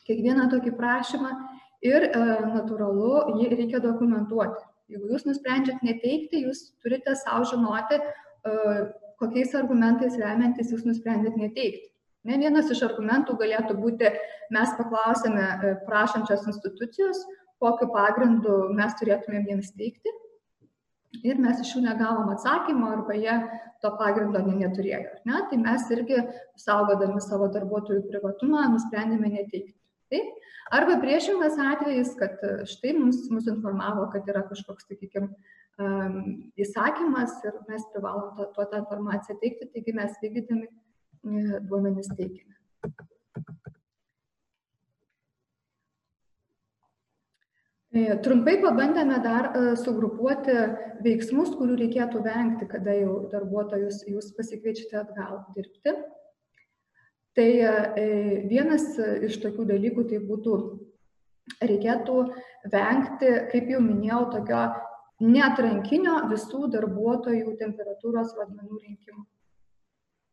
kiekvieną 0.07 0.47
tokį 0.53 0.71
prašymą 0.79 1.33
ir 1.83 2.07
e, 2.07 2.21
natūralu 2.53 3.41
jį 3.41 3.49
reikia 3.57 3.83
dokumentuoti. 3.83 4.63
Jeigu 4.93 5.11
jūs 5.11 5.25
nusprendžiat 5.27 5.83
neteikti, 5.83 6.45
jūs 6.45 6.69
turite 6.79 7.17
savo 7.19 7.43
žinoti, 7.49 7.99
e, 7.99 8.55
kokiais 9.21 9.55
argumentais 9.57 10.17
remiantis 10.21 10.71
jūs 10.73 10.85
nusprendėt 10.87 11.37
neteikti. 11.39 11.89
Ne 12.25 12.39
vienas 12.41 12.71
iš 12.73 12.81
argumentų 12.87 13.35
galėtų 13.37 13.75
būti, 13.77 14.09
mes 14.55 14.71
paklausėme 14.79 15.45
e, 15.45 15.73
prašančios 15.85 16.47
institucijos, 16.49 17.21
kokiu 17.61 17.91
pagrindu 17.93 18.55
mes 18.75 18.95
turėtumėm 18.99 19.45
jiems 19.51 19.71
teikti 19.77 20.13
ir 21.23 21.39
mes 21.39 21.61
iš 21.63 21.75
jų 21.75 21.83
negavom 21.85 22.33
atsakymo 22.33 22.89
arba 22.97 23.15
jie 23.15 23.35
to 23.83 23.91
pagrindo 23.99 24.41
neturėjo. 24.45 25.19
Ne? 25.29 25.41
Tai 25.49 25.59
mes 25.61 25.85
irgi 25.95 26.23
saugodami 26.59 27.21
savo 27.23 27.47
darbuotojų 27.53 28.07
privatumą 28.09 28.65
nusprendėme 28.73 29.31
neteikti. 29.37 29.77
Taip? 30.11 30.33
Arba 30.73 30.97
priešingas 31.01 31.59
atvejis, 31.61 32.15
kad 32.17 32.41
e, 32.41 32.55
štai 32.69 32.95
mums, 32.97 33.21
mus 33.29 33.45
informavo, 33.51 34.07
kad 34.13 34.25
yra 34.31 34.41
kažkoks, 34.49 34.87
sakykime, 34.89 35.29
įsakymas 35.75 37.41
ir 37.43 37.55
mes 37.67 37.83
privalom 37.91 38.35
to, 38.37 38.47
to 38.55 38.65
tą 38.71 38.79
informaciją 38.83 39.37
teikti, 39.41 39.67
taigi 39.73 39.93
mes 39.93 40.13
vykdydami 40.21 40.67
e, 40.67 41.59
duomenys 41.67 42.07
teikime. 42.15 42.55
E, 47.95 48.15
trumpai 48.23 48.55
pabandėme 48.63 49.19
dar 49.23 49.51
e, 49.51 49.75
sugrupuoti 49.79 50.55
veiksmus, 51.03 51.51
kurių 51.59 51.75
reikėtų 51.83 52.23
vengti, 52.23 52.69
kada 52.71 52.95
jau 52.95 53.25
darbuotojus 53.31 54.05
jūs 54.07 54.31
pasikviečiate 54.37 55.01
atgal 55.03 55.43
dirbti. 55.57 55.97
Tai 57.35 57.49
vienas 58.47 58.93
iš 59.27 59.41
tokių 59.43 59.65
dalykų 59.67 60.05
tai 60.07 60.21
būtų, 60.23 60.53
reikėtų 61.67 62.13
vengti, 62.71 63.31
kaip 63.51 63.67
jau 63.73 63.81
minėjau, 63.83 64.21
tokio 64.31 64.61
neatrankinio 65.23 66.17
visų 66.31 66.67
darbuotojų 66.73 67.55
temperatūros 67.61 68.35
rodmenų 68.37 68.81
rinkimo. 68.81 69.25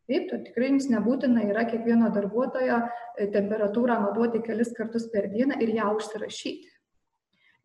Taip, 0.03 0.27
tai 0.27 0.41
tikrai 0.43 0.73
jums 0.73 0.89
nebūtina 0.91 1.45
yra 1.47 1.63
kiekvieno 1.69 2.09
darbuotojo 2.11 2.81
e, 2.83 3.27
temperatūrą 3.31 4.01
matuoti 4.03 4.41
kelis 4.43 4.73
kartus 4.75 5.05
per 5.13 5.29
dieną 5.31 5.61
ir 5.63 5.71
ją 5.77 5.93
užsirašyti. 5.95 6.73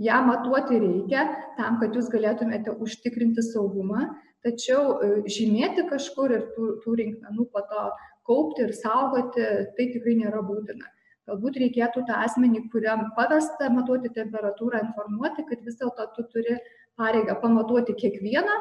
Ja 0.06 0.20
matuoti 0.22 0.78
reikia 0.78 1.24
tam, 1.56 1.80
kad 1.80 1.96
jūs 1.98 2.06
galėtumėte 2.12 2.76
užtikrinti 2.78 3.42
saugumą, 3.42 4.04
tačiau 4.46 5.00
e, 5.02 5.10
žymėti 5.26 5.88
kažkur 5.90 6.36
ir 6.36 6.46
tų, 6.54 6.68
tų 6.84 6.94
rinkmenų 7.02 7.48
po 7.50 7.64
to 7.72 7.88
kaupti 8.28 8.68
ir 8.68 8.76
saugoti, 8.76 9.42
tai 9.74 9.90
tikrai 9.90 10.14
nėra 10.20 10.44
būtina. 10.46 10.86
Galbūt 11.28 11.58
reikėtų 11.60 12.06
tą 12.08 12.22
asmenį, 12.24 12.68
kuriam 12.72 13.08
pavesta 13.16 13.66
matuoti 13.74 14.14
temperatūrą, 14.14 14.86
informuoti, 14.86 15.42
kad 15.50 15.66
vis 15.66 15.76
dėlto 15.80 16.06
tu 16.14 16.24
turi 16.32 16.54
pareigą 16.98 17.36
pamatuoti 17.42 17.94
kiekvieną, 17.98 18.54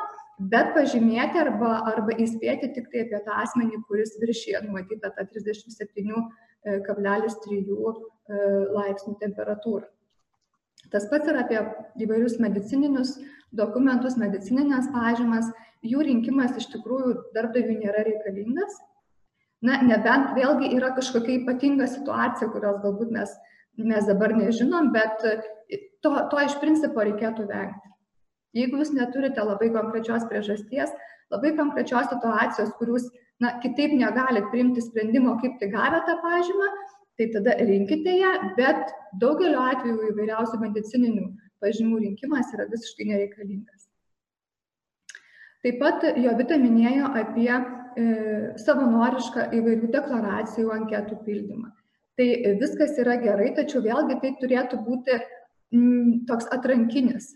bet 0.53 0.73
pažymėti 0.75 1.41
arba, 1.41 1.71
arba 1.91 2.15
įspėti 2.21 2.69
tik 2.75 2.89
tai 2.93 3.05
apie 3.05 3.19
tą 3.25 3.37
asmenį, 3.43 3.81
kuris 3.89 4.17
viršyje 4.21 4.61
numatytą 4.67 5.11
tą 5.15 5.25
37,3 5.33 6.25
e, 6.67 8.41
laipsnių 8.77 9.15
temperatūrą. 9.23 9.87
Tas 10.93 11.07
pats 11.11 11.27
yra 11.27 11.41
apie 11.43 11.59
įvairius 12.05 12.37
medicininius 12.39 13.17
dokumentus, 13.55 14.15
medicininės 14.19 14.91
pažymas. 14.93 15.49
Jų 15.85 16.05
rinkimas 16.07 16.55
iš 16.59 16.69
tikrųjų 16.73 17.33
darbdaviui 17.35 17.81
nėra 17.81 18.05
reikalingas. 18.07 18.77
Na, 19.65 19.79
nebent 19.81 20.35
vėlgi 20.37 20.69
yra 20.77 20.93
kažkokia 20.95 21.39
ypatinga 21.41 21.87
situacija, 21.89 22.51
kurios 22.53 22.77
galbūt 22.83 23.09
mes, 23.13 23.33
mes 23.81 24.05
dabar 24.05 24.35
nežinom, 24.37 24.91
bet 24.93 25.23
to, 26.05 26.11
to 26.31 26.43
iš 26.45 26.57
principo 26.61 27.01
reikėtų 27.01 27.47
vengti. 27.49 27.93
Jeigu 28.55 28.79
jūs 28.81 28.93
neturite 28.95 29.43
labai 29.43 29.69
konkrečios 29.73 30.25
priežasties, 30.29 30.93
labai 31.33 31.53
konkrečios 31.57 32.07
situacijos, 32.11 32.71
kur 32.79 32.93
jūs 32.93 33.09
na, 33.43 33.57
kitaip 33.63 33.95
negalit 33.97 34.47
priimti 34.53 34.83
sprendimo, 34.83 35.35
kaip 35.41 35.57
tai 35.59 35.69
gavę 35.73 35.99
tą 36.07 36.17
pažymą, 36.23 36.69
tai 37.17 37.27
tada 37.33 37.57
rinkite 37.59 38.13
ją, 38.21 38.31
bet 38.57 38.93
daugeliu 39.21 39.59
atveju 39.65 40.11
įvairiausių 40.11 40.61
medicininių 40.63 41.27
pažymų 41.63 42.01
rinkimas 42.03 42.53
yra 42.55 42.67
visiškai 42.71 43.09
nereikalingas. 43.11 43.87
Taip 45.65 45.79
pat 45.81 46.05
Jovita 46.21 46.59
minėjo 46.61 47.09
apie 47.17 47.49
e, 47.49 47.63
savanorišką 48.61 49.49
įvairių 49.57 49.89
deklaracijų 49.95 50.69
anketų 50.75 51.17
pildymą. 51.25 51.73
Tai 52.17 52.27
viskas 52.61 52.95
yra 53.01 53.17
gerai, 53.21 53.49
tačiau 53.57 53.81
vėlgi 53.85 54.19
tai 54.21 54.31
turėtų 54.41 54.79
būti 54.85 55.17
m, 55.17 56.23
toks 56.29 56.47
atrankinis 56.53 57.33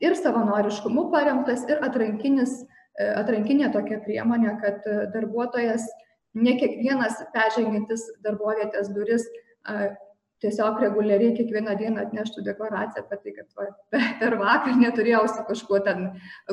ir 0.00 0.16
savanoriškumu 0.18 1.08
paremtas, 1.12 1.64
ir 1.70 1.82
atrankinis, 1.86 2.62
e, 2.98 3.10
atrankinė 3.20 3.70
tokia 3.74 4.00
priemonė, 4.04 4.56
kad 4.62 4.86
e, 4.88 4.96
darbuotojas 5.14 5.86
ne 6.34 6.56
kiekvienas 6.60 7.22
peržengintis 7.34 8.08
darbovietės 8.24 8.90
duris 8.94 9.28
tiesiog 10.44 10.80
reguliariai 10.82 11.32
kiekvieną 11.38 11.76
dieną 11.80 12.02
atneštų 12.04 12.42
deklaraciją 12.44 13.04
apie 13.04 13.18
tai, 13.22 13.34
kad 13.38 13.46
va, 13.58 13.68
per 14.20 14.36
vakar 14.40 14.76
neturėjau 14.80 15.22
su 15.30 15.44
kažkuo 15.48 15.80
ten 15.86 16.08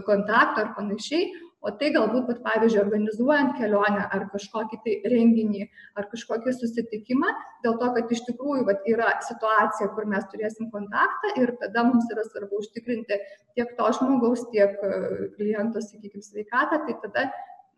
kontakto 0.07 0.63
ar 0.63 0.69
panašiai, 0.77 1.31
o 1.61 1.71
tai 1.77 1.91
galbūt, 1.93 2.25
vat, 2.29 2.39
pavyzdžiui, 2.45 2.81
organizuojant 2.81 3.53
kelionę 3.59 4.07
ar 4.15 4.25
kažkokį 4.33 4.79
tai 4.85 4.95
renginį 5.13 5.67
ar 5.99 6.07
kažkokį 6.11 6.55
susitikimą, 6.57 7.29
dėl 7.65 7.77
to, 7.81 7.91
kad 7.97 8.15
iš 8.15 8.23
tikrųjų 8.29 8.65
vat, 8.69 8.81
yra 8.89 9.13
situacija, 9.27 9.91
kur 9.95 10.09
mes 10.09 10.25
turėsim 10.33 10.71
kontaktą 10.73 11.35
ir 11.41 11.53
tada 11.61 11.85
mums 11.87 12.09
yra 12.13 12.25
svarbu 12.27 12.63
užtikrinti 12.63 13.19
tiek 13.57 13.77
to 13.77 13.93
žmogaus, 13.99 14.47
tiek 14.53 14.73
e, 14.81 14.91
kliento, 15.37 15.83
sakykime, 15.85 16.25
sveikatą, 16.25 16.81
tai 16.87 16.97
tada 17.05 17.29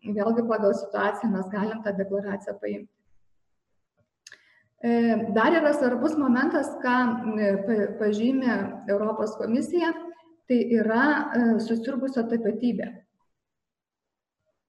vėlgi 0.04 0.48
pagal 0.48 0.76
situaciją 0.76 1.32
mes 1.32 1.48
galim 1.52 1.84
tą 1.84 1.94
deklaraciją 1.96 2.56
paimti. 2.60 2.92
E, 4.84 5.30
dar 5.36 5.54
yra 5.56 5.72
svarbus 5.76 6.16
momentas, 6.20 6.72
ką 6.82 6.96
pažymė 8.00 8.56
Europos 8.92 9.36
komisija, 9.40 9.92
tai 10.48 10.58
yra 10.76 11.04
e, 11.08 11.46
susirgusio 11.64 12.26
tapatybė. 12.28 12.90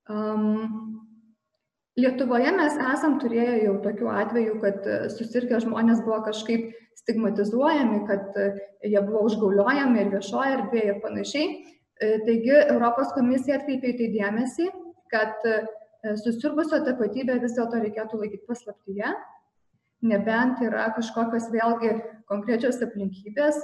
Um, 0.09 0.95
Lietuvoje 1.95 2.51
mes 2.51 2.73
esam 2.91 3.13
turėję 3.21 3.59
jau 3.63 3.75
tokių 3.83 4.09
atvejų, 4.11 4.55
kad 4.59 4.83
e, 4.83 4.95
susirgę 5.13 5.61
žmonės 5.63 6.01
buvo 6.03 6.17
kažkaip 6.25 6.73
stigmatizuojami, 6.99 8.01
kad 8.09 8.35
e, 8.35 8.49
jie 8.83 8.99
buvo 9.05 9.21
užgauliojami 9.29 10.01
ir 10.01 10.11
viešoje 10.17 10.57
erdvėje 10.57 10.89
ir 10.91 10.99
panašiai. 11.05 11.45
E, 11.55 12.09
taigi 12.27 12.51
Europos 12.57 13.13
komisija 13.15 13.61
atkreipė 13.61 13.93
į 13.93 13.95
tai 14.01 14.09
dėmesį, 14.17 14.67
kad 15.13 15.47
susirgusio 16.25 16.81
tapatybę 16.83 17.39
vis 17.39 17.55
dėlto 17.55 17.79
reikėtų 17.79 18.19
laikyti 18.19 18.43
paslaptyje, 18.49 19.13
nebent 20.05 20.59
yra 20.67 20.89
kažkokios 20.97 21.47
vėlgi 21.53 21.93
konkrečios 22.29 22.81
aplinkybės, 22.83 23.61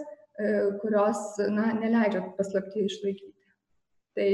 kurios 0.81 1.19
na, 1.51 1.67
neleidžia 1.75 2.23
paslapti 2.37 2.85
išlaikyti. 2.87 3.35
Tai 4.15 4.29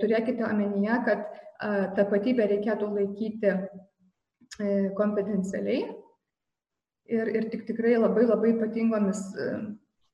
turėkite 0.00 0.44
omenyje, 0.46 0.98
kad 1.04 1.24
e, 1.28 1.70
tapatybę 1.98 2.46
reikėtų 2.48 2.88
laikyti 2.94 3.50
e, 3.52 3.58
konfidencialiai 4.96 5.82
ir, 7.12 7.32
ir 7.36 7.50
tik 7.52 7.66
tikrai 7.68 7.96
labai 7.98 8.24
labai 8.28 8.54
ypatingomis 8.54 9.22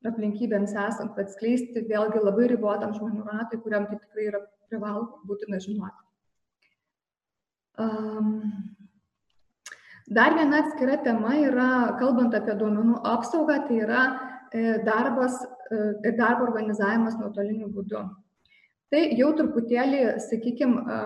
aplinkybėms 0.04 0.74
esant 0.76 1.18
atskleisti 1.20 1.84
vėlgi 1.88 2.22
labai 2.22 2.48
ribotam 2.50 2.92
žmonių 2.96 3.24
ratui, 3.28 3.60
kuriam 3.62 3.86
tai 3.88 4.00
tikrai 4.00 4.26
yra 4.32 4.42
privalo 4.68 5.20
būtina 5.28 5.60
žinoti. 5.62 6.02
Um, 7.80 8.42
dar 10.06 10.36
viena 10.36 10.60
atskira 10.62 10.98
tema 11.02 11.34
yra, 11.40 11.70
kalbant 12.02 12.36
apie 12.36 12.54
duomenų 12.58 13.00
apsaugą, 13.14 13.62
tai 13.68 13.80
yra 13.86 14.02
e, 14.52 14.76
darbas 14.86 15.40
e, 15.42 15.80
ir 16.06 16.18
darbo 16.20 16.46
organizavimas 16.50 17.16
nuotoliniu 17.18 17.70
būdu. 17.74 18.04
Tai 18.94 19.00
jau 19.18 19.32
truputėlį, 19.34 20.00
sakykime, 20.22 20.98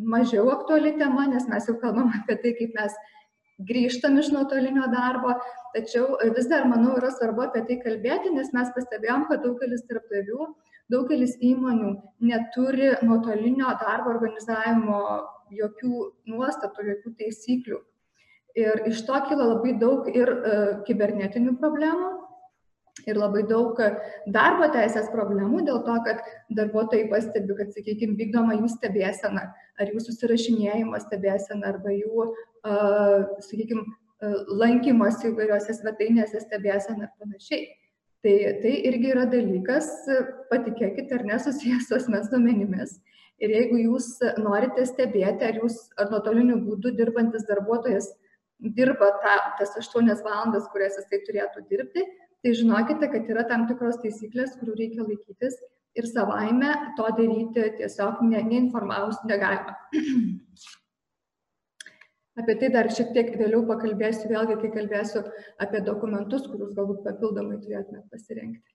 mažiau 0.00 0.46
aktuali 0.48 0.94
tema, 0.96 1.26
nes 1.28 1.44
mes 1.50 1.66
jau 1.68 1.74
kalbam 1.82 2.08
apie 2.16 2.38
tai, 2.40 2.52
kaip 2.56 2.72
mes 2.78 2.94
grįžtam 3.68 4.16
iš 4.16 4.30
nuotolinio 4.32 4.86
darbo, 4.88 5.34
tačiau 5.74 6.16
vis 6.38 6.48
dar, 6.48 6.64
manau, 6.70 6.94
yra 6.96 7.10
svarbu 7.12 7.44
apie 7.44 7.60
tai 7.68 7.76
kalbėti, 7.82 8.32
nes 8.32 8.48
mes 8.56 8.72
pastebėjom, 8.72 9.26
kad 9.28 9.44
daugelis 9.44 9.84
darbdavių, 9.90 10.48
daugelis 10.94 11.36
įmonių 11.44 11.92
neturi 12.30 12.94
nuotolinio 13.04 13.76
darbo 13.82 14.14
organizavimo 14.14 15.04
jokių 15.52 16.00
nuostatų, 16.32 16.88
jokių 16.94 17.14
taisyklių. 17.20 17.84
Ir 18.56 18.86
iš 18.88 19.04
to 19.04 19.20
kyla 19.28 19.50
labai 19.52 19.76
daug 19.76 20.08
ir 20.08 20.32
e, 20.32 20.58
kibernetinių 20.88 21.58
problemų, 21.60 22.10
ir 23.02 23.18
labai 23.18 23.42
daug 23.48 23.78
darbo 24.30 24.68
teisės 24.72 25.10
problemų 25.12 25.64
dėl 25.66 25.82
to, 25.86 25.96
kad 26.06 26.22
darbuotojai 26.54 27.08
pastebi, 27.10 27.56
kad, 27.58 27.72
sakykime, 27.74 28.16
vykdoma 28.20 28.56
jų 28.60 28.70
stebėsena, 28.76 29.48
ar 29.80 29.92
jų 29.92 30.02
susirašinėjimo 30.04 31.00
stebėsena, 31.02 31.74
arba 31.74 31.94
jų, 31.94 32.28
sakykime, 33.48 33.86
lankymosi 34.60 35.32
įvairiose 35.32 35.74
svetainėse 35.76 36.44
stebėsena 36.46 37.08
ir 37.08 37.16
panašiai. 37.18 37.64
Tai, 38.24 38.34
tai 38.62 38.70
irgi 38.88 39.10
yra 39.12 39.26
dalykas, 39.28 39.90
patikėkit 40.48 41.10
ar 41.12 41.26
nesusijęs 41.28 41.90
su 41.90 41.98
asmens 41.98 42.30
duomenimis. 42.32 42.94
Ir 43.42 43.50
jeigu 43.52 43.82
jūs 43.82 44.06
norite 44.40 44.86
stebėti, 44.88 45.44
ar 45.44 45.58
jūs 45.60 45.90
ar 46.00 46.08
nuotoliniu 46.12 46.56
būdu 46.64 46.94
dirbantis 46.96 47.44
darbuotojas 47.50 48.06
dirba 48.64 49.10
ta, 49.20 49.34
tas 49.58 49.74
8 49.76 50.08
valandas, 50.24 50.70
kurias 50.72 50.96
jisai 50.96 51.20
turėtų 51.26 51.64
dirbti, 51.68 52.04
tai 52.44 52.52
žinokite, 52.58 53.08
kad 53.08 53.30
yra 53.32 53.46
tam 53.48 53.64
tikros 53.70 53.96
taisyklės, 54.02 54.58
kurių 54.60 54.76
reikia 54.76 55.06
laikytis 55.06 55.56
ir 55.96 56.08
savaime 56.10 56.72
to 56.98 57.06
daryti 57.18 57.68
tiesiog 57.78 58.20
ne, 58.28 58.42
neinformavus 58.50 59.22
negalima. 59.30 59.76
Apie 62.40 62.56
tai 62.58 62.68
dar 62.74 62.88
šiek 62.90 63.12
tiek 63.14 63.28
vėliau 63.38 63.62
pakalbėsiu, 63.68 64.26
vėlgi, 64.26 64.56
kai 64.58 64.70
kalbėsiu 64.74 65.20
apie 65.62 65.80
dokumentus, 65.86 66.48
kuriuos 66.50 66.72
galbūt 66.74 67.04
papildomai 67.04 67.60
turėtumėte 67.62 68.08
pasirinkti. 68.10 68.74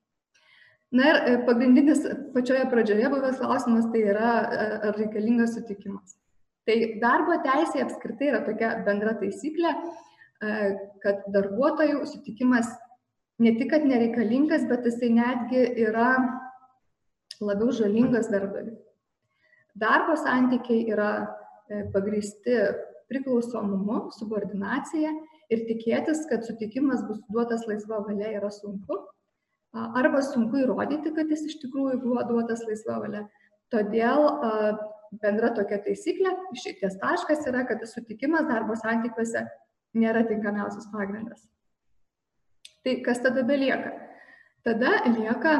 Na 0.96 1.10
ir 1.12 1.18
e, 1.20 1.34
pagrindinis 1.46 2.06
pačioje 2.34 2.64
pradžioje 2.72 3.10
buvęs 3.12 3.42
klausimas 3.42 3.90
tai 3.92 4.06
yra, 4.14 4.30
e, 4.48 4.70
ar 4.90 4.96
reikalingas 4.98 5.58
sutikimas. 5.58 6.16
Tai 6.66 6.78
darbo 7.04 7.36
teisė 7.44 7.84
apskritai 7.84 8.32
yra 8.32 8.40
tokia 8.48 8.72
bendra 8.88 9.14
taisyklė, 9.20 9.76
e, 9.76 10.72
kad 11.04 11.28
darbuotojų 11.36 12.08
sutikimas 12.10 12.72
ne 13.40 13.56
tik, 13.56 13.72
kad 13.72 13.88
nereikalingas, 13.88 14.68
bet 14.70 14.86
jisai 14.88 15.10
netgi 15.16 15.64
yra 15.88 16.12
labiau 17.40 17.72
žalingas 17.76 18.30
darbdaviui. 18.32 18.78
Darbo 19.80 20.16
santykiai 20.20 20.90
yra 20.92 21.12
e, 21.24 21.86
pagristi 21.94 22.58
priklausomumu, 23.10 24.10
subordinacija 24.18 25.14
ir 25.54 25.64
tikėtis, 25.70 26.26
kad 26.30 26.44
sutikimas 26.46 27.06
bus 27.08 27.22
duotas 27.32 27.66
laisva 27.70 28.04
valia 28.06 28.34
yra 28.38 28.52
sunku. 28.54 29.00
Arba 29.74 30.22
sunku 30.26 30.64
įrodyti, 30.64 31.14
kad 31.14 31.30
jis 31.30 31.46
iš 31.46 31.60
tikrųjų 31.64 32.00
buvo 32.02 32.24
duotas 32.30 32.64
laisva 32.66 32.98
valia. 33.04 33.24
Todėl 33.74 34.26
bendra 35.22 35.52
tokia 35.58 35.78
taisyklė, 35.86 36.34
išeities 36.58 36.98
taškas 37.02 37.46
yra, 37.50 37.64
kad 37.70 37.86
sutikimas 37.90 38.50
darbo 38.50 38.78
santykiuose 38.78 39.46
nėra 39.98 40.26
tinkamiausias 40.30 40.90
pagrindas. 40.94 41.46
Tai 42.86 42.96
kas 43.06 43.20
tada 43.24 43.44
belieka? 43.44 43.92
Tada 44.64 44.92
lieka, 45.08 45.56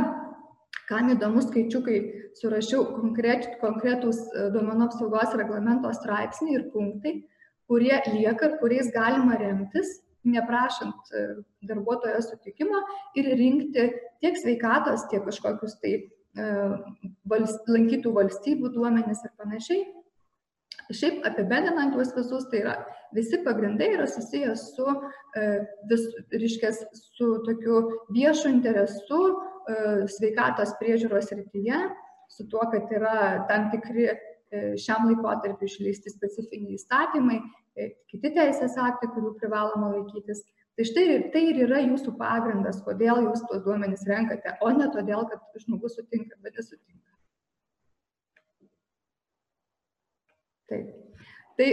kam 0.90 1.10
įdomus 1.14 1.50
skaičiukai, 1.50 1.98
surašiau 2.40 2.86
konkretūs 3.62 4.20
e, 4.20 4.46
duomenų 4.54 4.88
apsaugos 4.88 5.36
reglamento 5.40 5.92
straipsniai 5.96 6.58
ir 6.58 6.70
punktai, 6.74 7.16
kurie 7.70 7.96
lieka 8.14 8.56
kuriais 8.62 8.92
galima 8.96 9.38
remtis, 9.40 10.00
neprašant 10.28 11.14
e, 11.14 11.26
darbuotojo 11.70 12.22
sutikimo 12.26 12.82
ir 13.20 13.30
rinkti 13.40 13.86
tiek 14.24 14.40
sveikatos, 14.40 15.08
tiek 15.12 15.24
kažkokius 15.28 15.78
tai 15.84 15.96
e, 15.96 16.50
lankytų 17.30 18.16
valstybių 18.16 18.74
duomenis 18.76 19.24
ir 19.26 19.36
panašiai. 19.40 19.86
Šiaip 20.90 21.26
apibendrinant 21.28 21.94
juos 21.94 22.10
visus, 22.16 22.48
tai 22.50 22.64
yra 22.64 22.76
visi 23.14 23.38
pagrindai 23.46 23.92
yra 23.94 24.08
susijęs 24.10 24.64
su, 24.76 24.86
e, 25.38 25.46
vis, 25.90 26.06
ryškės, 26.34 26.82
su 26.98 27.30
tokiu 27.46 27.82
viešu 28.16 28.50
interesu 28.50 29.20
e, 29.30 29.76
sveikatos 30.10 30.74
priežiūros 30.82 31.30
rytyje, 31.36 31.82
su 32.30 32.46
tuo, 32.50 32.66
kad 32.74 32.90
yra 32.94 33.46
tam 33.50 33.70
tikri 33.74 34.08
e, 34.10 34.16
šiam 34.82 35.12
laikotarpiu 35.12 35.70
išleisti 35.70 36.14
specifiniai 36.14 36.78
įstatymai, 36.80 37.42
kiti 38.10 38.34
teisės 38.36 38.74
aktai, 38.82 39.12
kurių 39.14 39.36
privaloma 39.40 39.94
laikytis. 39.94 40.42
Tai 40.76 40.88
štai 40.88 41.06
tai 41.34 41.44
ir 41.52 41.62
yra 41.68 41.84
jūsų 41.84 42.16
pagrindas, 42.18 42.82
kodėl 42.86 43.28
jūs 43.28 43.46
tuos 43.46 43.62
duomenys 43.66 44.08
renkate, 44.10 44.58
o 44.64 44.74
ne 44.74 44.90
todėl, 44.94 45.26
kad 45.30 45.62
žmogus 45.62 46.00
sutinka, 46.00 46.38
bet 46.42 46.58
nesutinka. 46.58 47.19
Taip. 50.70 50.94
Tai 51.60 51.70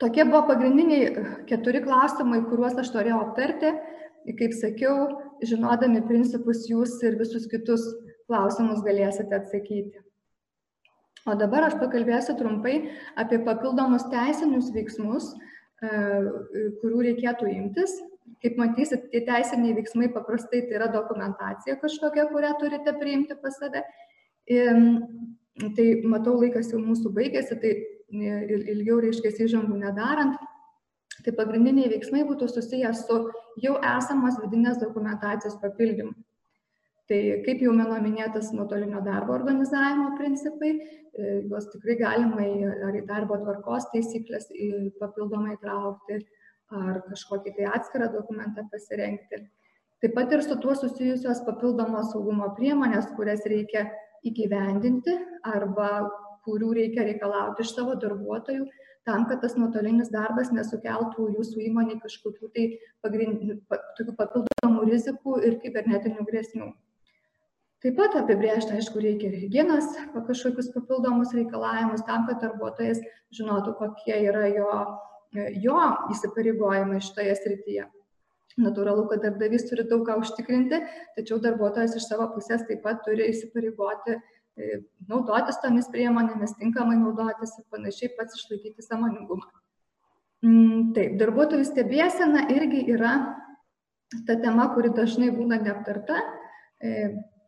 tokie 0.00 0.24
buvo 0.28 0.44
pagrindiniai 0.48 1.26
keturi 1.48 1.82
klausimai, 1.84 2.44
kuriuos 2.48 2.78
aš 2.80 2.94
norėjau 2.94 3.20
aptarti. 3.26 3.74
Kaip 4.38 4.54
sakiau, 4.56 5.08
žinodami 5.44 6.00
principus, 6.08 6.64
jūs 6.70 6.96
ir 7.04 7.18
visus 7.20 7.44
kitus 7.50 7.84
klausimus 8.24 8.80
galėsite 8.86 9.36
atsakyti. 9.36 10.00
O 11.28 11.34
dabar 11.40 11.66
aš 11.66 11.76
pakalbėsiu 11.80 12.36
trumpai 12.36 12.74
apie 13.20 13.38
papildomus 13.44 14.04
teisinius 14.12 14.70
veiksmus, 14.72 15.30
e, 15.84 15.90
kurių 16.80 17.04
reikėtų 17.10 17.48
imtis. 17.52 17.94
Kaip 18.44 18.58
matysit, 18.60 19.06
tie 19.12 19.22
teisiniai 19.24 19.76
veiksmai 19.76 20.10
paprastai 20.12 20.62
tai 20.64 20.76
yra 20.78 20.88
dokumentacija 20.92 21.78
kažkokia, 21.80 22.26
kurią 22.32 22.52
turite 22.60 22.92
priimti 23.00 23.36
pas 23.40 23.56
save. 23.60 23.84
Tai 25.54 25.86
matau, 26.10 26.34
laikas 26.40 26.72
jau 26.72 26.80
mūsų 26.82 27.12
baigėsi, 27.14 27.56
tai 27.62 27.72
ilgiau 28.74 28.98
reiškia 29.04 29.30
įžangų 29.46 29.78
nedarant. 29.78 30.36
Tai 31.24 31.32
pagrindiniai 31.38 31.92
veiksmai 31.92 32.24
būtų 32.26 32.48
susijęs 32.50 33.04
su 33.06 33.18
jau 33.62 33.74
esamos 33.96 34.40
vidinės 34.42 34.80
dokumentacijos 34.82 35.54
papildymu. 35.62 36.12
Tai 37.08 37.20
kaip 37.44 37.60
jau 37.60 37.72
mano 37.76 37.98
minėtas 38.00 38.48
nuotolinio 38.56 39.02
darbo 39.04 39.34
organizavimo 39.36 40.14
principai, 40.16 40.70
e, 40.72 41.34
juos 41.50 41.68
tikrai 41.72 41.98
galima 42.00 42.46
į, 42.48 42.70
ar 42.88 42.96
į 42.96 43.02
darbo 43.06 43.36
tvarkos 43.42 43.90
taisyklės 43.92 44.48
papildomai 45.00 45.58
traukti, 45.60 46.22
ar 46.72 47.02
kažkokį 47.10 47.52
tai 47.58 47.68
atskirą 47.76 48.08
dokumentą 48.14 48.64
pasirengti. 48.72 49.42
Taip 50.00 50.16
pat 50.16 50.32
ir 50.32 50.42
su 50.44 50.56
tuo 50.60 50.74
susijusios 50.76 51.44
papildomos 51.44 52.10
saugumo 52.12 52.50
priemonės, 52.56 53.12
kurias 53.18 53.44
reikia 53.52 53.84
įgyvendinti 54.28 55.16
arba 55.46 55.90
kurių 56.44 56.72
reikia 56.78 57.04
reikalauti 57.08 57.64
iš 57.64 57.72
savo 57.74 57.94
darbuotojų, 58.00 58.66
tam, 59.08 59.26
kad 59.28 59.42
tas 59.44 59.56
nuotolinis 59.60 60.10
darbas 60.12 60.50
nesukeltų 60.52 61.28
jūsų 61.36 61.62
įmonė 61.68 61.98
kažkokių 62.02 62.50
tai 62.56 62.66
tokių 63.04 64.16
papildomų 64.20 64.88
rizikų 64.90 65.40
ir 65.48 65.58
kibernetinių 65.64 66.26
grėsmių. 66.28 66.70
Taip 67.84 67.98
pat 67.98 68.14
apibriežti, 68.16 68.78
aišku, 68.78 69.00
reikia 69.04 69.28
ir 69.28 69.42
hygienos 69.42 69.90
kažkokius 70.14 70.70
papildomus 70.72 71.34
reikalavimus 71.36 72.04
tam, 72.08 72.24
kad 72.30 72.40
darbuotojas 72.40 73.02
žinotų, 73.36 73.74
kokie 73.76 74.22
yra 74.24 74.46
jo, 74.48 74.70
jo 75.60 75.82
įsipareigojimai 76.14 77.02
šitoje 77.04 77.36
srityje. 77.42 77.84
Natūralu, 78.60 79.08
kad 79.10 79.24
darbdavys 79.24 79.66
turi 79.66 79.82
daug 79.90 80.04
ką 80.06 80.20
užtikrinti, 80.20 80.78
tačiau 81.16 81.40
darbuotojas 81.42 81.96
iš 81.98 82.06
savo 82.06 82.28
pusės 82.36 82.62
taip 82.68 82.84
pat 82.84 83.00
turi 83.06 83.26
įsipareigoti 83.32 84.14
e, 84.14 84.78
naudotis 85.10 85.58
tomis 85.62 85.90
priemonėmis, 85.90 86.54
tinkamai 86.60 87.00
naudotis 87.00 87.56
ir 87.58 87.66
panašiai 87.74 88.12
pats 88.14 88.38
išlaikyti 88.38 88.86
samoningumą. 88.86 89.50
Mm, 90.44 90.92
taip, 90.94 91.16
darbuotojų 91.18 91.66
stebėsena 91.66 92.46
irgi 92.54 92.84
yra 92.94 93.16
ta 94.28 94.36
tema, 94.38 94.68
kuri 94.74 94.92
dažnai 94.94 95.32
būna 95.34 95.58
neaptarta, 95.62 96.20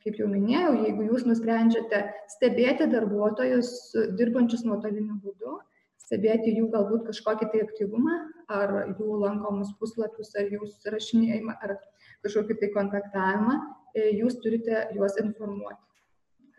kaip 0.07 0.21
jau 0.21 0.29
minėjau, 0.31 0.73
jeigu 0.87 1.09
jūs 1.11 1.27
nusprendžiate 1.29 2.03
stebėti 2.31 2.87
darbuotojus 2.91 3.71
dirbančius 4.19 4.65
nuotoliniu 4.67 5.19
būdu, 5.23 5.59
stebėti 6.07 6.55
jų 6.55 6.69
galbūt 6.73 7.09
kažkokį 7.09 7.49
tai 7.53 7.63
aktyvumą, 7.65 8.17
ar 8.53 8.75
jų 8.95 9.19
lankomus 9.25 9.73
puslapius, 9.81 10.33
ar 10.39 10.51
jų 10.53 10.69
susirašinėjimą, 10.69 11.57
ar 11.63 11.77
kažkokį 12.25 12.59
tai 12.61 12.71
kontaktavimą, 12.77 13.57
e, 13.97 14.09
jūs 14.21 14.39
turite 14.43 14.87
juos 14.95 15.19
informuoti, 15.23 15.83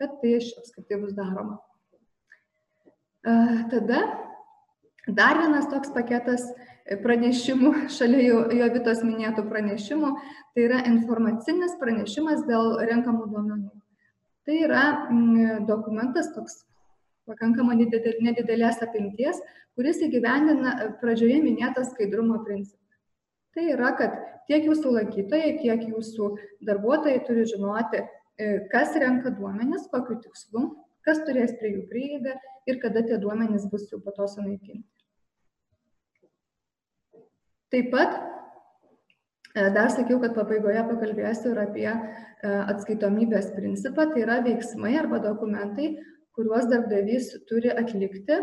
kad 0.00 0.18
tai 0.20 0.36
apskritai 0.38 1.00
bus 1.00 1.16
daroma. 1.16 1.58
E, 3.24 3.32
tada 3.72 4.02
dar 5.08 5.40
vienas 5.40 5.68
toks 5.72 5.94
paketas 5.96 6.44
pranešimų, 7.02 7.72
šalia 7.96 8.22
jo, 8.26 8.44
jo 8.60 8.70
Vitos 8.76 9.02
minėtų 9.06 9.48
pranešimų, 9.48 10.14
tai 10.54 10.68
yra 10.68 10.84
informacinis 10.92 11.76
pranešimas 11.80 12.44
dėl 12.48 12.76
renkamų 12.92 13.32
duomenų. 13.32 13.74
Tai 14.48 14.62
yra 14.64 14.84
mm, 15.08 15.66
dokumentas 15.68 16.30
toks 16.32 16.62
pakankamai 17.28 17.76
nedidelės 17.78 18.82
apimties, 18.84 19.38
kuris 19.78 20.00
įgyvendina 20.02 20.74
pradžioje 21.02 21.38
minėtą 21.44 21.84
skaidrumo 21.86 22.40
principą. 22.46 22.82
Tai 23.54 23.64
yra, 23.74 23.92
kad 23.98 24.16
tiek 24.50 24.66
jūsų 24.68 24.92
lankytojai, 24.96 25.56
tiek 25.62 25.86
jūsų 25.92 26.28
darbuotojai 26.66 27.22
turi 27.26 27.46
žinoti, 27.48 28.02
e, 28.02 28.50
kas 28.72 28.96
renka 29.00 29.32
duomenis, 29.34 29.88
kokiu 29.92 30.18
tikslu, 30.24 30.64
kas 31.06 31.22
turės 31.26 31.54
prie 31.60 31.74
jų 31.76 31.86
prieigą 31.90 32.36
ir 32.68 32.80
kada 32.82 33.02
tie 33.06 33.18
duomenys 33.20 33.68
bus 33.72 33.88
jau 33.92 34.00
po 34.04 34.12
to 34.16 34.28
sunaikinti. 34.28 34.84
Taip 37.72 37.90
pat 37.92 38.14
e, 39.54 39.68
dar 39.76 39.90
sakiau, 39.92 40.20
kad 40.22 40.36
pabaigoje 40.36 40.84
pakalbėsiu 40.88 41.52
ir 41.52 41.62
apie 41.64 41.88
e, 41.88 41.98
atskaitomybės 42.74 43.52
principą, 43.56 44.08
tai 44.12 44.24
yra 44.24 44.38
veiksmai 44.44 44.94
arba 45.00 45.20
dokumentai, 45.24 45.96
kuriuos 46.38 46.68
darbdavys 46.70 47.32
turi 47.50 47.72
atlikti, 47.74 48.38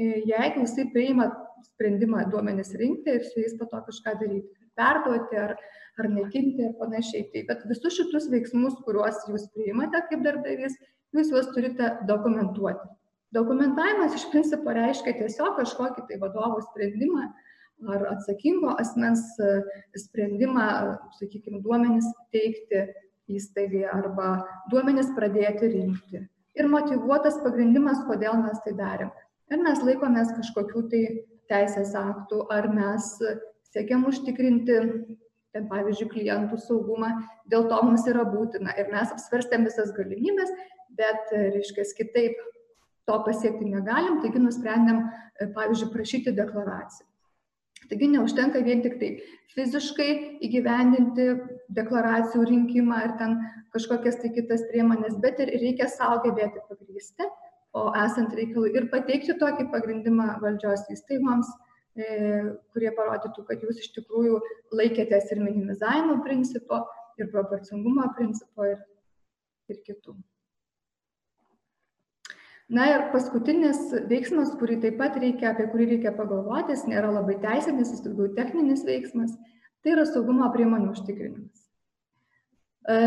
e, 0.00 0.06
jeigu 0.30 0.64
jisai 0.64 0.88
priima 0.94 1.28
sprendimą 1.68 2.24
duomenis 2.32 2.72
rinkti 2.80 3.18
ir 3.18 3.24
su 3.28 3.42
jais 3.42 3.54
po 3.60 3.68
to 3.68 3.82
kažką 3.88 4.16
daryti, 4.22 4.48
perduoti 4.78 5.38
ar, 5.44 5.54
ar 6.00 6.10
nekinti 6.10 6.64
ir 6.64 6.74
panašiai. 6.80 7.28
Tai 7.32 7.44
bet 7.50 7.64
visus 7.70 7.96
šitus 7.98 8.30
veiksmus, 8.32 8.80
kuriuos 8.86 9.22
jūs 9.28 9.46
priimate 9.54 10.00
kaip 10.08 10.24
darbdavys, 10.26 10.76
jūs 11.14 11.32
juos 11.34 11.52
turite 11.54 11.92
dokumentuoti. 12.08 12.90
Dokumentavimas 13.34 14.14
iš 14.14 14.28
principo 14.32 14.72
reiškia 14.74 15.16
tiesiog 15.18 15.56
kažkokį 15.58 16.06
tai 16.08 16.20
vadovo 16.22 16.60
sprendimą, 16.70 17.28
ar 17.90 18.04
atsakingo 18.12 18.76
asmens 18.80 19.24
e, 19.42 19.54
sprendimą, 20.04 20.68
sakykime, 21.18 21.60
duomenis 21.64 22.06
teikti 22.32 22.86
įstaigai 23.34 23.84
arba 23.90 24.36
duomenis 24.70 25.10
pradėti 25.16 25.72
rinkti. 25.72 26.22
Ir 26.54 26.70
motivuotas 26.70 27.40
pagrindimas, 27.42 28.04
kodėl 28.08 28.38
mes 28.42 28.60
tai 28.64 28.74
darėm. 28.78 29.10
Ar 29.52 29.60
mes 29.60 29.82
laikomės 29.84 30.32
kažkokių 30.36 30.82
tai 30.92 31.02
teisės 31.50 31.92
aktų, 31.98 32.44
ar 32.54 32.70
mes 32.72 33.10
siekiam 33.74 34.06
užtikrinti, 34.08 34.78
ten, 35.54 35.68
pavyzdžiui, 35.70 36.10
klientų 36.12 36.58
saugumą, 36.62 37.10
dėl 37.50 37.68
to 37.70 37.80
mums 37.86 38.06
yra 38.10 38.24
būtina. 38.26 38.74
Ir 38.80 38.90
mes 38.94 39.12
apsvarstėm 39.14 39.66
visas 39.68 39.92
galimybės, 39.96 40.52
bet, 40.98 41.34
reiškia, 41.34 41.86
kitaip 41.98 42.38
to 43.08 43.18
pasiekti 43.26 43.68
negalim, 43.68 44.20
taigi 44.22 44.42
nusprendėm, 44.42 45.04
pavyzdžiui, 45.56 45.90
prašyti 45.92 46.34
deklaraciją. 46.36 47.10
Taigi 47.90 48.08
neužtenka 48.14 48.62
vien 48.64 48.80
tik 48.84 48.96
tai 49.00 49.10
fiziškai 49.52 50.10
įgyvendinti 50.46 51.26
deklaracijų 51.72 52.44
rinkimą 52.50 52.96
ar 53.06 53.14
ten 53.20 53.36
kažkokias 53.74 54.20
tai 54.22 54.30
kitas 54.34 54.64
priemonės, 54.70 55.16
bet 55.22 55.40
ir 55.42 55.52
reikia 55.62 55.88
savo 55.90 56.20
gebėti 56.24 56.62
pagrysti, 56.68 57.28
o 57.74 57.88
esant 58.04 58.34
reikalui 58.38 58.74
ir 58.76 58.90
pateikti 58.92 59.36
tokį 59.40 59.68
pagrindimą 59.72 60.36
valdžios 60.42 60.84
įstaigoms, 60.94 61.48
e, 61.96 62.04
kurie 62.74 62.92
parodytų, 62.94 63.46
kad 63.48 63.64
jūs 63.66 63.80
iš 63.82 63.90
tikrųjų 63.96 64.38
laikėtės 64.78 65.32
ir 65.34 65.42
minimizavimo 65.42 66.20
principo, 66.26 66.84
ir 67.18 67.32
proporcingumo 67.34 68.06
principo, 68.18 68.68
ir, 68.70 68.78
ir 69.70 69.82
kitų. 69.86 70.14
Na 72.74 72.86
ir 72.88 73.10
paskutinis 73.12 73.90
veiksmas, 74.08 74.54
kurį 74.56 74.78
taip 74.80 74.96
pat 74.96 75.18
reikia, 75.20 75.50
apie 75.50 75.66
kurį 75.68 75.88
reikia 75.90 76.14
pagalvoti, 76.16 76.72
jis 76.72 76.86
nėra 76.88 77.10
labai 77.12 77.36
teisinis, 77.42 77.90
jis 77.92 78.00
daugiau 78.06 78.30
techninis 78.38 78.86
veiksmas, 78.88 79.34
tai 79.84 79.94
yra 79.94 80.06
saugumo 80.08 80.48
priemonių 80.54 80.90
užtikrinimas. 80.94 81.64
E, 82.88 82.98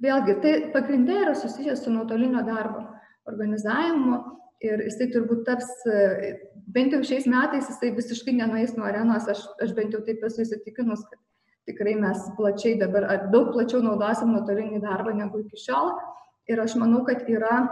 vėlgi, 0.00 0.36
tai 0.42 0.52
pagrindė 0.74 1.20
yra 1.26 1.34
susijęs 1.36 1.84
su 1.84 1.92
nuotolinio 1.92 2.42
darbo 2.46 2.86
organizavimu 3.28 4.20
ir 4.64 4.84
jisai 4.84 5.08
turbūt 5.14 5.44
taps, 5.48 5.68
bent 6.74 6.94
jau 6.94 7.00
šiais 7.06 7.26
metais 7.30 7.68
jisai 7.70 7.92
visiškai 7.96 8.34
nenueis 8.36 8.74
nuo 8.76 8.86
arenos, 8.88 9.28
aš, 9.32 9.44
aš 9.64 9.74
bent 9.76 9.96
jau 9.96 10.02
taip 10.04 10.24
esu 10.28 10.44
įsitikinus, 10.44 11.04
kad 11.08 11.20
tikrai 11.70 11.94
mes 12.00 12.26
plačiai 12.36 12.78
dabar, 12.80 13.06
daug 13.32 13.52
plačiau 13.54 13.82
naudosim 13.84 14.34
nuotolinį 14.34 14.82
darbą 14.84 15.14
negu 15.16 15.44
iki 15.44 15.60
šiol. 15.64 15.94
Ir 16.50 16.60
aš 16.60 16.74
manau, 16.80 17.04
kad 17.06 17.28
yra 17.30 17.62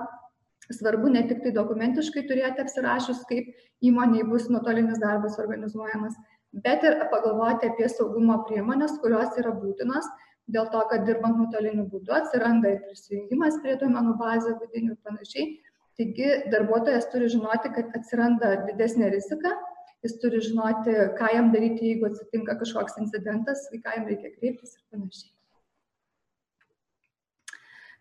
svarbu 0.71 1.11
ne 1.13 1.25
tik 1.29 1.41
tai 1.45 1.53
dokumentiškai 1.57 2.25
turėti 2.29 2.63
apsirašius, 2.63 3.25
kaip 3.29 3.49
įmoniai 3.85 4.27
bus 4.29 4.49
nuotolinis 4.53 5.01
darbas 5.03 5.39
organizuojamas, 5.41 6.17
bet 6.53 6.85
ir 6.85 6.99
pagalvoti 7.13 7.69
apie 7.71 7.89
saugumo 7.93 8.41
priemonės, 8.49 8.99
kurios 9.03 9.37
yra 9.41 9.53
būtinos, 9.53 10.09
dėl 10.49 10.69
to, 10.73 10.83
kad 10.91 11.05
dirbant 11.07 11.39
nuotoliniu 11.41 11.87
būdu 11.93 12.15
atsiranda 12.17 12.73
ir 12.73 12.85
prisijungimas 12.87 13.59
prie 13.65 13.77
duomenų 13.81 14.15
bazę 14.21 14.55
vidinių 14.61 14.95
ir 14.95 15.01
panašiai. 15.05 15.49
Taigi 15.99 16.29
darbuotojas 16.53 17.09
turi 17.13 17.29
žinoti, 17.33 17.73
kad 17.75 17.97
atsiranda 17.99 18.53
didesnė 18.69 19.11
rizika, 19.15 19.57
jis 20.07 20.15
turi 20.23 20.41
žinoti, 20.45 20.95
ką 21.19 21.33
jam 21.35 21.51
daryti, 21.55 21.93
jeigu 21.93 22.07
atsitinka 22.09 22.55
kažkoks 22.61 23.01
incidentas, 23.03 23.67
į 23.75 23.83
ką 23.83 23.97
jam 23.99 24.07
reikia 24.13 24.31
kreiptis 24.37 24.77
ir 24.79 24.85
panašiai. 24.95 25.33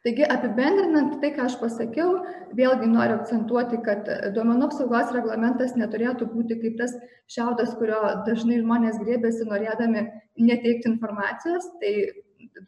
Taigi 0.06 0.28
apibendrinant 0.30 1.16
tai, 1.22 1.32
ką 1.36 1.48
aš 1.48 1.56
pasakiau, 1.60 2.20
vėlgi 2.56 2.88
noriu 2.92 3.18
akcentuoti, 3.18 3.80
kad 3.86 4.06
duomenų 4.36 4.68
apsaugos 4.70 5.10
reglamentas 5.16 5.74
neturėtų 5.80 6.30
būti 6.32 6.60
kaip 6.62 6.78
tas 6.82 6.94
šiaudas, 7.34 7.74
kurio 7.80 8.00
dažnai 8.28 8.60
žmonės 8.62 9.02
grėbėsi 9.02 9.48
norėdami 9.50 10.06
neteikti 10.38 10.92
informacijos. 10.92 11.66
Tai 11.82 11.94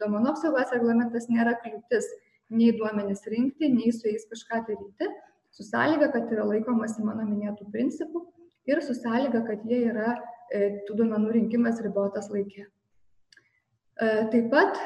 duomenų 0.02 0.32
apsaugos 0.34 0.74
reglamentas 0.74 1.30
nėra 1.30 1.54
kliūtis 1.62 2.08
nei 2.50 2.74
duomenys 2.76 3.22
rinkti, 3.30 3.70
nei 3.72 3.92
su 3.94 4.10
jais 4.10 4.26
kažką 4.30 4.64
daryti, 4.66 5.08
su 5.54 5.66
sąlyga, 5.66 6.10
kad 6.12 6.30
yra 6.34 6.48
laikomasi 6.50 7.04
mano 7.06 7.24
minėtų 7.28 7.68
principų 7.70 8.24
ir 8.70 8.82
su 8.82 8.96
sąlyga, 8.98 9.44
kad 9.46 9.62
jie 9.70 9.84
yra 9.92 10.16
e, 10.50 10.82
tų 10.86 10.98
duomenų 11.02 11.34
rinkimas 11.36 11.80
ribotas 11.84 12.30
laikė. 12.34 12.66
E, 12.66 14.10
taip 14.34 14.50
pat 14.52 14.82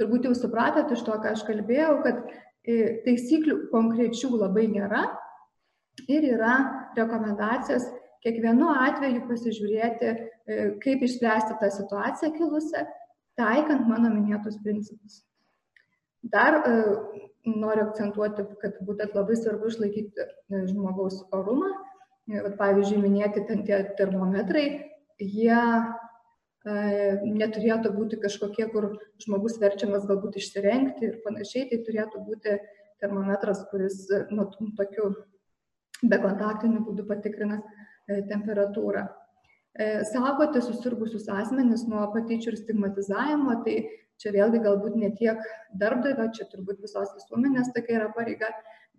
turbūt 0.00 0.28
jau 0.28 0.34
supratot 0.36 0.90
iš 0.94 1.04
to, 1.06 1.16
ką 1.20 1.34
aš 1.34 1.44
kalbėjau, 1.48 1.94
kad 2.06 2.22
e, 2.64 2.76
taisyklių 3.04 3.66
konkrečių 3.72 4.32
labai 4.40 4.66
nėra 4.72 5.04
ir 6.08 6.26
yra 6.32 6.54
rekomendacijos 6.96 7.86
kiekvienu 8.24 8.68
atveju 8.72 9.24
pasižiūrėti, 9.28 10.10
e, 10.10 10.60
kaip 10.84 11.04
išspręsti 11.06 11.58
tą 11.60 11.70
situaciją 11.76 12.32
kilusią, 12.36 12.84
taikant 13.40 13.88
mano 13.88 14.12
minėtus 14.12 14.58
principus. 14.64 15.22
Dar 16.32 16.60
e, 16.60 16.74
noriu 17.48 17.86
akcentuoti, 17.88 18.44
kad 18.60 18.80
būtent 18.84 19.16
labai 19.16 19.36
svarbu 19.38 19.70
išlaikyti 19.70 20.28
žmogaus 20.72 21.22
orumą. 21.36 21.72
Pavyzdžiui, 22.30 23.00
minėti 23.02 23.40
ten 23.48 23.64
tie 23.66 23.80
termometrai, 23.98 24.66
jie 25.18 25.62
neturėtų 26.64 27.92
būti 27.94 28.18
kažkokie, 28.20 28.66
kur 28.72 28.98
žmogus 29.22 29.56
verčiamas 29.60 30.04
galbūt 30.08 30.36
išsirengti 30.36 31.06
ir 31.08 31.20
panašiai, 31.24 31.68
tai 31.70 31.80
turėtų 31.86 32.20
būti 32.26 32.58
termometras, 33.00 33.64
kuris 33.70 34.04
nu, 34.30 34.44
tokiu 34.76 35.14
bekontaktiniu 36.02 36.84
būdu 36.84 37.06
patikrina 37.08 37.62
temperatūrą. 38.28 39.06
E, 39.78 40.04
saugoti 40.04 40.60
susirgusius 40.64 41.28
asmenis 41.30 41.86
nuo 41.88 42.02
patyčių 42.12 42.52
ir 42.52 42.58
stigmatizavimo, 42.58 43.54
tai 43.64 43.76
čia 44.20 44.32
vėlgi 44.34 44.60
galbūt 44.64 44.96
ne 44.98 45.12
tiek 45.16 45.40
darbdavio, 45.80 46.26
čia 46.34 46.48
turbūt 46.50 46.82
visos 46.82 47.12
visuomenės 47.14 47.70
tokia 47.76 48.00
yra 48.00 48.08
pareiga, 48.16 48.50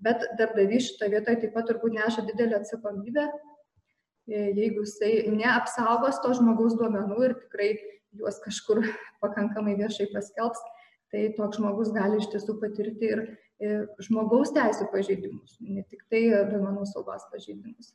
bet 0.02 0.24
darbdavys 0.40 0.88
šitoje 0.88 1.18
vietoje 1.18 1.42
taip 1.44 1.54
pat 1.58 1.68
turbūt 1.70 1.98
neša 1.98 2.26
didelį 2.30 2.62
atsakomybę 2.62 3.28
jeigu 4.32 4.86
jisai 4.86 5.14
neapsaugos 5.36 6.22
to 6.24 6.34
žmogaus 6.38 6.78
duomenų 6.80 7.18
ir 7.28 7.36
tikrai 7.44 7.72
juos 8.18 8.40
kažkur 8.44 8.84
pakankamai 9.24 9.78
viešai 9.80 10.10
paskelbs, 10.14 10.62
tai 11.12 11.28
toks 11.38 11.60
žmogus 11.60 11.92
gali 11.96 12.22
iš 12.22 12.30
tiesų 12.32 12.58
patirti 12.62 13.12
ir, 13.16 13.24
ir 13.64 13.84
žmogaus 14.08 14.54
teisų 14.56 14.88
pažeidimus, 14.94 15.58
ne 15.62 15.84
tik 15.90 16.06
tai 16.12 16.24
duomenų 16.52 16.88
saugos 16.90 17.28
pažeidimus. 17.34 17.94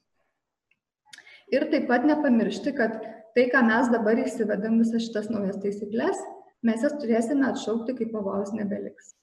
Ir 1.52 1.68
taip 1.70 1.86
pat 1.86 2.02
nepamiršti, 2.06 2.72
kad 2.74 2.98
tai, 3.36 3.46
ką 3.52 3.62
mes 3.68 3.90
dabar 3.92 4.18
įsivedam 4.18 4.80
visas 4.82 5.06
šitas 5.06 5.28
naujas 5.30 5.60
taisyklės, 5.62 6.18
mes 6.66 6.82
jas 6.82 6.96
turėsime 6.98 7.46
atšaukti, 7.52 7.94
kai 8.00 8.08
pavojus 8.10 8.50
nebeliks. 8.56 9.14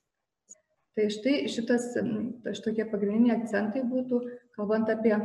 Tai 0.94 1.10
štai 1.12 1.50
šitas, 1.52 1.90
tai 1.98 2.54
šitokie 2.56 2.86
pagrindiniai 2.88 3.36
akcentai 3.42 3.84
būtų, 3.90 4.22
kalbant 4.56 4.92
apie 4.94 5.16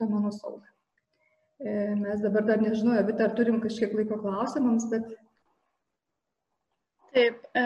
domenų 0.00 0.32
saugą. 0.34 0.73
E, 1.64 1.94
mes 1.96 2.20
dabar 2.20 2.44
dar 2.44 2.60
nežinau, 2.60 2.98
bet 3.08 3.20
ar 3.24 3.30
turim 3.36 3.60
kažkiek 3.62 3.94
laiko 3.96 4.18
klausimams, 4.20 4.84
bet. 4.90 5.06
Taip, 7.16 7.38
e, 7.56 7.64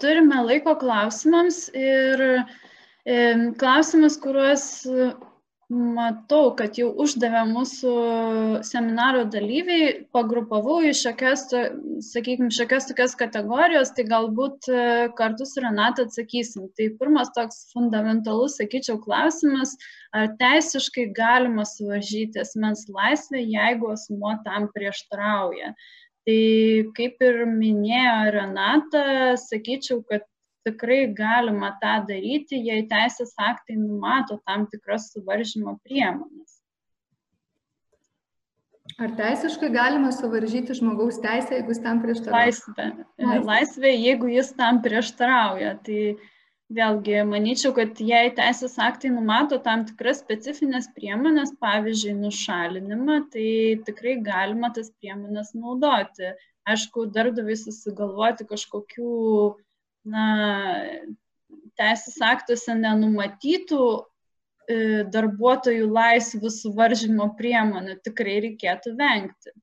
turime 0.00 0.38
laiko 0.46 0.72
klausimams 0.80 1.66
ir 1.76 2.22
e, 2.24 3.18
klausimas, 3.60 4.16
kuriuos 4.22 4.64
matau 5.68 6.52
kad 6.54 6.76
jau 6.78 6.92
uždavė 7.02 7.40
mūsų 7.50 7.92
seminaro 8.66 9.24
dalyviai 9.26 10.06
pagrupavau 10.14 10.76
į 10.86 10.92
šiokias 10.94 11.48
sakykim 12.06 12.52
šiokias 12.54 12.86
tokias 12.86 13.16
kategorijos 13.18 13.90
tai 13.96 14.04
galbūt 14.06 14.68
e, 14.70 14.84
kartu 15.18 15.46
su 15.48 15.64
renata 15.64 16.06
atsakysim. 16.06 16.68
Tai 16.78 16.86
pirmas 17.00 17.32
toks 17.34 17.64
fundamentalus 17.74 18.60
sakyčiau 18.60 19.00
klausimas 19.02 19.74
ar 20.14 20.30
teisiškai 20.38 21.08
galima 21.16 21.66
suvaržyti 21.66 22.44
asmens 22.44 22.86
laisvę 22.86 23.42
jeigu 23.42 23.90
asmuo 23.96 24.36
tam 24.46 24.70
prieštarauja. 24.76 25.74
Tai 26.26 26.40
kaip 26.94 27.26
ir 27.26 27.42
minėjo 27.50 28.16
renata 28.38 29.04
sakyčiau 29.48 30.04
kad 30.06 30.22
tikrai 30.66 31.00
galima 31.14 31.72
tą 31.80 31.96
daryti, 32.10 32.60
jei 32.68 32.84
teisės 32.90 33.34
aktai 33.38 33.78
numato 33.80 34.40
tam 34.44 34.66
tikras 34.72 35.12
suvaržymo 35.14 35.78
priemonės. 35.86 36.56
Ar 38.96 39.12
teisiškai 39.12 39.68
galima 39.74 40.08
suvaržyti 40.14 40.74
žmogaus 40.78 41.18
teisę, 41.20 41.58
jeigu 41.58 41.74
jis 41.74 41.82
tam 41.84 41.98
prieštarauja? 42.00 42.46
Laisvė. 42.46 42.86
Laisvė, 43.44 43.90
jeigu 43.92 44.30
jis 44.32 44.54
tam 44.56 44.78
prieštarauja. 44.84 45.74
Tai 45.84 45.98
vėlgi, 46.78 47.18
manyčiau, 47.28 47.74
kad 47.76 48.00
jei 48.00 48.30
teisės 48.38 48.78
aktai 48.80 49.10
numato 49.12 49.58
tam 49.66 49.84
tikras 49.90 50.22
specifines 50.22 50.88
priemonės, 50.96 51.52
pavyzdžiui, 51.60 52.16
nušalinimą, 52.22 53.18
tai 53.34 53.48
tikrai 53.90 54.16
galima 54.30 54.72
tas 54.72 54.88
priemonės 54.96 55.52
naudoti. 55.58 56.32
Aišku, 56.66 57.10
darbdaviai 57.14 57.60
susigalvoti 57.60 58.48
kažkokių 58.48 59.10
na, 60.06 60.26
teisės 61.76 62.16
aktuose 62.24 62.74
nenumatytų 62.78 63.82
e, 63.96 64.78
darbuotojų 65.12 65.86
laisvių 65.92 66.52
suvaržymo 66.52 67.30
priemonių 67.38 67.98
tikrai 68.06 68.40
reikėtų 68.46 68.96
vengti. 68.98 69.54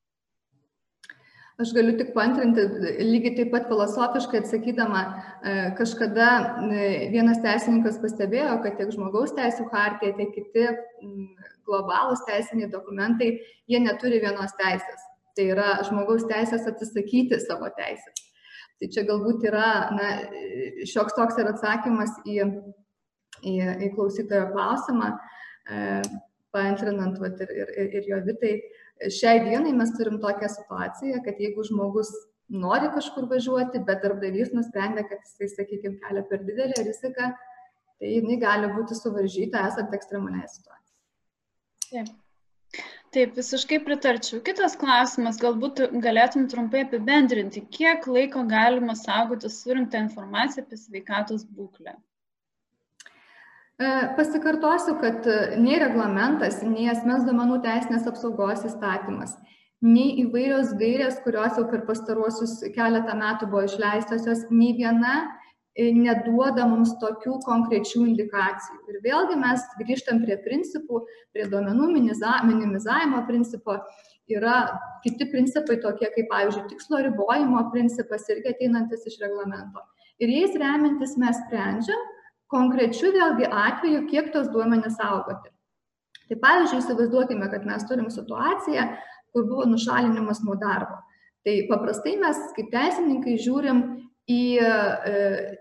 Aš 1.61 1.69
galiu 1.75 1.93
tik 1.99 2.15
pantrinti, 2.15 2.63
lygiai 3.05 3.35
taip 3.37 3.51
pat 3.53 3.67
filosofiškai 3.69 4.39
atsakydama, 4.41 5.01
e, 5.05 5.53
kažkada 5.77 6.29
e, 6.65 6.87
vienas 7.13 7.43
teisininkas 7.45 7.99
pastebėjo, 8.01 8.57
kad 8.63 8.79
tiek 8.79 8.89
žmogaus 8.95 9.35
teisų 9.37 9.67
hartija, 9.73 10.15
tiek 10.17 10.33
kiti 10.33 10.65
globalūs 11.69 12.25
teisiniai 12.27 12.71
dokumentai, 12.73 13.35
jie 13.69 13.81
neturi 13.85 14.21
vienos 14.23 14.57
teisės. 14.59 15.07
Tai 15.37 15.45
yra 15.53 15.69
žmogaus 15.85 16.25
teisės 16.29 16.65
atsisakyti 16.69 17.39
savo 17.41 17.69
teisės. 17.77 18.22
Tai 18.83 18.89
čia 18.91 19.05
galbūt 19.07 19.45
yra 19.47 19.67
na, 19.95 20.07
šioks 20.83 21.15
toks 21.15 21.37
ir 21.39 21.47
atsakymas 21.53 22.17
į, 22.27 22.41
į, 23.47 23.53
į 23.87 23.87
klausytojo 23.93 24.49
klausimą, 24.49 25.13
e, 25.71 26.01
paantrinant 26.51 27.15
vat, 27.21 27.39
ir, 27.45 27.53
ir, 27.55 27.95
ir 28.01 28.09
jo 28.11 28.19
vitai. 28.27 28.57
Šiai 29.07 29.45
dienai 29.45 29.71
mes 29.77 29.93
turim 29.95 30.19
tokią 30.19 30.49
situaciją, 30.51 31.21
kad 31.23 31.39
jeigu 31.39 31.63
žmogus 31.69 32.11
nori 32.51 32.91
kažkur 32.91 33.29
važiuoti, 33.31 33.85
bet 33.87 34.03
darbdavys 34.03 34.51
nusprendė, 34.51 35.05
kad 35.07 35.23
jisai, 35.23 35.47
sakykime, 35.53 36.01
kelia 36.03 36.25
per 36.27 36.43
didelę 36.43 36.83
riziką, 36.83 37.31
tai 38.03 38.11
jinai 38.17 38.35
gali 38.43 38.73
būti 38.75 38.99
suvaržyta 38.99 39.63
esant 39.69 39.95
ekstremaliai 39.95 40.51
situacijai. 40.51 40.99
Taip. 41.87 42.11
Taip, 43.13 43.35
visiškai 43.37 43.77
pritarčiau. 43.85 44.39
Kitas 44.45 44.73
klausimas, 44.81 45.37
galbūt 45.41 45.83
galėtum 46.01 46.47
trumpai 46.49 46.81
apibendrinti, 46.87 47.61
kiek 47.75 48.07
laiko 48.09 48.41
galima 48.49 48.95
saugoti 48.97 49.51
surinktą 49.53 50.01
informaciją 50.07 50.63
apie 50.65 50.79
sveikatos 50.81 51.43
būklę. 51.45 51.93
E, 53.77 53.91
pasikartosiu, 54.17 54.95
kad 55.03 55.29
nei 55.61 55.77
reglamentas, 55.83 56.63
nei 56.65 56.89
asmens 56.89 57.27
duomenų 57.29 57.59
teisinės 57.67 58.09
apsaugos 58.09 58.65
įstatymas, 58.71 59.37
nei 59.85 60.17
įvairios 60.25 60.73
gairės, 60.81 61.21
kurios 61.27 61.61
jau 61.61 61.67
per 61.69 61.85
pastaruosius 61.85 62.59
keletą 62.73 63.19
metų 63.21 63.51
buvo 63.53 63.67
išleistos, 63.69 64.25
jos 64.25 64.47
nei 64.49 64.73
viena 64.81 65.15
E, 65.21 65.42
neduoda 65.73 66.67
mums 66.69 66.93
tokių 67.01 67.39
konkrečių 67.45 68.03
indikacijų. 68.11 68.79
Ir 68.91 68.99
vėlgi 69.01 69.37
mes 69.41 69.63
grįžtam 69.79 70.21
prie 70.21 70.37
principų, 70.43 71.01
prie 71.33 71.47
duomenų 71.49 71.89
minimizavimo 71.95 73.23
principo. 73.27 73.79
Yra 74.29 74.79
kiti 75.03 75.25
principai 75.31 75.79
tokie 75.83 76.07
kaip, 76.13 76.29
pavyzdžiui, 76.29 76.67
tikslo 76.69 77.01
ribojimo 77.03 77.65
principas 77.73 78.29
irgi 78.31 78.53
ateinantis 78.53 79.03
iš 79.09 79.17
reglamento. 79.19 79.81
Ir 80.21 80.29
jais 80.31 80.53
remintis 80.55 81.17
mes 81.19 81.41
sprendžiam 81.41 82.05
konkrečiu 82.53 83.11
vėlgi 83.15 83.49
atveju, 83.49 84.05
kiek 84.11 84.29
tos 84.31 84.47
duomenys 84.53 84.95
saugoti. 84.99 85.49
Tai 86.29 86.37
pavyzdžiui, 86.39 86.79
įsivaizduokime, 86.83 87.49
kad 87.51 87.65
mes 87.67 87.83
turim 87.89 88.07
situaciją, 88.13 88.85
kur 89.33 89.49
buvo 89.49 89.65
nušalinimas 89.67 90.43
nuo 90.45 90.55
darbo. 90.61 91.01
Tai 91.43 91.55
paprastai 91.67 92.13
mes 92.21 92.39
kaip 92.55 92.69
teisininkai 92.71 93.35
žiūrim 93.41 93.81
į 94.29 94.43
e, 94.63 94.73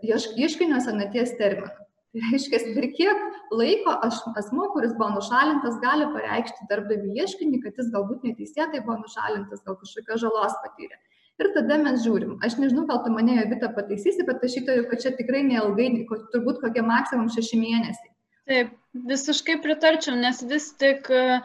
ieškinio 0.07 0.81
senaties 0.85 1.35
terminą. 1.39 1.73
Tai 2.13 2.21
reiškia, 2.29 2.59
per 2.77 2.87
kiek 2.93 3.23
laiko 3.57 3.95
aš, 4.05 4.19
asmo, 4.37 4.67
kuris 4.75 4.93
buvo 4.99 5.15
nušalintas, 5.15 5.79
gali 5.81 6.11
pareikšti 6.13 6.69
darbdavių 6.69 7.15
ieškinį, 7.23 7.63
kad 7.65 7.81
jis 7.81 7.89
galbūt 7.95 8.27
neteisėtai 8.29 8.83
buvo 8.85 8.99
nušalintas, 9.01 9.63
gal 9.65 9.79
kažkokios 9.81 10.21
žalos 10.21 10.59
patyrė. 10.65 11.01
Ir 11.41 11.49
tada 11.57 11.79
mes 11.81 12.03
žiūrim. 12.05 12.37
Aš 12.45 12.59
nežinau, 12.61 12.85
gal 12.91 13.01
tu 13.07 13.15
mane 13.15 13.39
Vita 13.49 13.71
pataisysi, 13.73 14.27
bet 14.29 14.45
aš 14.45 14.59
įtariu, 14.61 14.85
kad 14.91 15.01
čia 15.01 15.15
tikrai 15.17 15.41
neilgai, 15.49 15.89
turbūt 16.35 16.61
kokie 16.61 16.85
maksimum 16.85 17.33
šeši 17.33 17.59
mėnesiai. 17.63 18.13
Taip, 18.51 18.77
visiškai 19.09 19.57
pritarčiau, 19.65 20.19
nes 20.21 20.43
vis 20.51 20.69
tik 20.77 21.09
uh, 21.09 21.41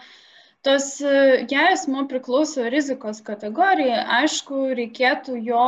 tos 0.68 0.88
jei 1.00 1.68
asmuo 1.72 2.02
priklauso 2.12 2.66
rizikos 2.72 3.22
kategorijai. 3.24 4.02
Aišku 4.18 4.58
reikėtų 4.76 5.38
jo 5.46 5.68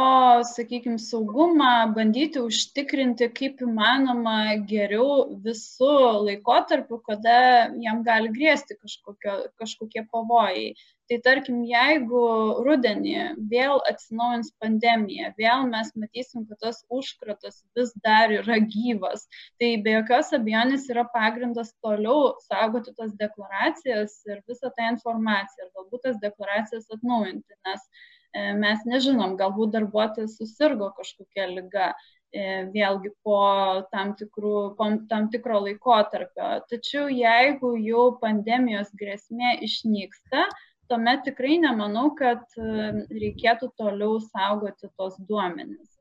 sakykim 0.49 0.97
saugumą 0.99 1.69
bandyti 1.95 2.41
užtikrinti 2.43 3.29
kaip 3.37 3.63
įmanoma 3.63 4.35
geriau 4.67 5.21
visu 5.45 5.93
laikotarpiu 6.27 6.99
kada 7.07 7.39
jam 7.85 8.03
gali 8.03 8.33
grėsti 8.35 8.75
kažkokio 8.81 9.37
kažkokie 9.61 10.03
pavojai 10.11 10.73
tai 11.09 11.17
tarkim 11.25 11.63
jeigu 11.65 12.21
rudenį 12.65 13.15
vėl 13.51 13.79
atsinaujins 13.89 14.51
pandemija 14.61 15.31
vėl 15.39 15.65
mes 15.71 15.89
matysim 15.97 16.45
kad 16.49 16.59
tas 16.65 16.83
užkratas 16.93 17.63
vis 17.77 17.95
dar 18.05 18.33
yra 18.35 18.59
gyvas 18.75 19.25
tai 19.61 19.71
be 19.85 19.95
jokios 19.97 20.29
abejonės 20.37 20.85
yra 20.93 21.07
pagrindas 21.15 21.73
toliau 21.85 22.35
saugoti 22.45 22.93
tas 22.99 23.15
deklaracijas 23.23 24.19
ir 24.29 24.43
visą 24.51 24.69
tą 24.77 24.93
informaciją 24.93 25.65
ir 25.65 25.73
galbūt 25.79 26.05
tas 26.05 26.21
deklaracijas 26.21 26.87
atnaujinti 26.93 27.59
nes 27.65 27.89
e, 27.89 28.53
mes 28.61 28.87
nežinom 28.93 29.35
galbūt 29.41 29.73
darbuotojas 29.79 30.37
susirgo 30.37 30.93
kažkokia 31.01 31.49
liga 31.55 31.91
e, 32.29 32.69
vėlgi 32.73 33.15
po 33.25 33.41
tam, 33.89 34.13
tikrų, 34.19 34.55
po 34.77 34.93
tam 35.09 35.31
tikro 35.33 35.63
laikotarpio. 35.65 36.49
Tačiau 36.69 37.09
jeigu 37.09 37.73
jau 37.81 38.11
pandemijos 38.21 38.93
grėsmė 39.01 39.57
išnyksta, 39.65 40.45
tuomet 40.89 41.23
tikrai 41.27 41.57
nemanau, 41.61 42.09
kad 42.17 42.43
e, 42.57 42.91
reikėtų 43.13 43.71
toliau 43.79 44.19
saugoti 44.23 44.89
tos 44.97 45.17
duomenis. 45.29 45.97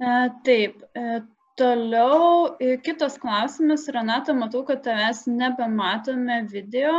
E, 0.00 0.12
taip, 0.48 0.82
e, 0.96 1.20
toliau 1.60 2.56
kitas 2.84 3.16
klausimas, 3.20 3.86
Renata, 3.92 4.34
matau, 4.36 4.64
kad 4.68 4.82
tavęs 4.84 5.24
nebematome 5.28 6.42
video. 6.52 6.96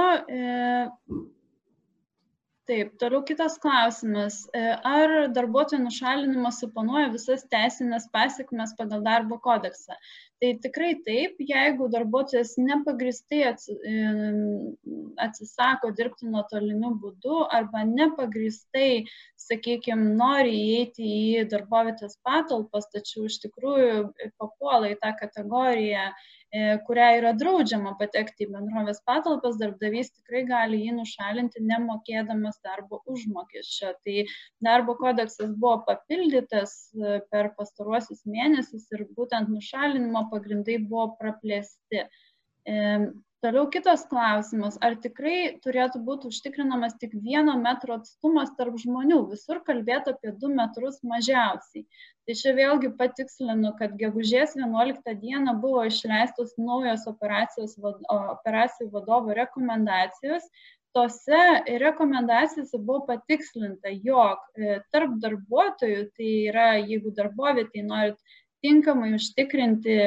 Taip, 2.68 2.90
toliau 3.00 3.22
kitas 3.24 3.54
klausimas. 3.64 4.42
Ar 4.90 5.14
darbuotojų 5.36 5.86
nušalinimas 5.86 6.58
suponuoja 6.64 7.14
visas 7.14 7.46
teisinės 7.54 8.10
pasiekmes 8.12 8.74
pagal 8.80 9.06
darbo 9.06 9.38
kodeksą? 9.46 9.96
tai 10.42 10.54
tikrai 10.62 10.92
taip 11.06 11.40
jeigu 11.50 11.88
darbuotojas 11.94 12.54
nepagristai 12.62 13.40
atsisako 15.26 15.92
dirbti 15.98 16.30
nuotoliniu 16.30 16.92
būdu 17.02 17.40
arba 17.60 17.82
nepagristai 17.90 19.08
sakykim 19.48 20.04
nori 20.20 20.54
įeiti 20.60 21.10
į 21.40 21.46
darbovietės 21.54 22.20
patalpas 22.28 22.90
tačiau 22.94 23.26
iš 23.32 23.40
tikrųjų 23.48 24.30
papuola 24.38 24.94
į 24.94 25.00
tą 25.02 25.16
kategoriją 25.24 26.12
kurią 26.88 27.08
yra 27.20 27.34
draudžiama 27.36 27.94
patekti 28.00 28.46
į 28.46 28.52
bendrovės 28.54 29.02
patalpas, 29.08 29.58
darbdavys 29.60 30.14
tikrai 30.14 30.46
gali 30.48 30.80
jį 30.86 30.94
nušalinti 30.96 31.64
nemokėdamas 31.68 32.62
darbo 32.64 33.02
užmokesčio. 33.06 33.92
Tai 34.06 34.26
darbo 34.64 34.96
kodeksas 35.00 35.52
buvo 35.60 35.84
papildytas 35.90 36.78
per 37.32 37.52
pastaruosius 37.60 38.24
mėnesius 38.26 38.88
ir 38.96 39.06
būtent 39.18 39.52
nušalinimo 39.52 40.28
pagrindai 40.32 40.80
buvo 40.88 41.10
praplėsti. 41.20 42.08
Toliau 43.46 43.68
kitas 43.70 44.02
klausimas, 44.10 44.80
ar 44.82 44.96
tikrai 44.98 45.60
turėtų 45.62 46.00
būti 46.06 46.30
užtikrinamas 46.32 46.96
tik 46.98 47.12
vieno 47.22 47.54
metro 47.62 48.00
atstumas 48.00 48.50
tarp 48.58 48.80
žmonių, 48.82 49.20
visur 49.30 49.60
kalbėti 49.68 50.10
apie 50.10 50.32
du 50.42 50.50
metrus 50.50 50.98
mažiausiai. 51.06 51.84
Tai 52.26 52.36
čia 52.40 52.56
vėlgi 52.58 52.90
patikslinu, 52.98 53.76
kad 53.78 53.94
gegužės 54.00 54.56
11 54.58 55.14
dieną 55.22 55.54
buvo 55.62 55.84
išleistos 55.86 56.56
naujos 56.58 57.06
operacijų 57.12 58.90
vadovo 58.96 59.38
rekomendacijos. 59.38 60.50
Tose 60.98 61.42
rekomendacijose 61.84 62.80
buvo 62.82 63.04
patikslinta, 63.12 63.92
jog 64.02 64.42
e, 64.58 64.80
tarp 64.90 65.14
darbuotojų, 65.22 66.08
tai 66.18 66.32
yra 66.50 66.72
jeigu 66.80 67.14
darbovietėje 67.14 67.86
norit 67.86 68.18
tinkamai 68.66 69.14
užtikrinti 69.20 70.00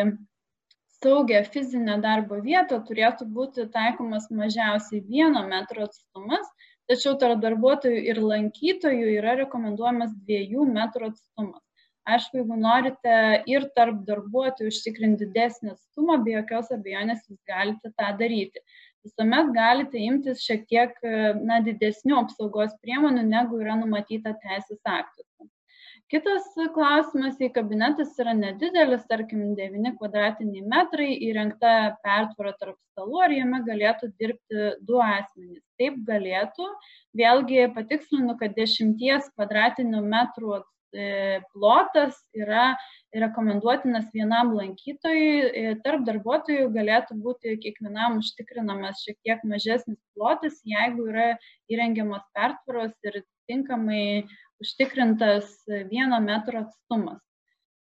saugią 1.04 1.44
fizinę 1.52 1.96
darbo 2.04 2.40
vietą 2.44 2.80
turėtų 2.88 3.26
būti 3.36 3.66
taikomas 3.76 4.28
mažiausiai 4.42 5.00
vieno 5.14 5.46
metro 5.48 5.86
atstumas, 5.88 6.50
tačiau 6.90 7.16
tarp 7.22 7.40
darbuotojų 7.44 8.02
ir 8.12 8.20
lankytojų 8.32 9.16
yra 9.16 9.38
rekomenduojamas 9.40 10.12
dviejų 10.26 10.66
metrų 10.74 11.12
atstumas. 11.12 11.62
Aišku, 12.10 12.40
jeigu 12.40 12.56
norite 12.56 13.16
ir 13.48 13.66
tarp 13.76 14.00
darbuotojų 14.08 14.72
užtikrinti 14.72 15.28
didesnį 15.28 15.74
atstumą, 15.74 16.16
be 16.24 16.34
jokios 16.34 16.72
abejonės 16.74 17.26
jūs 17.28 17.38
galite 17.48 17.92
tą 17.96 18.12
daryti. 18.20 18.64
Visuomet 19.04 19.52
galite 19.56 20.00
imtis 20.04 20.42
šiek 20.44 20.66
tiek 20.68 20.96
na, 21.40 21.60
didesnių 21.64 22.18
apsaugos 22.24 22.74
priemonių, 22.84 23.24
negu 23.28 23.60
yra 23.64 23.76
numatyta 23.80 24.34
teisės 24.42 24.80
aktuose. 24.84 25.29
Kitas 26.10 26.42
klausimas, 26.74 27.36
jei 27.38 27.52
kabinetas 27.54 28.16
yra 28.18 28.32
nedidelis, 28.34 29.04
tarkim 29.06 29.52
9 29.54 29.92
kvadratiniai 30.00 30.64
metrai, 30.72 31.12
įrengta 31.22 31.74
pertvara 32.02 32.50
tarp 32.58 32.74
stalų, 32.90 33.20
ar 33.26 33.34
jame 33.36 33.60
galėtų 33.68 34.08
dirbti 34.18 34.72
du 34.88 34.98
asmenys. 35.04 35.62
Taip 35.78 36.00
galėtų. 36.08 36.66
Vėlgi 37.20 37.68
patikslinu, 37.76 38.34
kad 38.42 38.58
10 38.58 39.30
kvadratinių 39.36 40.02
metrų 40.10 40.56
e, 40.58 40.64
plotas 41.52 42.16
yra 42.34 42.74
rekomenduotinas 43.14 44.08
vienam 44.14 44.52
lankytojui, 44.54 45.30
e, 45.50 45.74
tarp 45.84 46.04
darbuotojų 46.06 46.68
galėtų 46.74 47.16
būti 47.24 47.56
kiekvienam 47.62 48.18
užtikrinamas 48.20 49.02
šiek 49.04 49.18
tiek 49.26 49.42
mažesnis 49.44 49.98
plotas, 50.14 50.60
jeigu 50.66 51.08
yra 51.10 51.28
įrengiamas 51.70 52.26
pertvaros 52.36 52.94
ir 53.06 53.22
tinkamai 53.50 54.26
užtikrintas 54.62 55.50
vieno 55.90 56.20
metro 56.22 56.62
atstumas. 56.66 57.22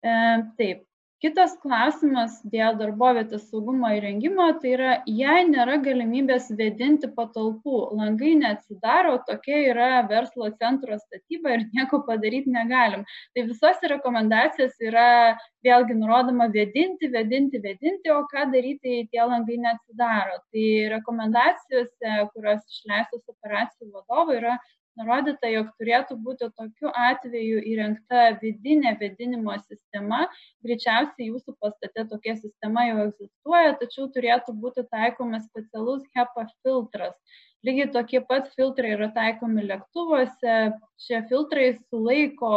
E, 0.02 0.14
taip, 0.58 0.86
kitas 1.22 1.54
klausimas 1.62 2.40
dėl 2.50 2.76
darbovietės 2.80 3.44
saugumo 3.52 3.92
įrengimo, 3.94 4.48
tai 4.62 4.74
yra, 4.76 4.94
jei 5.06 5.46
nėra 5.50 5.78
galimybės 5.86 6.50
vedinti 6.58 7.10
patalpų, 7.16 7.82
langai 8.00 8.34
neatsidaro, 8.40 9.20
tokia 9.28 9.60
yra 9.70 9.90
verslo 10.10 10.50
centro 10.58 10.98
statyba 10.98 11.54
ir 11.56 11.68
nieko 11.76 12.02
padaryti 12.08 12.52
negalim. 12.54 13.06
Tai 13.36 13.46
visose 13.52 13.92
rekomendacijos 13.94 14.76
yra 14.82 15.38
vėlgi 15.66 16.00
nurodoma 16.00 16.50
vedinti, 16.54 17.12
vedinti, 17.14 17.62
vedinti, 17.62 18.10
o 18.10 18.24
ką 18.32 18.48
daryti, 18.54 18.98
jei 18.98 19.08
tie 19.14 19.22
langai 19.22 19.60
neatsidaro. 19.62 20.42
Tai 20.50 20.68
rekomendacijose, 20.98 22.18
kurios 22.34 22.66
išleistos 22.66 23.26
operacijų 23.30 23.92
vadovai, 23.94 24.42
yra 24.42 24.58
nurodyta, 25.00 25.50
jog 25.52 25.70
turėtų 25.80 26.18
būti 26.26 26.50
tokiu 26.58 26.92
atveju 26.92 27.62
įrengta 27.72 28.26
vidinė 28.42 28.96
vėdinimo 29.00 29.56
sistema. 29.64 30.26
Greičiausiai 30.66 31.30
jūsų 31.30 31.56
pastate 31.62 32.06
tokia 32.10 32.36
sistema 32.40 32.88
jau 32.90 33.06
egzistuoja, 33.08 33.78
tačiau 33.80 34.10
turėtų 34.16 34.56
būti 34.64 34.86
taikomas 34.92 35.48
specialus 35.50 36.04
HEPA 36.16 36.48
filtras. 36.62 37.16
Lygiai 37.62 37.92
tokie 37.94 38.24
pat 38.26 38.50
filtrai 38.58 38.96
yra 38.96 39.12
taikomi 39.14 39.68
lėktuvuose. 39.68 40.56
Šie 41.02 41.20
filtrai 41.30 41.68
sulaiko 41.92 42.54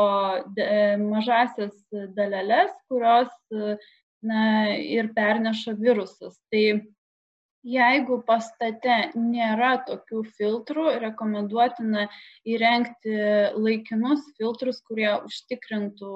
mažasias 1.02 1.76
daleles, 2.16 2.72
kurios 2.88 3.28
na, 4.24 4.72
ir 4.72 5.12
perneša 5.16 5.76
virusus. 5.76 6.38
Tai 6.48 6.64
jeigu 7.64 8.18
pastate 8.28 8.96
nėra 9.16 9.78
tokių 9.88 10.22
filtrų 10.36 10.84
rekomenduotina 11.02 12.06
įrengti 12.44 13.16
laikinus 13.56 14.26
filtrus 14.38 14.82
kurie 14.84 15.08
užtikrintų 15.24 16.12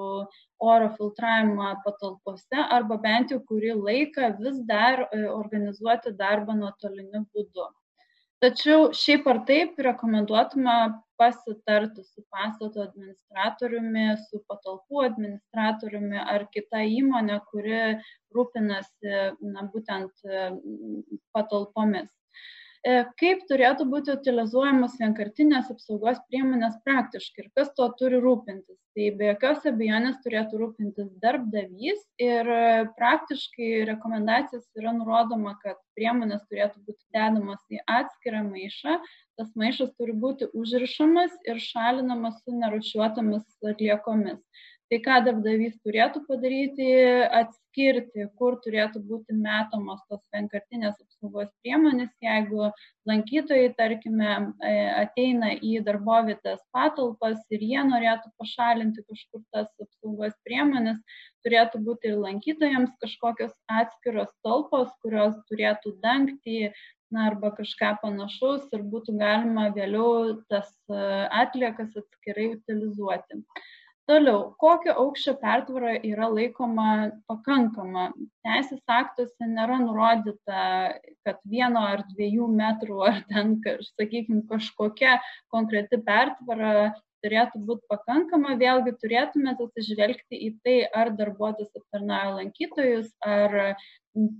oro 0.59 0.89
filtravimą 0.97 1.73
patalpose 1.85 2.63
arba 2.77 2.99
bent 3.01 3.33
jau 3.33 3.41
kurį 3.49 3.75
laiką 3.79 4.33
vis 4.39 4.61
dar 4.69 5.07
e, 5.07 5.25
organizuoti 5.31 6.13
darbą 6.19 6.55
nuotoliniu 6.59 7.25
būdu. 7.33 7.69
Tačiau 8.43 8.91
šiaip 8.95 9.27
ar 9.27 9.41
taip 9.47 9.79
rekomenduotume 9.83 10.75
pasitarti 11.19 12.05
su 12.07 12.23
pastato 12.33 12.83
administratoriumi 12.85 14.05
su 14.25 14.41
patalpų 14.51 15.03
administratoriumi 15.07 16.21
ar 16.35 16.47
kita 16.53 16.85
įmone 16.99 17.41
kuri 17.51 17.81
rūpinasi 18.35 19.19
na 19.55 19.67
būtent 19.73 20.25
patalpomis 21.35 22.09
E, 22.79 22.91
kaip 23.19 23.41
turėtų 23.49 23.85
būti 23.91 24.13
utilizuojamos 24.13 24.93
vienkartinės 25.01 25.67
apsaugos 25.73 26.19
priemonės 26.31 26.77
praktiškai 26.85 27.43
ir 27.43 27.49
kas 27.57 27.73
tuo 27.75 27.89
turi 27.99 28.21
rūpintis. 28.23 28.77
Tai 28.95 29.07
be 29.19 29.27
jokios 29.33 29.65
abejonės 29.67 30.21
turėtų 30.23 30.61
rūpintis 30.61 31.09
darbdavys 31.23 32.05
ir 32.23 32.51
praktiškai 32.95 33.83
rekomendacijos 33.91 34.63
yra 34.79 34.95
nurodoma, 34.95 35.57
kad 35.63 35.75
priemonės 35.99 36.45
turėtų 36.47 36.85
būti 36.87 37.03
dedamos 37.15 37.59
į 37.67 37.83
atskirą 37.99 38.45
maišą, 38.47 38.95
tas 39.39 39.53
maišas 39.55 39.93
turi 39.95 40.15
būti 40.25 40.49
užrišamas 40.61 41.37
ir 41.47 41.61
šalinamas 41.63 42.41
su 42.43 42.55
nerušiuotomis 42.59 43.71
atliekomis. 43.71 44.43
Tai 44.89 44.97
ką 45.05 45.15
darbdavys 45.21 45.75
turėtų 45.85 46.23
padaryti 46.25 46.85
atskirti 47.39 48.25
kur 48.39 48.55
turėtų 48.63 49.03
būti 49.05 49.35
metamos 49.37 50.01
tos 50.09 50.23
vienkartinės 50.33 50.97
apsaugos 51.03 51.51
priemonės 51.61 52.09
jeigu 52.25 52.71
lankytojai 53.09 53.69
tarkime 53.77 54.31
e, 54.65 54.73
ateina 55.03 55.51
į 55.53 55.75
darbovietės 55.85 56.65
patalpas 56.73 57.45
ir 57.53 57.67
jie 57.69 57.85
norėtų 57.91 58.33
pašalinti 58.41 59.05
kažkur 59.05 59.45
tas 59.53 59.69
apsaugos 59.85 60.33
priemones 60.47 60.97
turėtų 61.45 61.83
būti 61.85 62.09
ir 62.09 62.17
lankytojams 62.25 62.97
kažkokios 63.05 63.53
atskiros 63.69 64.33
talpos 64.41 64.89
kurios 65.05 65.37
turėtų 65.53 65.99
dangtį 66.01 66.71
na 67.13 67.27
arba 67.31 67.51
kažką 67.57 67.95
panašaus 68.03 68.69
ir 68.75 68.85
būtų 68.93 69.17
galima 69.19 69.69
vėliau 69.75 70.39
tas 70.51 70.69
e, 70.89 71.01
atliekas 71.41 71.95
atskirai 71.97 72.53
utilizuoti. 72.55 73.43
Toliau 74.09 74.55
kokio 74.57 74.95
aukščio 75.03 75.35
pertvara 75.37 75.91
yra 76.01 76.31
laikoma 76.33 77.11
pakankama? 77.29 78.07
Teisės 78.45 78.81
aktuose 78.89 79.49
nėra 79.49 79.77
nurodyta 79.83 80.63
kad 81.27 81.37
vieno 81.45 81.83
ar 81.91 82.01
dviejų 82.09 82.47
metrų 82.55 83.03
ar 83.05 83.19
ten 83.29 83.59
sakykim 83.91 84.41
kažkokia 84.49 85.19
konkreti 85.53 86.01
pertvara 86.01 86.95
turėtų 87.25 87.59
būt 87.69 87.81
pakankama 87.93 88.55
vėlgi 88.61 88.93
turėtumėt 89.03 89.63
atsižvelgti 89.65 90.39
į 90.47 90.49
tai 90.65 90.75
ar 91.01 91.11
darbuotojas 91.21 91.71
aptarnauja 91.81 92.35
lankytojus 92.39 93.11
ar 93.35 93.57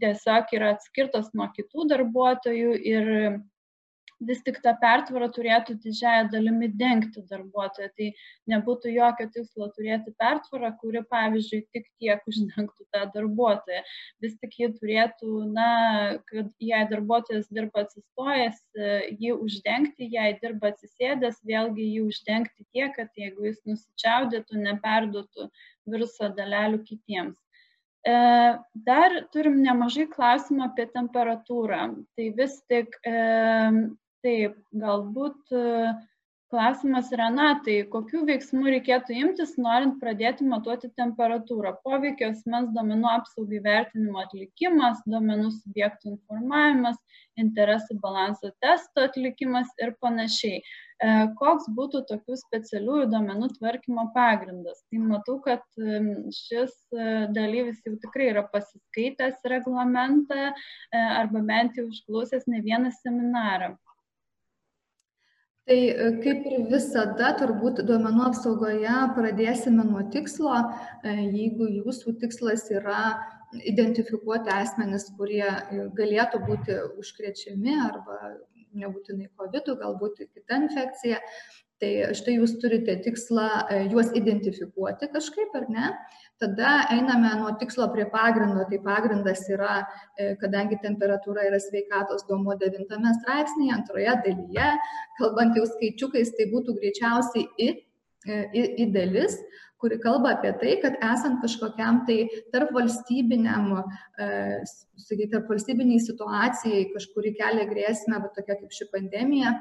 tiesiog 0.03 0.55
yra 0.59 0.73
atskirtas 0.77 1.31
nuo 1.37 1.49
kitų 1.59 1.87
darbuotojų 1.93 2.75
ir 2.95 3.13
vis 4.19 4.41
tik 4.43 4.59
ta 4.63 4.73
pertvara 4.79 5.29
turėtų 5.31 5.75
didžiąja 5.83 6.27
dalimi 6.33 6.69
dengti 6.79 7.23
darbuotoją. 7.29 7.89
Tai 7.97 8.09
nebūtų 8.51 8.93
jokio 8.93 9.27
tikslo 9.33 9.69
turėti 9.75 10.13
pertvarą 10.19 10.71
kuri 10.81 11.03
pavyzdžiui 11.13 11.61
tik 11.73 11.87
tiek 12.01 12.23
uždengtų 12.29 12.87
tą 12.93 13.05
darbuotoją. 13.15 13.81
Vis 14.23 14.37
tik 14.43 14.57
ji 14.59 14.71
turėtų 14.77 15.43
na 15.55 15.69
kad 16.29 16.51
jei 16.59 16.83
darbuotojas 16.91 17.49
dirba 17.53 17.85
atsistojęs 17.85 18.61
jį 19.19 19.35
uždengti 19.37 20.09
jei 20.11 20.35
dirba 20.41 20.73
atsisėdęs 20.73 21.43
vėlgi 21.47 21.89
jį 21.95 22.07
uždengti 22.09 22.67
tiek 22.75 22.95
kad 22.95 23.13
jeigu 23.17 23.47
jis 23.47 23.61
nusičiaudėtų 23.69 24.65
neperduotų 24.65 25.49
viruso 25.89 26.29
dalelių 26.35 26.83
kitiems. 26.85 27.37
E, 28.07 28.17
Dar 28.89 29.15
turim 29.33 29.59
nemažai 29.63 30.07
klausimų 30.11 30.65
apie 30.69 30.85
temperatūrą. 30.93 31.81
Tai 32.15 32.27
vis 32.37 32.59
tik 32.71 32.95
e, 33.03 33.15
taip 34.25 34.57
galbūt 34.83 35.57
Klausimas 36.49 37.11
Renatai, 37.13 37.75
kokių 37.93 38.23
veiksmų 38.25 38.71
reikėtų 38.73 39.13
imtis, 39.21 39.51
norint 39.61 39.99
pradėti 40.01 40.47
matuoti 40.49 40.87
temperatūrą? 40.97 41.75
Poveikio 41.85 42.31
asmens 42.33 42.71
duomenų 42.73 43.05
apsaugai 43.11 43.59
vertinimo 43.67 44.23
atlikimas, 44.23 45.03
duomenų 45.05 45.51
subjektų 45.59 46.15
informavimas, 46.15 46.97
interesų 47.37 47.99
balanso 48.01 48.49
testo 48.65 49.03
atlikimas 49.05 49.69
ir 49.77 49.93
panašiai. 50.01 50.57
E, 50.57 51.11
koks 51.37 51.67
būtų 51.77 52.01
tokių 52.09 52.37
specialiųjų 52.41 53.05
duomenų 53.11 53.51
tvarkymo 53.59 54.07
pagrindas? 54.17 54.81
Tai 54.89 55.03
matau, 55.03 55.35
kad 55.45 55.61
šis 56.39 56.73
e, 56.97 57.11
dalyvis 57.37 57.85
jau 57.85 57.93
tikrai 58.07 58.31
yra 58.31 58.47
pasiskaitęs 58.55 59.45
reglamentą 59.53 60.49
e, 60.49 60.55
arba 60.97 61.45
bent 61.53 61.77
jau 61.77 61.85
išklausęs 61.93 62.49
ne 62.49 62.63
vieną 62.65 62.89
seminarą. 63.03 63.75
Tai 65.69 65.77
e, 65.77 66.05
kaip 66.23 66.47
ir 66.49 66.63
visada, 66.71 67.27
turbūt 67.37 67.83
duomenų 67.85 68.23
apsaugoje 68.31 68.93
pradėsime 69.13 69.83
nuo 69.85 70.01
tikslo. 70.15 70.55
E, 71.05 71.11
jeigu 71.29 71.67
jūsų 71.69 72.15
tikslas 72.23 72.63
yra 72.73 73.03
identifikuoti 73.69 74.49
asmenis, 74.49 75.05
kurie 75.19 75.45
galėtų 75.99 76.41
būti 76.47 76.79
užkrečiami 77.03 77.75
arba 77.85 78.17
nebūtinai 78.81 79.29
COVID, 79.37 79.69
galbūt 79.83 80.23
kita 80.25 80.57
infekcija, 80.63 81.21
tai 81.79 81.91
štai 82.17 82.35
jūs 82.37 82.57
turite 82.61 82.95
tikslą 83.05 83.47
e, 83.71 83.77
juos 83.91 84.11
identifikuoti 84.17 85.09
kažkaip, 85.13 85.53
ar 85.55 85.67
ne? 85.71 85.91
tada 86.39 86.73
einame 86.95 87.33
nuo 87.39 87.51
tikslo 87.59 87.89
prie 87.93 88.05
pagrindo 88.11 88.63
tai 88.69 88.79
pagrindas 88.83 89.41
yra 89.51 89.81
e, 89.83 90.33
kadangi 90.39 90.79
temperatūra 90.83 91.47
yra 91.49 91.59
sveikatos 91.59 92.25
duomuo 92.29 92.55
devintame 92.59 93.11
straipsnyje 93.19 93.75
antroje 93.75 94.13
dalyje 94.27 94.69
kalbant 95.19 95.57
jau 95.59 95.65
skaičiukais 95.67 96.31
tai 96.37 96.47
būtų 96.53 96.77
greičiausiai 96.79 97.47
i 97.65 97.71
e, 97.75 98.43
i, 98.53 98.63
i 98.85 98.87
dalis 98.95 99.35
kuri 99.79 99.99
kalba 100.03 100.33
apie 100.35 100.51
tai, 100.59 100.75
kad 100.83 100.95
esant 101.07 101.39
kažkokiam 101.43 102.01
tai 102.07 102.25
tarp 102.53 102.71
valstybiniam, 102.75 103.69
e, 104.19 104.25
sakyti, 104.99 105.29
tarp 105.31 105.47
valstybiniai 105.51 106.01
situacijai, 106.03 106.89
kažkuri 106.91 107.31
kelia 107.37 107.67
grėsmę, 107.69 108.19
va 108.19 108.31
tokia 108.35 108.57
kaip 108.59 108.75
ši 108.75 108.89
pandemija, 108.91 109.53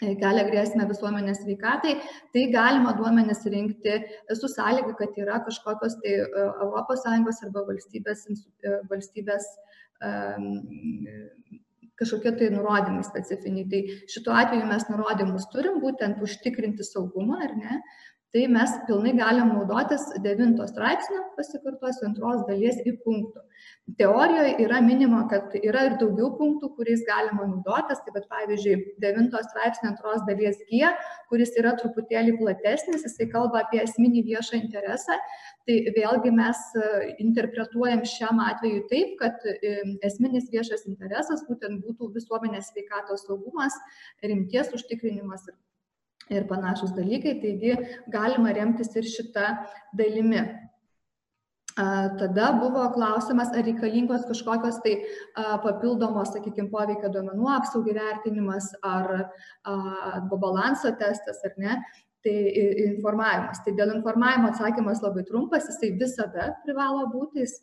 kelia 0.00 0.44
grėsmę 0.48 0.86
visuomenės 0.88 1.42
sveikatai, 1.44 1.96
tai 2.34 2.44
galima 2.54 2.94
duomenis 2.98 3.44
rinkti 3.52 3.98
su 4.32 4.48
sąlyga, 4.48 4.94
kad 4.98 5.18
yra 5.20 5.40
kažkokios 5.46 5.98
tai 6.02 6.18
ES 6.24 7.42
arba 7.46 7.66
valstybės, 7.68 8.26
e, 8.64 8.78
valstybės 8.92 9.50
kažkokie 12.00 12.32
tai 12.38 12.48
nurodymai 12.54 13.04
specifiniai. 13.04 13.66
Tai 13.68 13.80
šituo 14.08 14.36
atveju 14.40 14.68
mes 14.70 14.86
nurodymus 14.88 15.48
turim 15.52 15.80
būtent 15.84 16.22
užtikrinti 16.24 16.86
saugumą, 16.86 17.42
ar 17.44 17.56
ne? 17.58 17.80
Tai 18.32 18.46
mes 18.46 18.72
pilnai 18.86 19.12
galim 19.18 19.48
naudotis 19.50 20.04
devinto 20.22 20.66
straipsnio 20.70 21.22
pasikartosiu 21.36 22.06
antros 22.06 22.44
dalies 22.46 22.76
i 22.86 22.92
punktų. 23.04 23.42
Teorijoj 23.98 24.52
yra 24.62 24.78
minima 24.84 25.24
kad 25.30 25.56
yra 25.58 25.82
ir 25.88 25.96
daugiau 25.98 26.30
punktų 26.38 26.70
kuriais 26.76 27.02
galima 27.08 27.48
naudotis. 27.48 27.98
Tai 28.04 28.14
vat 28.14 28.28
pavyzdžiui 28.30 28.76
devinto 29.02 29.40
straipsnio 29.48 29.90
antros 29.90 30.22
dalies 30.28 30.60
g 30.68 30.92
kuris 31.30 31.56
yra 31.58 31.74
truputėlį 31.80 32.36
platesnis 32.38 33.02
jisai 33.08 33.26
kalba 33.32 33.64
apie 33.64 33.82
esminį 33.82 34.22
viešą 34.28 34.60
interesą. 34.60 35.18
Tai 35.66 35.78
vėlgi 35.96 36.30
mes 36.34 36.60
e, 36.78 36.84
interpretuojam 37.24 38.04
šiam 38.08 38.38
atvejui 38.46 38.84
taip 38.92 39.16
kad 39.18 39.42
e, 39.50 39.74
esminis 40.06 40.46
viešas 40.54 40.86
interesas 40.86 41.42
būtent 41.50 41.82
būtų 41.82 42.12
visuomenės 42.14 42.70
sveikatos 42.70 43.26
saugumas 43.26 43.74
rimties 44.22 44.70
užtikrinimas 44.78 45.50
ir 45.50 45.58
ir 46.30 46.48
panašūs 46.50 46.94
dalykai, 46.96 47.36
taigi 47.42 47.76
galima 48.12 48.54
remtis 48.56 48.92
ir 48.96 49.08
šitą 49.08 49.46
dalimi. 49.96 50.42
Tada 52.20 52.50
buvo 52.60 52.82
klausimas, 52.92 53.52
ar 53.56 53.64
reikalingos 53.64 54.26
kažkokios 54.28 54.80
tai 54.84 54.96
papildomos, 55.64 56.32
sakykime, 56.34 56.68
poveikio 56.72 57.08
duomenų 57.14 57.48
apsaugai 57.54 57.94
vertinimas 57.96 58.68
ar, 58.84 59.30
ar 59.64 60.26
balanso 60.32 60.92
testas 61.00 61.40
ar 61.46 61.56
ne. 61.56 61.80
Tai 62.20 62.36
informavimas. 62.84 63.62
Tai 63.64 63.72
dėl 63.78 63.94
informavimo 63.94 64.50
atsakymas 64.50 65.00
labai 65.00 65.22
trumpas, 65.24 65.70
jisai 65.70 65.94
visada 65.96 66.50
privalo 66.66 67.06
būti, 67.14 67.46
jis 67.46 67.54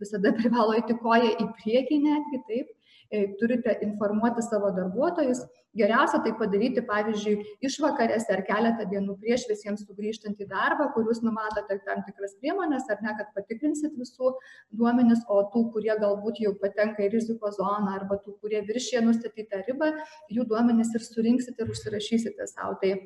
visada 0.00 0.32
privalo 0.38 0.78
eiti 0.78 0.96
koją 1.02 1.34
į 1.36 1.50
priekį 1.58 2.00
netgi 2.06 2.40
taip. 2.48 2.72
E, 3.10 3.36
turite 3.38 3.78
informuoti 3.86 4.42
savo 4.42 4.70
darbuotojus. 4.74 5.44
Geriausia 5.76 6.18
tai 6.24 6.32
padaryti, 6.38 6.82
pavyzdžiui, 6.88 7.34
išvakarėse 7.68 8.32
ar 8.32 8.42
keletą 8.48 8.86
dienų 8.90 9.18
prieš 9.20 9.44
visiems 9.50 9.84
sugrįžtant 9.86 10.40
į 10.40 10.46
darbą, 10.50 10.88
kur 10.94 11.06
jūs 11.10 11.20
numatote 11.22 11.76
tam 11.86 12.00
tikras 12.06 12.34
priemonės, 12.40 12.88
ar 12.90 13.02
ne, 13.04 13.12
kad 13.18 13.28
patikrinsit 13.36 13.92
visų 14.00 14.32
duomenis, 14.72 15.22
o 15.28 15.42
tų, 15.52 15.66
kurie 15.74 15.92
galbūt 16.00 16.40
jau 16.42 16.54
patenka 16.62 17.04
į 17.04 17.12
rizikos 17.12 17.60
zoną, 17.60 17.92
arba 18.00 18.18
tų, 18.24 18.38
kurie 18.40 18.64
viršė 18.66 19.04
nustatytą 19.04 19.62
ribą, 19.68 19.92
jų 20.32 20.48
duomenis 20.48 20.94
ir 20.96 21.04
surinksit 21.04 21.60
ir 21.60 21.70
užsirašysite 21.76 22.48
savo. 22.50 22.78
Tai 22.80 22.96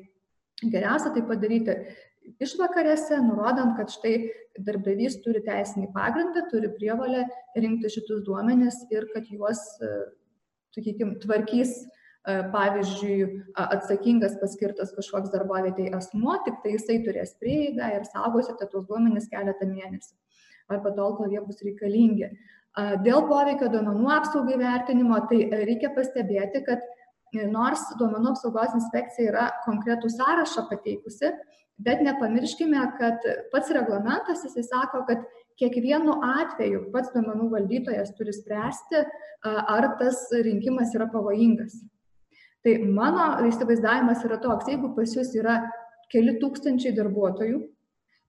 geriausia 0.63 1.11
tai 1.13 1.25
padaryti 1.27 1.75
išvakarėse, 2.41 3.19
nurodant, 3.25 3.75
kad 3.77 3.91
štai 3.93 4.15
darbdavys 4.59 5.19
turi 5.25 5.41
teisinį 5.45 5.91
pagrindą, 5.95 6.45
turi 6.51 6.71
prievalę 6.75 7.25
rinkti 7.55 7.91
šitus 7.93 8.23
duomenis 8.27 8.81
ir 8.93 9.07
kad 9.13 9.27
juos, 9.31 9.61
e, 9.81 9.91
sakykime, 10.75 11.17
tvarkys 11.23 11.75
e, 11.81 12.37
pavyzdžiui, 12.53 13.19
atsakingas 13.65 14.37
paskirtas 14.41 14.93
kažkoks 14.97 15.33
darbovietėje 15.33 15.93
asmuo, 15.97 16.37
tik 16.45 16.61
tai 16.63 16.75
jisai 16.77 17.01
turės 17.05 17.35
prieigą 17.41 17.93
ir 17.97 18.07
saugosite 18.09 18.69
tuos 18.71 18.87
duomenis 18.89 19.29
keletą 19.31 19.69
mėnesių 19.69 20.17
arba 20.71 20.93
tol, 20.95 21.17
kol 21.17 21.31
jie 21.31 21.41
bus 21.43 21.59
reikalingi. 21.65 22.31
Dėl 23.03 23.25
poveikio 23.27 23.67
duomenų 23.73 24.11
apsaugai 24.15 24.55
vertinimo, 24.61 25.17
tai 25.27 25.41
reikia 25.67 25.89
pastebėti, 25.91 26.61
kad 26.63 26.85
nors 27.51 27.83
duomenų 27.99 28.33
apsaugos 28.33 28.75
inspekcija 28.77 29.29
yra 29.31 29.45
konkretų 29.65 30.11
sąrašą 30.11 30.65
pateikusi, 30.69 31.31
bet 31.81 32.01
nepamirškime 32.05 32.81
kad 32.99 33.23
pats 33.53 33.71
reglamentas 33.73 34.43
jisai 34.45 34.63
sako 34.67 35.05
kad 35.07 35.23
kiekvienu 35.61 36.17
atveju 36.25 36.87
pats 36.93 37.13
duomenų 37.15 37.49
valdytojas 37.53 38.13
turi 38.17 38.33
spręsti 38.35 39.05
ar 39.45 39.93
tas 40.01 40.27
rinkimas 40.45 40.93
yra 40.97 41.07
pavojingas. 41.11 41.79
Tai 42.61 42.75
mano 42.93 43.31
įsivaizdavimas 43.49 44.25
yra 44.27 44.37
toks 44.41 44.69
jeigu 44.69 44.91
pas 44.97 45.15
jus 45.17 45.31
yra 45.37 45.61
keli 46.13 46.35
tūkstančiai 46.41 46.93
darbuotojų 46.97 47.61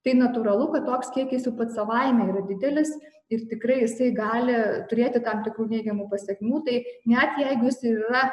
tai 0.07 0.15
natūralu 0.19 0.71
kad 0.75 0.87
toks 0.89 1.13
kiekis 1.17 1.49
jau 1.49 1.55
pats 1.59 1.77
savaime 1.79 2.29
yra 2.31 2.45
didelis 2.49 2.95
ir 3.33 3.45
tikrai 3.51 3.83
jisai 3.83 4.13
gali 4.17 4.57
turėti 4.91 5.23
tam 5.27 5.45
tikrų 5.47 5.69
neigiamų 5.75 6.09
pasekmių 6.13 6.65
tai 6.69 6.81
net 7.15 7.39
jeigu 7.41 7.71
jis 7.71 7.85
ir 7.89 8.01
yra 8.09 8.25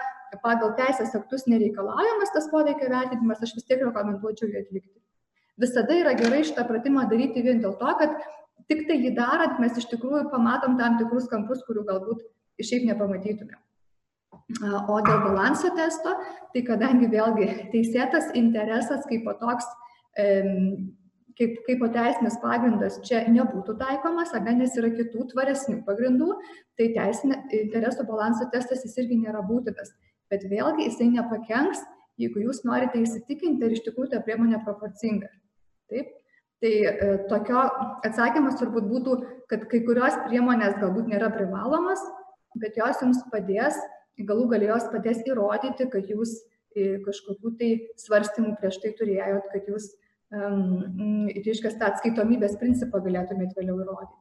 pagal 0.44 0.76
teisės 0.78 1.14
aktus 1.18 1.48
nereikalaujamas 1.50 2.34
tas 2.36 2.50
poveikio 2.52 2.90
vertinimas 2.91 3.46
aš 3.46 3.56
vis 3.58 3.70
tiek 3.70 3.86
rekomenduočiau 3.86 4.50
jį 4.52 4.64
atlikti 4.66 5.00
visada 5.60 5.96
yra 6.02 6.14
gerai 6.18 6.44
šitą 6.48 6.66
pratimą 6.68 7.06
daryti 7.12 7.44
vien 7.46 7.62
dėl 7.64 7.76
to, 7.80 7.96
kad 8.02 8.16
tik 8.72 8.86
tai 8.88 9.00
jį 9.04 9.16
darant 9.18 9.60
mes 9.62 9.78
iš 9.80 9.90
tikrųjų 9.91 10.28
pamatom 10.34 10.78
tam 10.80 10.98
tikrus 11.02 11.28
kampus, 11.32 11.64
kurių 11.68 11.86
galbūt 11.90 12.24
šiaip 12.64 12.88
nepamatytume. 12.90 13.58
O 14.90 14.98
dėl 15.06 15.20
balanso 15.28 15.70
testo, 15.78 16.16
tai 16.54 16.64
kadangi 16.66 17.10
vėlgi 17.12 17.50
teisėtas 17.74 18.32
interesas 18.40 19.06
kaip 19.10 19.28
toks, 19.41 19.68
kaip, 21.40 21.56
kaip 21.66 21.86
teisinis 21.95 22.38
pagrindas 22.44 22.99
čia 23.07 23.24
nebūtų 23.32 23.78
taikomas, 23.80 24.34
ar 24.36 24.44
nes 24.48 24.76
yra 24.80 24.91
kitų 24.94 25.30
tvaresnių 25.32 25.80
pagrindų, 25.88 26.34
tai 26.78 26.91
teisinė 26.98 27.41
interesų 27.64 28.06
balanso 28.10 28.49
testas 28.53 28.84
jis 28.86 28.98
irgi 28.99 29.22
nėra 29.24 29.41
būtinas. 29.48 29.94
Bet 30.30 30.45
vėlgi 30.52 30.90
jisai 30.90 31.10
nepakenks, 31.16 31.82
jeigu 32.20 32.44
jūs 32.44 32.64
norite 32.68 32.99
įsitikinti, 33.02 33.66
ar 33.66 33.76
iš 33.76 33.86
tikrųjų 33.88 34.11
ta 34.14 34.24
priemonė 34.26 34.60
proporcinga. 34.66 35.32
Taip? 35.90 36.11
Tai 36.60 36.72
e, 36.76 37.11
tokio 37.32 37.61
atsakymas 38.03 38.57
turbūt 38.60 38.90
būtų, 38.91 39.14
kad 39.52 39.64
kai 39.72 39.80
kurios 39.88 40.18
priemonės 40.26 40.76
galbūt 40.82 41.07
nėra 41.07 41.32
privalomas, 41.32 42.02
bet 42.60 42.76
jos 42.78 42.99
jums 42.99 43.22
padės, 43.32 43.78
galų 44.28 44.49
galę 44.52 44.74
jos 44.74 44.90
padės 44.91 45.22
įrodyti, 45.24 45.88
kad 45.94 46.11
jūs 46.11 46.36
e, 46.76 46.99
kažkokių 47.06 47.53
tai 47.61 47.70
svarstymų 48.03 48.57
prieš 48.60 48.82
tai 48.84 48.91
turėjot, 48.99 49.48
kad 49.53 49.72
jūs, 49.72 49.88
reiškia, 50.31 51.76
tą 51.80 51.91
atskaitomybės 51.91 52.57
principą 52.61 53.01
galėtumėte 53.06 53.57
vėliau 53.57 53.80
įrodyti. 53.81 54.18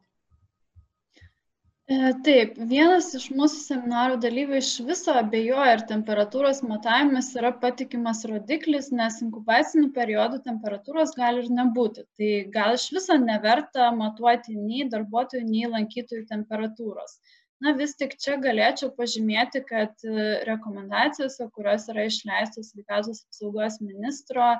E, 1.88 1.98
taip, 2.24 2.56
vienas 2.68 3.06
iš 3.16 3.30
mūsų 3.32 3.60
seminarų 3.62 4.18
dalyvių 4.20 4.58
iš 4.58 4.74
viso 4.84 5.14
abejoja, 5.16 5.70
ar 5.76 5.84
temperatūros 5.88 6.60
matavimas 6.60 7.30
yra 7.40 7.48
patikimas 7.62 8.20
rodiklis, 8.28 8.90
nes 8.92 9.16
inkubacinių 9.24 9.88
periodų 9.96 10.42
temperatūros 10.44 11.14
gali 11.16 11.46
ir 11.46 11.48
nebūti. 11.60 12.04
Tai 12.20 12.30
gal 12.52 12.76
iš 12.76 12.90
viso 12.92 13.16
neverta 13.22 13.88
matuoti 13.96 14.56
nei 14.56 14.84
darbuotojų, 14.92 15.46
nei 15.48 15.70
lankytojų 15.76 16.26
temperatūros. 16.28 17.16
Na 17.64 17.72
vis 17.78 17.96
tik 17.98 18.18
čia 18.20 18.36
galėčiau 18.38 18.92
pažymėti, 18.98 19.64
kad 19.66 20.04
rekomendacijose, 20.46 21.48
kurios 21.56 21.88
yra 21.90 22.04
išleistos 22.06 22.68
sveikatos 22.74 23.24
apsaugos 23.24 23.80
ministro, 23.80 24.52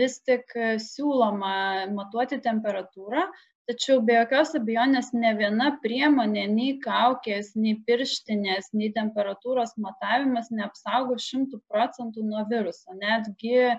vis 0.00 0.20
tik 0.26 0.52
siūloma 0.82 1.88
matuoti 1.92 2.38
temperatūrą, 2.44 3.26
tačiau 3.70 4.00
be 4.02 4.16
jokios 4.16 4.54
abejonės 4.58 5.12
ne 5.14 5.30
viena 5.38 5.68
priemonė 5.84 6.46
nei 6.50 6.72
kaukės 6.82 7.52
nei 7.54 7.76
pirštinės 7.86 8.72
nei 8.74 8.90
temperatūros 8.96 9.76
matavimas 9.84 10.50
neapsaugo 10.50 11.18
šimtu 11.22 11.60
procentų 11.70 12.26
nuo 12.26 12.42
viruso 12.50 12.96
netgi 12.98 13.70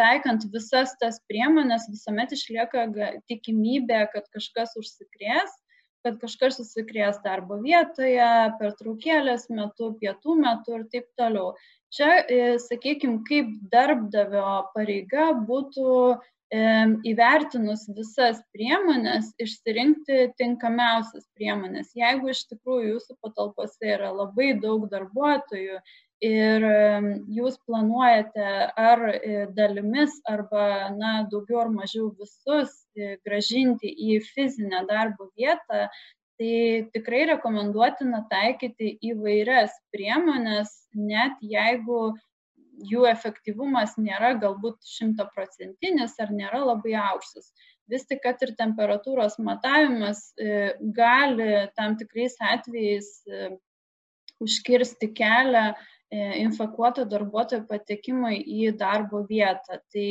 taikant 0.00 0.44
visas 0.52 0.92
tas 1.00 1.22
priemones 1.30 1.88
visuomet 1.88 2.36
išlieka 2.36 2.86
tikimybė 3.32 4.04
kad 4.12 4.28
kažkas 4.36 4.76
užsikrės 4.80 5.56
kad 6.02 6.18
kažkas 6.18 6.58
užsikrės 6.62 7.20
darbo 7.22 7.60
vietoje, 7.62 8.26
pertraukėlės 8.58 9.46
metu, 9.54 9.92
pietų 10.00 10.34
metu 10.40 10.74
ir 10.78 10.88
taip 10.90 11.06
toliau. 11.18 11.52
Čia, 11.92 12.10
e, 12.24 12.58
sakykime, 12.62 13.20
kaip 13.28 13.48
darbdavio 13.72 14.52
pareiga 14.72 15.32
būtų 15.48 15.96
įvertinus 16.52 17.86
visas 17.96 18.42
priemonės, 18.52 19.30
išsirinkti 19.40 20.34
tinkamiausias 20.36 21.24
priemonės. 21.38 21.94
Jeigu 21.96 22.28
iš 22.28 22.44
tikrųjų 22.50 22.90
jūsų 22.90 23.16
patalpose 23.24 23.88
yra 23.94 24.10
labai 24.12 24.52
daug 24.60 24.84
darbuotojų 24.92 25.80
ir 26.22 26.66
jūs 27.34 27.56
planuojate 27.66 28.50
ar 28.78 29.00
e, 29.10 29.46
dalimis 29.56 30.20
arba 30.28 30.92
na, 30.94 31.26
daugiau 31.32 31.64
ar 31.64 31.72
mažiau 31.72 32.12
visus 32.20 32.70
e, 32.94 33.16
gražinti 33.24 33.88
į 33.90 34.20
fizinę 34.28 34.84
darbo 34.86 35.32
vietą, 35.34 35.88
tai 36.40 36.88
tikrai 36.94 37.24
rekomenduotina 37.32 38.24
taikyti 38.30 38.96
įvairias 39.12 39.74
priemonės, 39.94 40.72
net 40.96 41.40
jeigu 41.44 42.12
jų 42.90 43.04
efektyvumas 43.10 43.96
nėra 44.00 44.32
galbūt 44.40 44.80
šimtaprocentinis 44.88 46.16
ar 46.22 46.32
nėra 46.34 46.62
labai 46.64 46.96
aukštas. 46.98 47.52
Vis 47.90 48.06
tik, 48.08 48.22
kad 48.24 48.40
ir 48.44 48.54
temperatūros 48.58 49.36
matavimas 49.42 50.30
e, 50.40 50.72
gali 50.96 51.66
tam 51.76 51.98
tikrais 52.00 52.38
atvejais 52.40 53.10
e, 53.28 53.50
užkirsti 54.42 55.10
kelią 55.18 55.72
E, 56.12 56.24
infekuoto 56.42 57.06
darbuotojo 57.08 57.62
patekimui 57.70 58.42
į 58.44 58.74
darbo 58.76 59.22
vietą. 59.30 59.78
Tai 59.94 60.08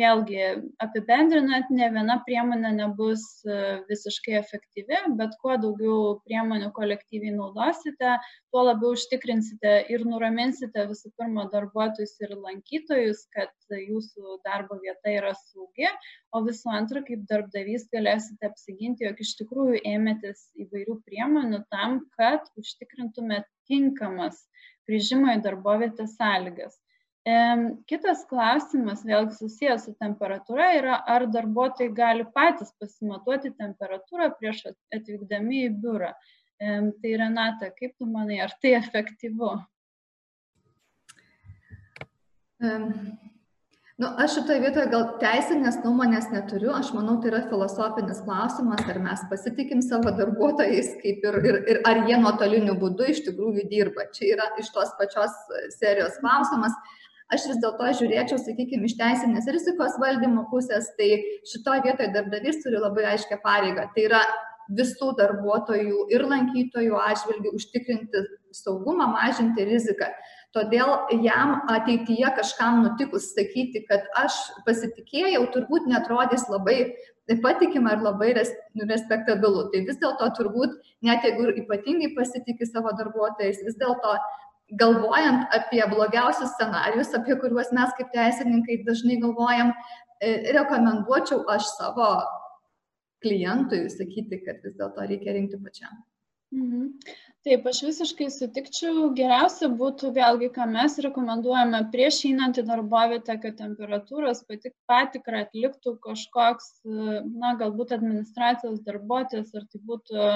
vėlgi 0.00 0.38
apibendrinant, 0.80 1.68
ne 1.76 1.90
viena 1.92 2.16
priemonė 2.24 2.70
nebus 2.78 3.26
e, 3.44 3.58
visiškai 3.90 4.38
efektyvi, 4.38 5.02
bet 5.18 5.36
kuo 5.44 5.58
daugiau 5.60 6.14
priemonių 6.24 6.70
kolektyviai 6.78 7.34
naudosite, 7.36 8.14
tuo 8.48 8.64
labiau 8.70 8.94
užtikrinsite 8.96 9.74
ir 9.92 10.06
nuraminsite 10.08 10.86
visų 10.88 11.12
pirma 11.20 11.44
darbuotojus 11.52 12.16
ir 12.24 12.32
lankytojus, 12.38 13.26
kad 13.36 13.52
jūsų 13.76 14.40
darbo 14.48 14.80
vieta 14.80 15.12
yra 15.18 15.36
saugi, 15.36 15.90
o 16.32 16.40
visų 16.48 16.72
antra, 16.80 17.04
kaip 17.04 17.28
darbdavys 17.28 17.90
galėsite 17.92 18.48
apsiginti, 18.48 19.04
jog 19.04 19.20
iš 19.20 19.36
tikrųjų 19.42 19.84
ėmėtės 19.96 20.48
įvairių 20.64 21.02
priemonių 21.04 21.66
tam, 21.68 22.06
kad 22.16 22.48
užtikrintumėte 22.56 23.52
tinkamas 23.70 24.40
grįžimo 24.88 25.32
į 25.36 25.42
darbovietę 25.44 26.06
sąlygas. 26.10 26.78
Kitas 27.86 28.24
klausimas, 28.26 29.04
vėlgi 29.06 29.36
susijęs 29.36 29.84
su 29.86 29.92
temperatūra, 30.02 30.72
yra, 30.78 30.96
ar 31.06 31.28
darbuotojai 31.30 31.92
gali 31.94 32.26
patys 32.34 32.72
pasimatuoti 32.82 33.52
temperatūrą 33.60 34.32
prieš 34.40 34.64
atvykdami 34.96 35.68
į 35.68 35.74
biurą. 35.84 36.10
Tai 36.58 37.12
Renata, 37.18 37.70
kaip 37.78 37.94
tu 37.98 38.06
manai, 38.10 38.40
ar 38.42 38.54
tai 38.62 38.74
efektyvu? 38.78 39.52
Nu, 44.02 44.08
aš 44.18 44.32
šitoje 44.34 44.58
vietoje 44.64 44.88
gal 44.90 45.02
teisinės 45.20 45.76
nuomonės 45.84 46.24
neturiu, 46.32 46.72
aš 46.74 46.88
manau, 46.96 47.20
tai 47.22 47.28
yra 47.30 47.42
filosofinis 47.46 48.18
klausimas, 48.26 48.80
ar 48.90 48.98
mes 49.04 49.20
pasitikim 49.30 49.78
savo 49.86 50.10
darbuotojais, 50.18 50.88
kaip 51.04 51.22
ir, 51.28 51.38
ir, 51.46 51.58
ir 51.70 51.78
ar 51.86 52.00
jie 52.08 52.18
nuotoliniu 52.18 52.74
būdu 52.80 53.06
iš 53.12 53.20
tikrųjų 53.28 53.68
dirba. 53.70 54.08
Čia 54.16 54.32
yra 54.32 54.48
iš 54.58 54.72
tos 54.74 54.90
pačios 54.98 55.36
serijos 55.76 56.18
klausimas. 56.18 56.74
Aš 57.30 57.46
vis 57.52 57.62
dėlto 57.62 57.92
žiūrėčiau, 58.00 58.42
sakykime, 58.42 58.90
iš 58.90 58.98
teisinės 58.98 59.46
rizikos 59.54 59.94
valdymo 60.02 60.48
pusės, 60.50 60.90
tai 60.98 61.12
šitoje 61.52 61.86
vietoje 61.86 62.10
darbdavys 62.16 62.58
turi 62.66 62.82
labai 62.82 63.06
aiškę 63.14 63.38
pareigą. 63.46 63.86
Tai 63.94 64.08
yra 64.08 64.26
visų 64.82 65.14
darbuotojų 65.22 66.08
ir 66.10 66.26
lankytojų 66.26 66.98
atžvilgių 67.06 67.54
užtikrinti 67.54 68.26
saugumą, 68.64 69.12
mažinti 69.14 69.70
riziką 69.70 70.10
todėl 70.56 70.92
jam 71.24 71.54
ateityje 71.72 72.28
kažkam 72.36 72.82
nutikus 72.84 73.30
sakyti 73.36 73.84
kad 73.88 74.04
aš 74.20 74.36
pasitikėjau 74.66 75.46
turbūt 75.54 75.88
neatrodys 75.88 76.44
labai 76.52 76.92
patikima 77.42 77.94
ir 77.96 78.04
labai 78.04 78.32
res 78.36 78.52
nu 78.76 78.86
respektabilu. 78.90 79.68
Tai 79.72 79.84
vis 79.88 79.98
dėlto 80.02 80.28
turbūt 80.38 80.76
net 81.06 81.24
jeigu 81.24 81.48
ir 81.48 81.62
ypatingai 81.64 82.12
pasitiki 82.16 82.68
savo 82.68 82.92
darbuotojais 82.98 83.62
vis 83.64 83.78
dėlto 83.80 84.14
galvojant 84.80 85.48
apie 85.56 85.82
blogiausius 85.88 86.54
scenarijus 86.56 87.12
apie 87.16 87.36
kuriuos 87.40 87.72
mes 87.76 87.96
kaip 87.98 88.12
teisininkai 88.12 88.82
dažnai 88.86 89.18
galvojam 89.24 89.72
e, 90.20 90.52
rekomenduočiau 90.56 91.44
aš 91.56 91.68
savo 91.78 92.12
klientui 93.24 93.86
sakyti 93.92 94.42
kad 94.44 94.60
vis 94.64 94.76
dėlto 94.76 95.08
reikia 95.08 95.36
rinkti 95.38 95.60
pačiam. 95.64 96.02
Mhm 96.52 97.31
taip 97.46 97.66
aš 97.66 97.80
visiškai 97.86 98.28
sutikčiau. 98.30 99.08
Geriausia 99.18 99.68
būtų 99.80 100.12
vėlgi 100.16 100.48
ką 100.54 100.66
mes 100.70 100.98
rekomenduojame 101.06 101.80
prieš 101.94 102.20
einant 102.30 102.60
į 102.60 102.64
darbovietę 102.68 103.36
kad 103.42 103.58
temperatūros 103.58 104.44
pati 104.48 104.72
patikrą 104.90 105.42
atliktų 105.46 105.96
kažkoks 106.06 106.70
na 106.84 107.54
galbūt 107.60 107.96
administracijos 107.98 108.82
darbuotojas 108.86 109.50
ar 109.58 109.66
tai 109.72 109.82
būtų 109.90 110.28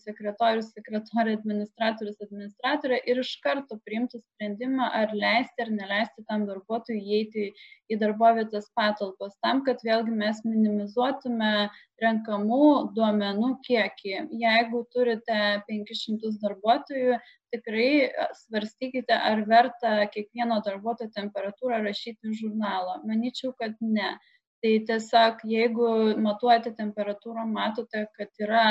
sekretorius 0.00 0.72
sekretorė 0.72 1.36
administratorius 1.36 2.20
administratorė 2.24 3.00
ir 3.10 3.20
iš 3.20 3.32
karto 3.44 3.78
priimtų 3.84 4.20
sprendimą 4.22 4.88
ar 5.00 5.12
leisti 5.12 5.62
ar 5.62 5.70
neleisti 5.70 6.24
tam 6.28 6.46
darbuotojui 6.46 7.00
įeiti 7.00 7.52
į 7.90 7.98
darbovietės 8.00 8.70
patalpas 8.74 9.36
tam 9.42 9.62
kad 9.64 9.82
vėlgi 9.84 10.14
mes 10.16 10.40
minimizuotume 10.44 11.68
renkamų 12.02 12.92
duomenų 12.96 13.56
kiekį. 13.66 14.14
Jeigu 14.36 14.84
turite 14.92 15.40
penkis 15.68 16.04
šimtus 16.04 16.38
darbuotojų 16.42 17.18
tikrai 17.54 18.10
svarstykite 18.42 19.16
ar 19.16 19.44
verta 19.48 20.06
kiekvieno 20.12 20.60
darbuotojo 20.66 21.10
temperatūrą 21.16 21.82
rašyti 21.86 22.34
žurnalą. 22.40 23.00
Manyčiau 23.08 23.54
kad 23.56 23.76
ne 23.80 24.16
tai 24.64 24.72
tiesiog 24.88 25.44
jeigu 25.50 25.90
matuojate 26.24 26.72
temperatūrą 26.78 27.44
matote 27.50 28.06
kad 28.16 28.42
yra 28.42 28.64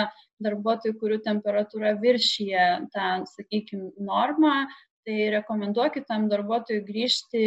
darbuotojų 0.44 0.98
kurių 1.02 1.22
temperatūra 1.28 1.94
viršija 2.02 2.66
tą 2.96 3.10
sakykim 3.36 3.92
normą 4.10 4.66
tai 5.06 5.30
rekomenduokit 5.36 6.08
tam 6.10 6.26
darbuotojui 6.32 6.82
grįžti 6.88 7.44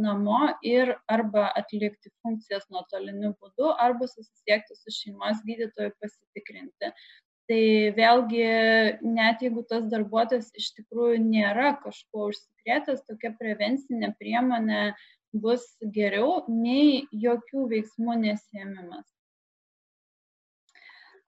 namo 0.00 0.40
ir 0.64 0.94
arba 1.10 1.50
atlikti 1.60 2.12
funkcijas 2.24 2.64
nuotoliniu 2.72 3.34
būdu 3.40 3.74
arba 3.86 4.08
susisiekti 4.08 4.76
su 4.78 4.94
šeimos 5.02 5.44
gydytoju 5.44 5.92
pasitikrinti. 6.00 6.92
Tai 7.44 7.64
vėlgi 7.98 8.44
net 9.04 9.42
jeigu 9.44 9.66
tas 9.68 9.84
darbuotojas 9.92 10.48
iš 10.56 10.70
tikrųjų 10.78 11.18
nėra 11.26 11.74
kažkuo 11.82 12.30
užsikrėtęs 12.30 13.04
tokia 13.04 13.34
prevencinė 13.36 14.14
priemonė 14.16 14.94
bus 15.34 15.66
geriau 15.98 16.44
nei 16.48 17.04
jokių 17.26 17.66
veiksmų 17.74 18.20
nesiėmimas. 18.22 19.14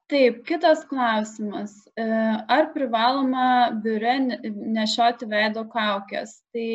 Taip 0.06 0.44
kitas 0.46 0.84
klausimas. 0.86 1.72
E, 1.98 2.04
ar 2.56 2.68
privaloma 2.70 3.46
biure 3.82 4.12
nešioti 4.76 5.26
veido 5.26 5.64
kaukes? 5.72 6.36
Tai 6.54 6.66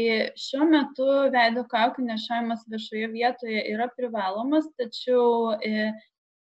šiuo 0.45 0.67
metu 0.67 1.07
veido 1.31 1.63
kaukių 1.71 2.09
nešiojimas 2.09 2.65
viešoje 2.73 3.07
vietoje 3.13 3.61
yra 3.71 3.87
privalomas 3.95 4.67
tačiau 4.75 5.55
e, 5.63 5.93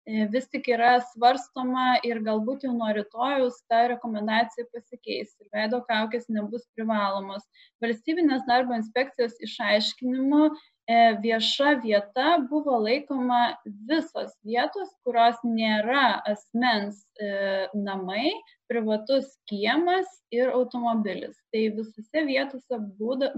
e, 0.04 0.28
vis 0.36 0.52
tik 0.52 0.68
yra 0.76 0.98
svarstoma 1.14 2.02
ir 2.04 2.20
galbūt 2.28 2.68
jau 2.68 2.76
nuo 2.76 2.92
rytojaus 3.00 3.64
ta 3.72 3.86
rekomendacija 3.94 4.68
pasikeis 4.76 5.32
ir 5.40 5.48
veido 5.56 5.80
kaukės 5.88 6.28
nebus 6.28 6.68
privalomos. 6.76 7.48
Valstybinės 7.80 8.44
darbo 8.52 8.76
inspekcijos 8.76 9.40
išaiškinimu 9.48 10.50
vieša 10.88 11.80
vieta 11.84 12.48
buvo 12.50 12.78
laikoma 12.80 13.56
visos 13.64 14.34
vietos, 14.44 14.90
kurios 15.04 15.38
nėra 15.44 16.22
asmens 16.28 17.06
e, 17.20 17.68
namai, 17.74 18.32
privatus 18.68 19.38
kiemas 19.48 20.06
ir 20.32 20.52
automobilis. 20.52 21.38
Tai 21.54 21.70
visose 21.80 22.26
vietose 22.28 22.80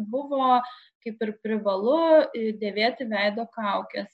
buvo 0.09 0.61
kaip 1.05 1.21
ir 1.21 1.37
privalu 1.43 2.25
e, 2.33 2.51
dėvėti 2.57 3.05
veido 3.05 3.45
kaukės. 3.53 4.09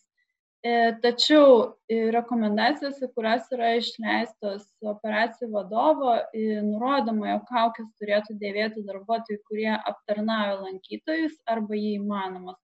Tačiau 1.02 1.74
rekomendacijose, 1.90 3.08
kurios 3.16 3.48
yra 3.50 3.72
išleistos 3.80 4.68
operacijų 4.86 5.48
vadovo, 5.56 6.12
nurodoma, 6.68 7.32
jog 7.32 7.48
kaukės 7.50 7.88
turėtų 7.98 8.38
dėvėti 8.38 8.86
darbuotojai, 8.86 9.42
kurie 9.50 9.72
aptarnauja 9.74 10.60
lankytojus 10.62 11.34
arba 11.50 11.74
jį 11.74 11.96
įmanomas 12.04 12.62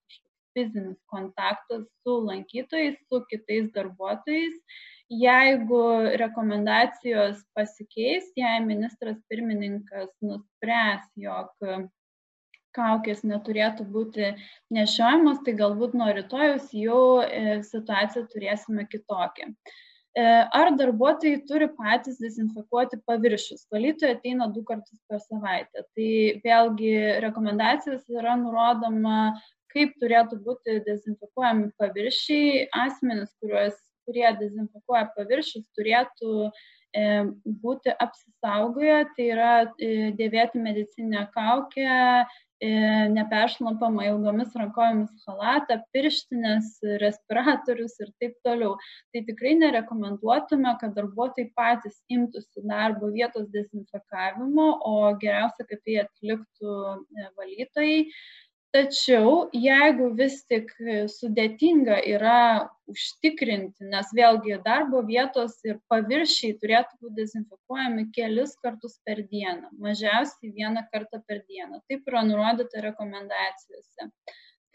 fizinis 0.58 0.98
kontaktas 1.14 1.86
su 2.02 2.20
lankytojais, 2.26 2.98
su 3.06 3.22
kitais 3.30 3.70
darbuotojais. 3.78 4.58
Jeigu 5.08 5.84
rekomendacijos 6.20 7.46
pasikeis, 7.56 8.26
jei 8.36 8.58
ministras 8.66 9.22
pirmininkas 9.30 10.10
nuspręs, 10.26 11.06
jog 11.16 11.54
kaukės 12.78 13.24
neturėtų 13.26 13.88
būti 13.94 14.34
nešiojamos, 14.76 15.44
tai 15.46 15.56
galbūt 15.62 15.96
nuo 15.98 16.10
rytojus 16.14 16.70
jau 16.76 17.24
e, 17.24 17.60
situaciją 17.66 18.28
turėsime 18.34 18.86
kitokią. 18.92 19.54
E, 20.18 20.26
ar 20.60 20.72
darbuotojai 20.78 21.42
turi 21.50 21.70
patys 21.78 22.20
dezinfekuoti 22.22 23.00
paviršius? 23.10 23.68
Valytojai 23.74 24.16
ateina 24.18 24.50
du 24.54 24.64
kartus 24.66 25.00
per 25.10 25.22
savaitę. 25.26 25.86
Tai 25.98 26.12
vėlgi 26.46 26.94
rekomendacijos 27.26 28.08
yra 28.14 28.38
nurodoma, 28.42 29.20
kaip 29.78 29.94
turėtų 30.02 30.42
būti 30.46 30.80
dezinfekuojami 30.88 31.70
paviršiai. 31.78 32.66
Asmenys, 32.86 33.36
kuriuos, 33.42 33.78
kurie 34.08 34.28
dezinfekuoja 34.40 35.06
paviršius, 35.14 35.68
turėtų 35.78 36.50
e, 36.50 37.06
būti 37.62 37.94
apsisaugoję, 37.94 39.00
tai 39.14 39.30
yra 39.36 39.54
dėvėti 39.78 40.64
medicinę 40.64 41.28
kaukę, 41.36 42.26
E, 42.58 42.70
neperšlampamą 43.14 44.02
ilgomis 44.08 44.56
rankovėmis 44.58 45.26
halatą, 45.28 45.76
pirštinės, 45.94 46.72
respiratorius 47.04 48.00
ir 48.02 48.10
taip 48.18 48.34
toliau. 48.48 48.72
Tai 49.14 49.22
tikrai 49.28 49.52
nerekomenduotume, 49.60 50.72
kad 50.82 50.96
darbuotojai 50.98 51.52
patys 51.60 52.00
imtųsi 52.10 52.64
darbo 52.66 53.12
vietos 53.14 53.46
dezinfekavimo, 53.54 54.68
o 54.90 54.96
geriausia, 55.22 55.68
kad 55.70 55.84
tai 55.86 56.00
atliktų 56.08 56.74
e, 56.98 57.30
valytojai. 57.38 58.02
Tačiau 58.78 59.48
jeigu 59.58 60.12
vis 60.18 60.36
tik 60.46 60.68
sudėtinga 61.10 61.96
yra 62.06 62.42
užtikrinti, 62.92 63.88
nes 63.90 64.12
vėlgi 64.14 64.60
darbo 64.66 65.02
vietos 65.08 65.56
ir 65.66 65.80
paviršiai 65.90 66.60
turėtų 66.62 67.00
būti 67.02 67.16
dezinfekuojami 67.18 68.06
kelis 68.14 68.54
kartus 68.62 69.00
per 69.08 69.24
dieną, 69.32 69.72
mažiausiai 69.82 70.54
vieną 70.60 70.84
kartą 70.92 71.24
per 71.26 71.42
dieną. 71.50 71.82
Taip 71.90 72.06
yra 72.12 72.22
nurodyta 72.28 72.84
rekomendacijose. 72.86 74.12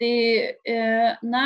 Tai, 0.03 0.13
e, 0.75 0.77
na, 1.23 1.45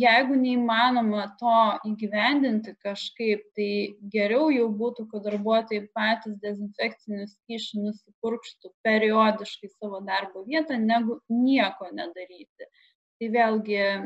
jeigu 0.00 0.36
neįmanoma 0.38 1.24
to 1.40 1.58
įgyvendinti 1.88 2.74
kažkaip, 2.84 3.44
tai 3.56 3.68
geriau 4.12 4.48
jau 4.52 4.66
būtų, 4.80 5.06
kad 5.12 5.24
darbuotojai 5.26 5.86
patys 5.96 6.36
dezinfekcinius 6.42 7.36
skysčius 7.36 7.84
nusipurkštų 7.84 8.72
periodiškai 8.86 9.70
savo 9.74 10.02
darbo 10.06 10.44
vietą, 10.48 10.78
negu 10.80 11.20
nieko 11.32 11.90
nedaryti. 11.92 12.68
Tai 13.16 13.30
vėlgi 13.32 13.78
e, 13.80 13.96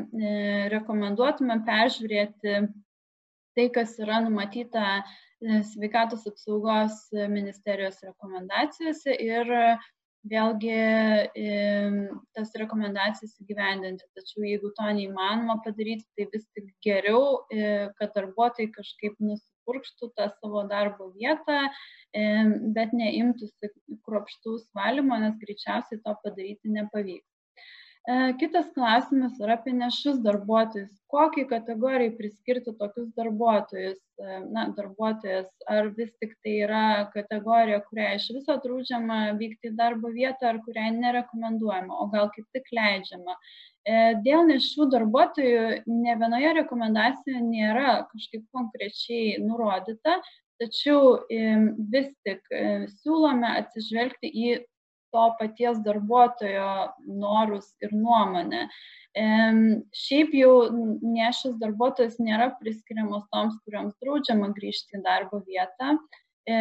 rekomenduotume 0.71 1.59
peržiūrėti 1.67 2.53
tai, 3.57 3.65
kas 3.75 3.97
yra 3.99 4.21
numatyta 4.23 4.85
e, 5.01 5.61
sveikatos 5.73 6.23
apsaugos 6.31 7.09
ministerijos 7.11 7.99
rekomendacijose 8.07 9.17
ir 9.19 9.51
vėlgi 10.29 10.75
tas 12.35 12.51
rekomendacijas 12.61 13.33
įgyvendinti. 13.41 14.05
Tačiau 14.17 14.45
jeigu 14.45 14.71
to 14.77 14.87
neįmanoma 14.97 15.57
padaryti, 15.65 16.05
tai 16.17 16.27
vis 16.33 16.45
tik 16.55 16.69
geriau, 16.85 17.41
kad 17.97 18.13
darbuotojai 18.17 18.69
kažkaip 18.75 19.17
nusipurkštų 19.23 20.11
tą 20.17 20.29
savo 20.37 20.63
darbo 20.69 21.09
vietą, 21.15 21.63
bet 22.77 22.93
neimtųsi 22.93 23.71
kruopštaus 24.05 24.69
valymo, 24.77 25.17
nes 25.25 25.37
greičiausiai 25.41 26.01
to 26.05 26.17
padaryti 26.23 26.75
nepavyks. 26.77 27.27
E, 28.09 28.13
kitas 28.41 28.69
klausimas 28.73 29.35
yra 29.37 29.59
apie 29.59 29.71
nešius 29.77 30.17
darbuotojus. 30.25 30.93
Kokiai 31.13 31.45
kategorijai 31.45 32.15
priskirti 32.17 32.73
tokius 32.79 33.11
darbuotojus? 33.17 33.99
E, 34.17 34.37
na, 34.55 34.63
darbuotojas, 34.77 35.51
ar 35.69 35.91
vis 35.97 36.09
tik 36.17 36.33
tai 36.41 36.55
yra 36.65 36.85
kategorija, 37.13 37.83
kuriai 37.85 38.15
iš 38.17 38.25
viso 38.33 38.55
draudžiama 38.63 39.19
vykti 39.37 39.69
į 39.69 39.75
darbo 39.77 40.09
vietą, 40.15 40.49
ar 40.49 40.61
kuriai 40.65 40.95
nerekomenduojama, 40.97 41.99
o 42.01 42.09
gal 42.15 42.31
kaip 42.33 42.47
tik 42.57 42.73
leidžiama. 42.73 43.37
E, 43.85 43.99
dėl 44.25 44.49
nešių 44.49 44.89
darbuotojų 44.95 45.61
ne 45.85 46.17
vienoje 46.23 46.55
rekomendacijoje 46.57 47.43
nėra 47.45 47.99
kažkaip 48.09 48.49
konkrečiai 48.57 49.37
nurodyta, 49.45 50.17
tačiau 50.61 51.19
vis 51.93 52.09
tik 52.25 52.41
siūlome 53.01 53.49
atsižvelgti 53.61 54.29
į 54.29 54.51
to 55.13 55.27
paties 55.39 55.79
darbuotojo 55.85 56.71
norus 57.05 57.71
ir 57.83 57.93
nuomonę. 57.95 58.67
Šiaip 60.01 60.33
jau 60.39 60.53
nešas 61.03 61.57
darbuotojas 61.61 62.17
nėra 62.23 62.51
priskiriamos 62.61 63.27
toms, 63.33 63.57
kuriams 63.65 63.95
draudžiama 64.03 64.51
grįžti 64.55 64.99
į 64.99 65.05
darbo 65.07 65.41
vietą. 65.47 65.97
E, 66.49 66.55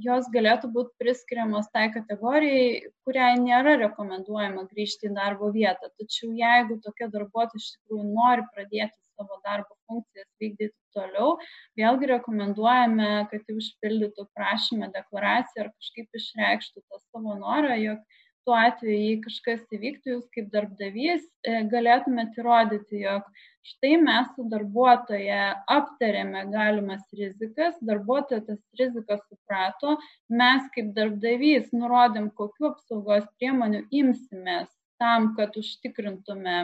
jos 0.00 0.28
galėtų 0.32 0.70
būti 0.72 0.94
priskiriamos 1.02 1.66
tai 1.74 1.88
kategorijai, 1.92 2.88
kuriai 3.04 3.34
nėra 3.42 3.74
rekomenduojama 3.82 4.64
grįžti 4.70 5.10
į 5.10 5.16
darbo 5.18 5.50
vietą. 5.52 5.90
Tačiau 6.00 6.30
jeigu 6.38 6.78
tokia 6.86 7.10
darbuotoja 7.12 7.60
iš 7.60 7.74
tikrųjų 7.74 8.06
nori 8.08 8.46
pradėti 8.54 8.96
savo 9.18 9.40
darbo 9.44 9.74
funkcijas 9.90 10.28
vykdyti 10.42 10.74
toliau, 10.94 11.34
vėlgi 11.78 12.12
rekomenduojame, 12.14 13.10
kad 13.32 13.50
jį 13.50 13.58
užpildytų 13.58 14.28
prašymą 14.38 14.92
deklaraciją 14.94 15.66
ar 15.66 15.74
kažkaip 15.74 16.22
išreikštų 16.22 16.84
tą 16.86 17.02
savo 17.02 17.36
norą, 17.42 17.74
jog 17.82 18.24
tuo 18.48 18.56
atveju, 18.56 18.96
jei 18.96 19.16
kažkas 19.20 19.64
įvyktų, 19.76 20.12
jūs 20.14 20.28
kaip 20.32 20.46
darbdavys 20.54 21.24
e, 21.44 21.58
galėtumėte 21.68 22.40
įrodyti, 22.40 23.02
jog 23.02 23.26
štai 23.68 23.98
mes 24.00 24.30
su 24.32 24.46
darbuotoje 24.48 25.40
aptarėme 25.74 26.46
galimas 26.54 27.02
rizikas, 27.18 27.76
darbuotoja 27.90 28.40
tas 28.46 28.62
rizikas 28.80 29.20
suprato, 29.26 29.98
mes 30.32 30.64
kaip 30.72 30.94
darbdavys 30.96 31.68
nurodėm, 31.76 32.30
kokiu 32.40 32.70
apsaugos 32.70 33.28
priemonių 33.36 33.84
imsimės 34.00 34.72
tam, 35.02 35.34
kad 35.36 35.60
užtikrintume 35.60 36.58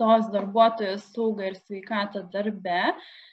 tos 0.00 0.30
darbuotojos 0.32 1.04
saugą 1.14 1.50
ir 1.50 1.58
sveikatą 1.58 2.24
darbe. 2.32 2.80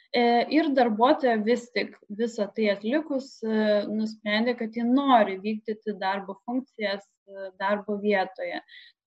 E, 0.10 0.22
ir 0.58 0.72
darbuotoja 0.74 1.36
vis 1.46 1.68
tik 1.76 1.92
visą 2.22 2.48
tai 2.56 2.72
atlikus 2.74 3.28
e, 3.46 3.58
nusprendė, 3.90 4.56
kad 4.58 4.74
ji 4.74 4.86
nori 4.88 5.38
vykdyti 5.44 5.94
darbo 6.02 6.40
funkcijas 6.48 7.04
e, 7.06 7.52
darbo 7.62 8.00
vietoje. 8.02 8.64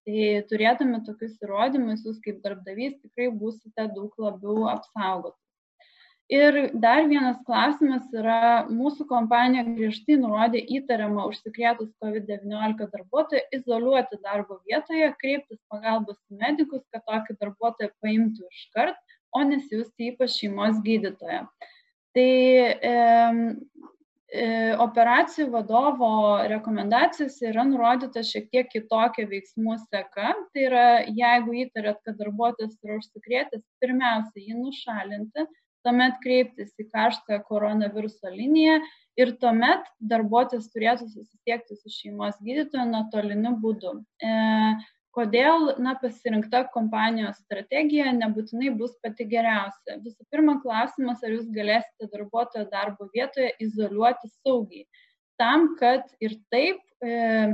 Tai 0.06 0.28
turėdami 0.50 1.00
tokius 1.06 1.34
įrodymus, 1.42 2.06
jūs 2.06 2.22
kaip 2.22 2.38
darbdavys 2.42 2.94
tikrai 3.02 3.28
būsite 3.38 3.88
daug 3.96 4.14
labiau 4.18 4.68
apsaugoti. 4.70 5.38
Ir 6.32 6.56
dar 6.80 7.02
vienas 7.10 7.36
klausimas 7.44 8.06
yra, 8.16 8.64
mūsų 8.72 9.04
kompanija 9.10 9.66
griežtai 9.66 10.16
nurodė 10.16 10.62
įtariamą 10.78 11.26
užsikrėtus 11.28 11.90
COVID-19 12.00 12.86
darbuotoją 12.94 13.42
izoliuoti 13.58 14.16
darbo 14.24 14.56
vietoje, 14.64 15.10
kreiptis 15.20 15.60
pagalbos 15.68 16.16
į 16.32 16.40
medikus, 16.40 16.86
kad 16.94 17.04
tokį 17.10 17.36
darbuotoją 17.36 17.92
paimtų 18.00 18.48
iškart, 18.48 18.96
o 19.36 19.44
nesiųsti 19.44 20.08
ypač 20.14 20.38
šeimos 20.38 20.80
gydytoją. 20.86 21.44
Tai 22.16 22.28
e, 22.80 22.96
operacijų 24.80 25.50
vadovo 25.52 26.12
rekomendacijose 26.48 27.50
yra 27.50 27.66
nurodyta 27.68 28.22
šiek 28.24 28.48
tiek 28.52 28.70
kitokia 28.72 29.26
veiksmų 29.28 29.76
seka. 29.84 30.32
Tai 30.52 30.64
yra, 30.64 30.86
jeigu 31.12 31.60
įtarėt, 31.66 32.00
kad 32.06 32.16
darbuotojas 32.16 32.78
yra 32.80 32.96
užsikrėtęs, 33.02 33.66
pirmiausia, 33.84 34.40
jį 34.40 34.56
nušalinti, 34.62 35.44
tuomet 35.84 36.18
kreiptis 36.22 36.72
į 36.80 36.88
karštąją 36.92 37.42
koronaviruso 37.48 38.30
liniją 38.32 38.78
ir 39.20 39.34
tuomet 39.42 39.86
darbuotojas 40.12 40.70
turėtų 40.72 41.08
susisiekti 41.10 41.76
su 41.76 41.92
šeimos 41.92 42.38
gydytoju 42.44 42.86
nuotoliniu 42.88 43.54
būdu. 43.62 43.94
E, 44.22 44.32
kodėl 45.16 45.74
na, 45.84 45.94
pasirinkta 46.00 46.64
kompanijos 46.72 47.42
strategija 47.44 48.14
nebūtinai 48.16 48.72
bus 48.78 48.94
pati 49.04 49.26
geriausia. 49.28 49.98
Visų 50.04 50.24
pirma, 50.32 50.56
klausimas, 50.62 51.20
ar 51.24 51.36
jūs 51.36 51.50
galėsite 51.52 52.08
darbuotojo 52.14 52.64
darbo 52.72 53.10
vietoje 53.12 53.52
izoliuoti 53.60 54.32
saugiai. 54.40 54.88
Tam, 55.40 55.72
kad 55.80 56.08
ir 56.22 56.38
taip, 56.52 56.80
e, 57.04 57.52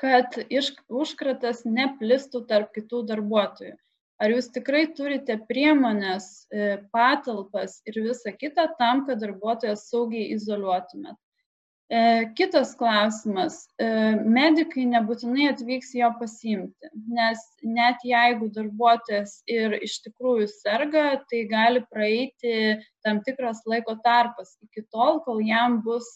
kad 0.00 0.38
iš, 0.48 0.72
užkratas 0.88 1.66
neplistų 1.68 2.46
tarp 2.48 2.72
kitų 2.76 3.04
darbuotojų 3.10 3.76
ar 4.20 4.34
jūs 4.34 4.50
tikrai 4.54 4.84
turite 4.96 5.38
priemonės, 5.48 6.28
e, 6.52 6.76
patalpas 6.94 7.80
ir 7.88 8.02
visą 8.04 8.34
kitą 8.36 8.68
tam, 8.78 9.06
kad 9.08 9.22
darbuotoją 9.22 9.76
saugiai 9.78 10.30
izoliuotumėt. 10.36 11.18
E, 11.92 12.00
kitas 12.38 12.70
klausimas. 12.80 13.66
E, 13.82 13.86
medikai 14.16 14.86
nebūtinai 14.88 15.50
atvyks 15.50 15.90
jo 15.98 16.08
pasiimti, 16.20 16.88
nes 17.18 17.42
net 17.76 18.00
jeigu 18.08 18.48
darbuotojas 18.54 19.34
ir 19.50 19.76
iš 19.76 19.98
tikrųjų 20.06 20.46
serga, 20.54 21.04
tai 21.28 21.42
gali 21.50 21.82
praeiti 21.92 22.78
tam 23.04 23.20
tikras 23.26 23.60
laiko 23.68 23.98
tarpas 24.06 24.54
iki 24.64 24.86
tol, 24.94 25.20
kol 25.26 25.42
jam 25.44 25.82
bus 25.84 26.08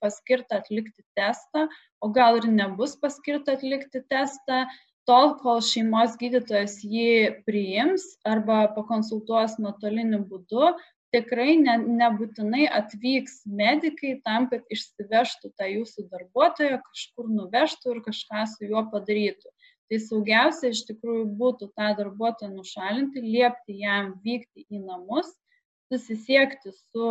paskirta 0.00 0.62
atlikti 0.62 1.04
testą, 1.18 1.66
o 2.00 2.08
gal 2.08 2.40
ir 2.40 2.48
nebus 2.48 2.96
paskirta 2.96 3.58
atlikti 3.58 4.00
testą, 4.08 4.64
tol, 5.08 5.34
kol 5.40 5.60
šeimos 5.64 6.16
gydytojas 6.20 6.78
jį 6.84 7.44
priims 7.46 8.06
arba 8.28 8.64
pakonsultuos 8.76 9.58
nuotoliniu 9.60 10.22
būdu, 10.28 10.72
tikrai 11.14 11.54
ne, 11.60 11.76
nebūtinai 12.00 12.66
atvyks 12.80 13.42
medikai 13.46 14.16
tam, 14.26 14.48
kad 14.50 14.64
išsivežtų 14.72 15.52
tą 15.58 15.68
jūsų 15.70 16.08
darbuotoją, 16.10 16.80
kažkur 16.88 17.30
nuvežtų 17.30 17.94
ir 17.94 18.02
kažką 18.08 18.46
su 18.50 18.70
juo 18.70 18.82
padarytų. 18.92 19.52
Tai 19.92 20.00
saugiausia 20.00 20.72
iš 20.72 20.82
tikrųjų 20.88 21.26
būtų 21.38 21.70
tą 21.76 21.92
darbuotoją 22.00 22.50
nušalinti, 22.54 23.22
liepti 23.22 23.78
jam 23.84 24.14
vykti 24.24 24.64
į 24.72 24.80
namus, 24.80 25.28
susisiekti 25.92 26.72
su 26.72 27.10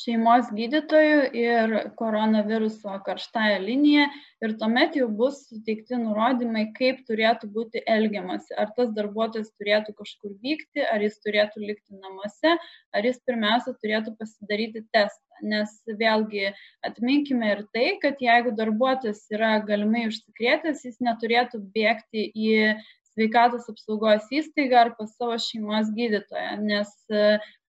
šeimos 0.00 0.48
gydytoju 0.56 1.20
ir 1.36 1.74
koronaviruso 1.98 2.96
karštąją 3.06 3.58
liniją 3.64 4.06
ir 4.44 4.54
tuomet 4.60 4.96
jau 4.96 5.08
bus 5.20 5.42
suteikti 5.48 5.98
nurodymai, 6.00 6.66
kaip 6.76 7.02
turėtų 7.08 7.50
būti 7.54 7.82
elgiamasi. 7.94 8.54
Ar 8.60 8.72
tas 8.76 8.92
darbuotojas 8.96 9.52
turėtų 9.60 9.94
kažkur 9.98 10.36
vykti, 10.44 10.84
ar 10.84 11.04
jis 11.04 11.18
turėtų 11.24 11.64
likti 11.64 11.98
namuose, 11.98 12.54
ar 12.96 13.08
jis 13.08 13.20
pirmiausia 13.26 13.74
turėtų 13.80 14.16
pasidaryti 14.20 14.86
testą. 14.94 15.26
Nes 15.40 15.70
vėlgi 15.86 16.50
atminkime 16.84 17.54
ir 17.54 17.60
tai, 17.72 17.94
kad 18.02 18.20
jeigu 18.20 18.52
darbuotojas 18.56 19.22
yra 19.32 19.54
galimai 19.64 20.06
užsikrėtęs, 20.10 20.84
jis 20.84 20.98
neturėtų 21.00 21.62
bėgti 21.72 22.26
į 22.36 22.74
sveikatos 23.14 23.68
apsaugos 23.72 24.28
įstaigą 24.32 24.84
ar 24.84 24.92
pas 24.98 25.14
savo 25.16 25.38
šeimos 25.40 25.90
gydytoją, 25.96 26.60
nes 26.60 26.92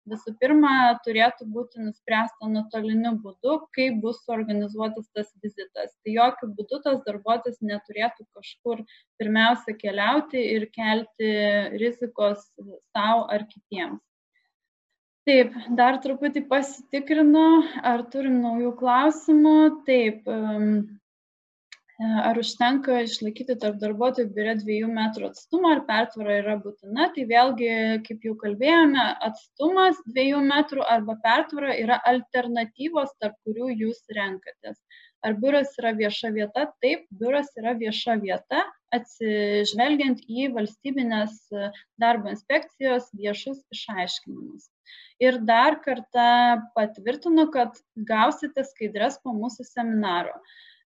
visų 0.09 0.35
pirma 0.41 0.73
turėtų 1.05 1.47
būti 1.55 1.83
nuspręsta 1.85 2.49
nuotoliniu 2.49 3.15
būdu, 3.25 3.57
kaip 3.77 4.01
bus 4.03 4.21
suorganizuotas 4.25 5.09
tas 5.17 5.31
vizitas. 5.45 5.93
Tai 6.03 6.15
jokių 6.17 6.51
būdų 6.59 6.83
tas 6.87 7.01
darbuotojas 7.07 7.61
neturėtų 7.61 8.27
kažkur 8.37 8.85
pirmiausia 9.21 9.77
keliauti 9.81 10.45
ir 10.57 10.69
kelti 10.73 11.33
rizikos 11.77 12.47
savo 12.95 13.27
ar 13.29 13.47
kitiems. 13.51 14.01
Taip, 15.29 15.53
dar 15.77 15.99
truputį 16.01 16.47
pasitikrinu, 16.49 17.45
ar 17.87 18.07
turim 18.11 18.41
naujų 18.41 18.73
klausimų. 18.81 19.59
Taip, 19.87 20.25
um, 20.33 20.81
ar 22.01 22.39
užtenka 22.41 23.03
išlaikyti 23.05 23.57
tarp 23.61 23.77
darbuotojų 23.83 24.31
biure 24.37 24.55
dviejų 24.61 24.89
metrų 24.95 25.29
atstumą, 25.31 25.75
ar 25.77 25.83
pertvara 25.89 26.39
yra 26.41 26.57
būtina, 26.63 27.11
tai 27.17 27.27
vėlgi, 27.29 27.69
kaip 28.07 28.25
jau 28.25 28.33
kalbėjome, 28.41 29.05
atstumas 29.29 30.01
dviejų 30.07 30.41
metrų 30.47 30.87
arba 30.95 31.19
pertvara 31.25 31.77
yra 31.77 32.01
alternatyvos, 32.09 33.13
tarp 33.21 33.37
kurių 33.45 33.69
jūs 33.83 34.01
renkatės. 34.17 34.81
Ar 35.21 35.37
biuras 35.37 35.75
yra 35.77 35.93
vieša 35.93 36.31
vieta? 36.33 36.65
Taip, 36.81 37.05
biuras 37.21 37.51
yra 37.61 37.75
vieša 37.77 38.17
vieta, 38.23 38.63
atsižvelgiant 38.97 40.23
į 40.25 40.49
valstybinės 40.55 41.37
darbo 42.01 42.33
inspekcijos 42.33 43.11
viešus 43.13 43.61
išaiškinimus. 43.77 44.71
Ir 45.21 45.37
dar 45.45 45.77
kartą 45.85 46.65
patvirtinu, 46.73 47.51
kad 47.53 47.77
gausite 48.09 48.65
skaidres 48.65 49.21
po 49.21 49.37
mūsų 49.37 49.69
seminaro. 49.69 50.33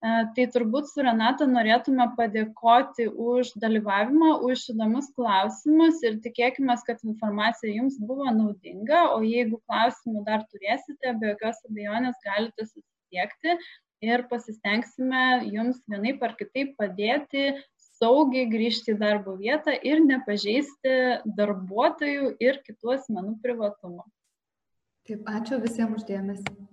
Tai 0.02 0.44
turbūt 0.50 0.88
su 0.90 1.02
Renata 1.06 1.46
norėtume 1.46 2.08
padėkoti 2.16 3.04
už 3.06 3.52
dalyvavimą, 3.62 4.32
už 4.48 4.64
įdomus 4.72 5.12
klausimus 5.14 6.00
ir 6.02 6.16
tikėkime, 6.24 6.74
kad 6.88 7.04
informacija 7.06 7.70
jums 7.70 8.00
buvo 8.02 8.26
naudinga, 8.34 9.04
o 9.14 9.20
jeigu 9.22 9.60
klausimų 9.68 10.24
dar 10.26 10.42
turėsite, 10.50 11.14
be 11.20 11.30
jokios 11.30 11.62
abejonės 11.68 12.18
galite 12.26 12.66
susisiekti 12.66 13.54
ir 14.02 14.26
pasistengsime 14.26 15.22
jums 15.54 15.78
vienaip 15.86 16.26
ar 16.26 16.34
kitaip 16.40 16.74
padėti 16.82 17.52
saugiai 18.02 18.50
grįžti 18.50 18.96
į 18.96 18.98
darbo 19.04 19.36
vietą 19.38 19.78
ir 19.86 20.02
nepažeisti 20.02 20.98
darbuotojų 21.38 22.34
ir 22.42 22.58
kitų 22.66 22.96
asmenų 22.98 23.38
privatumo. 23.46 24.08
Taip, 25.06 25.22
ačiū 25.30 25.62
visiems 25.62 26.02
uždėmesi. 26.02 26.71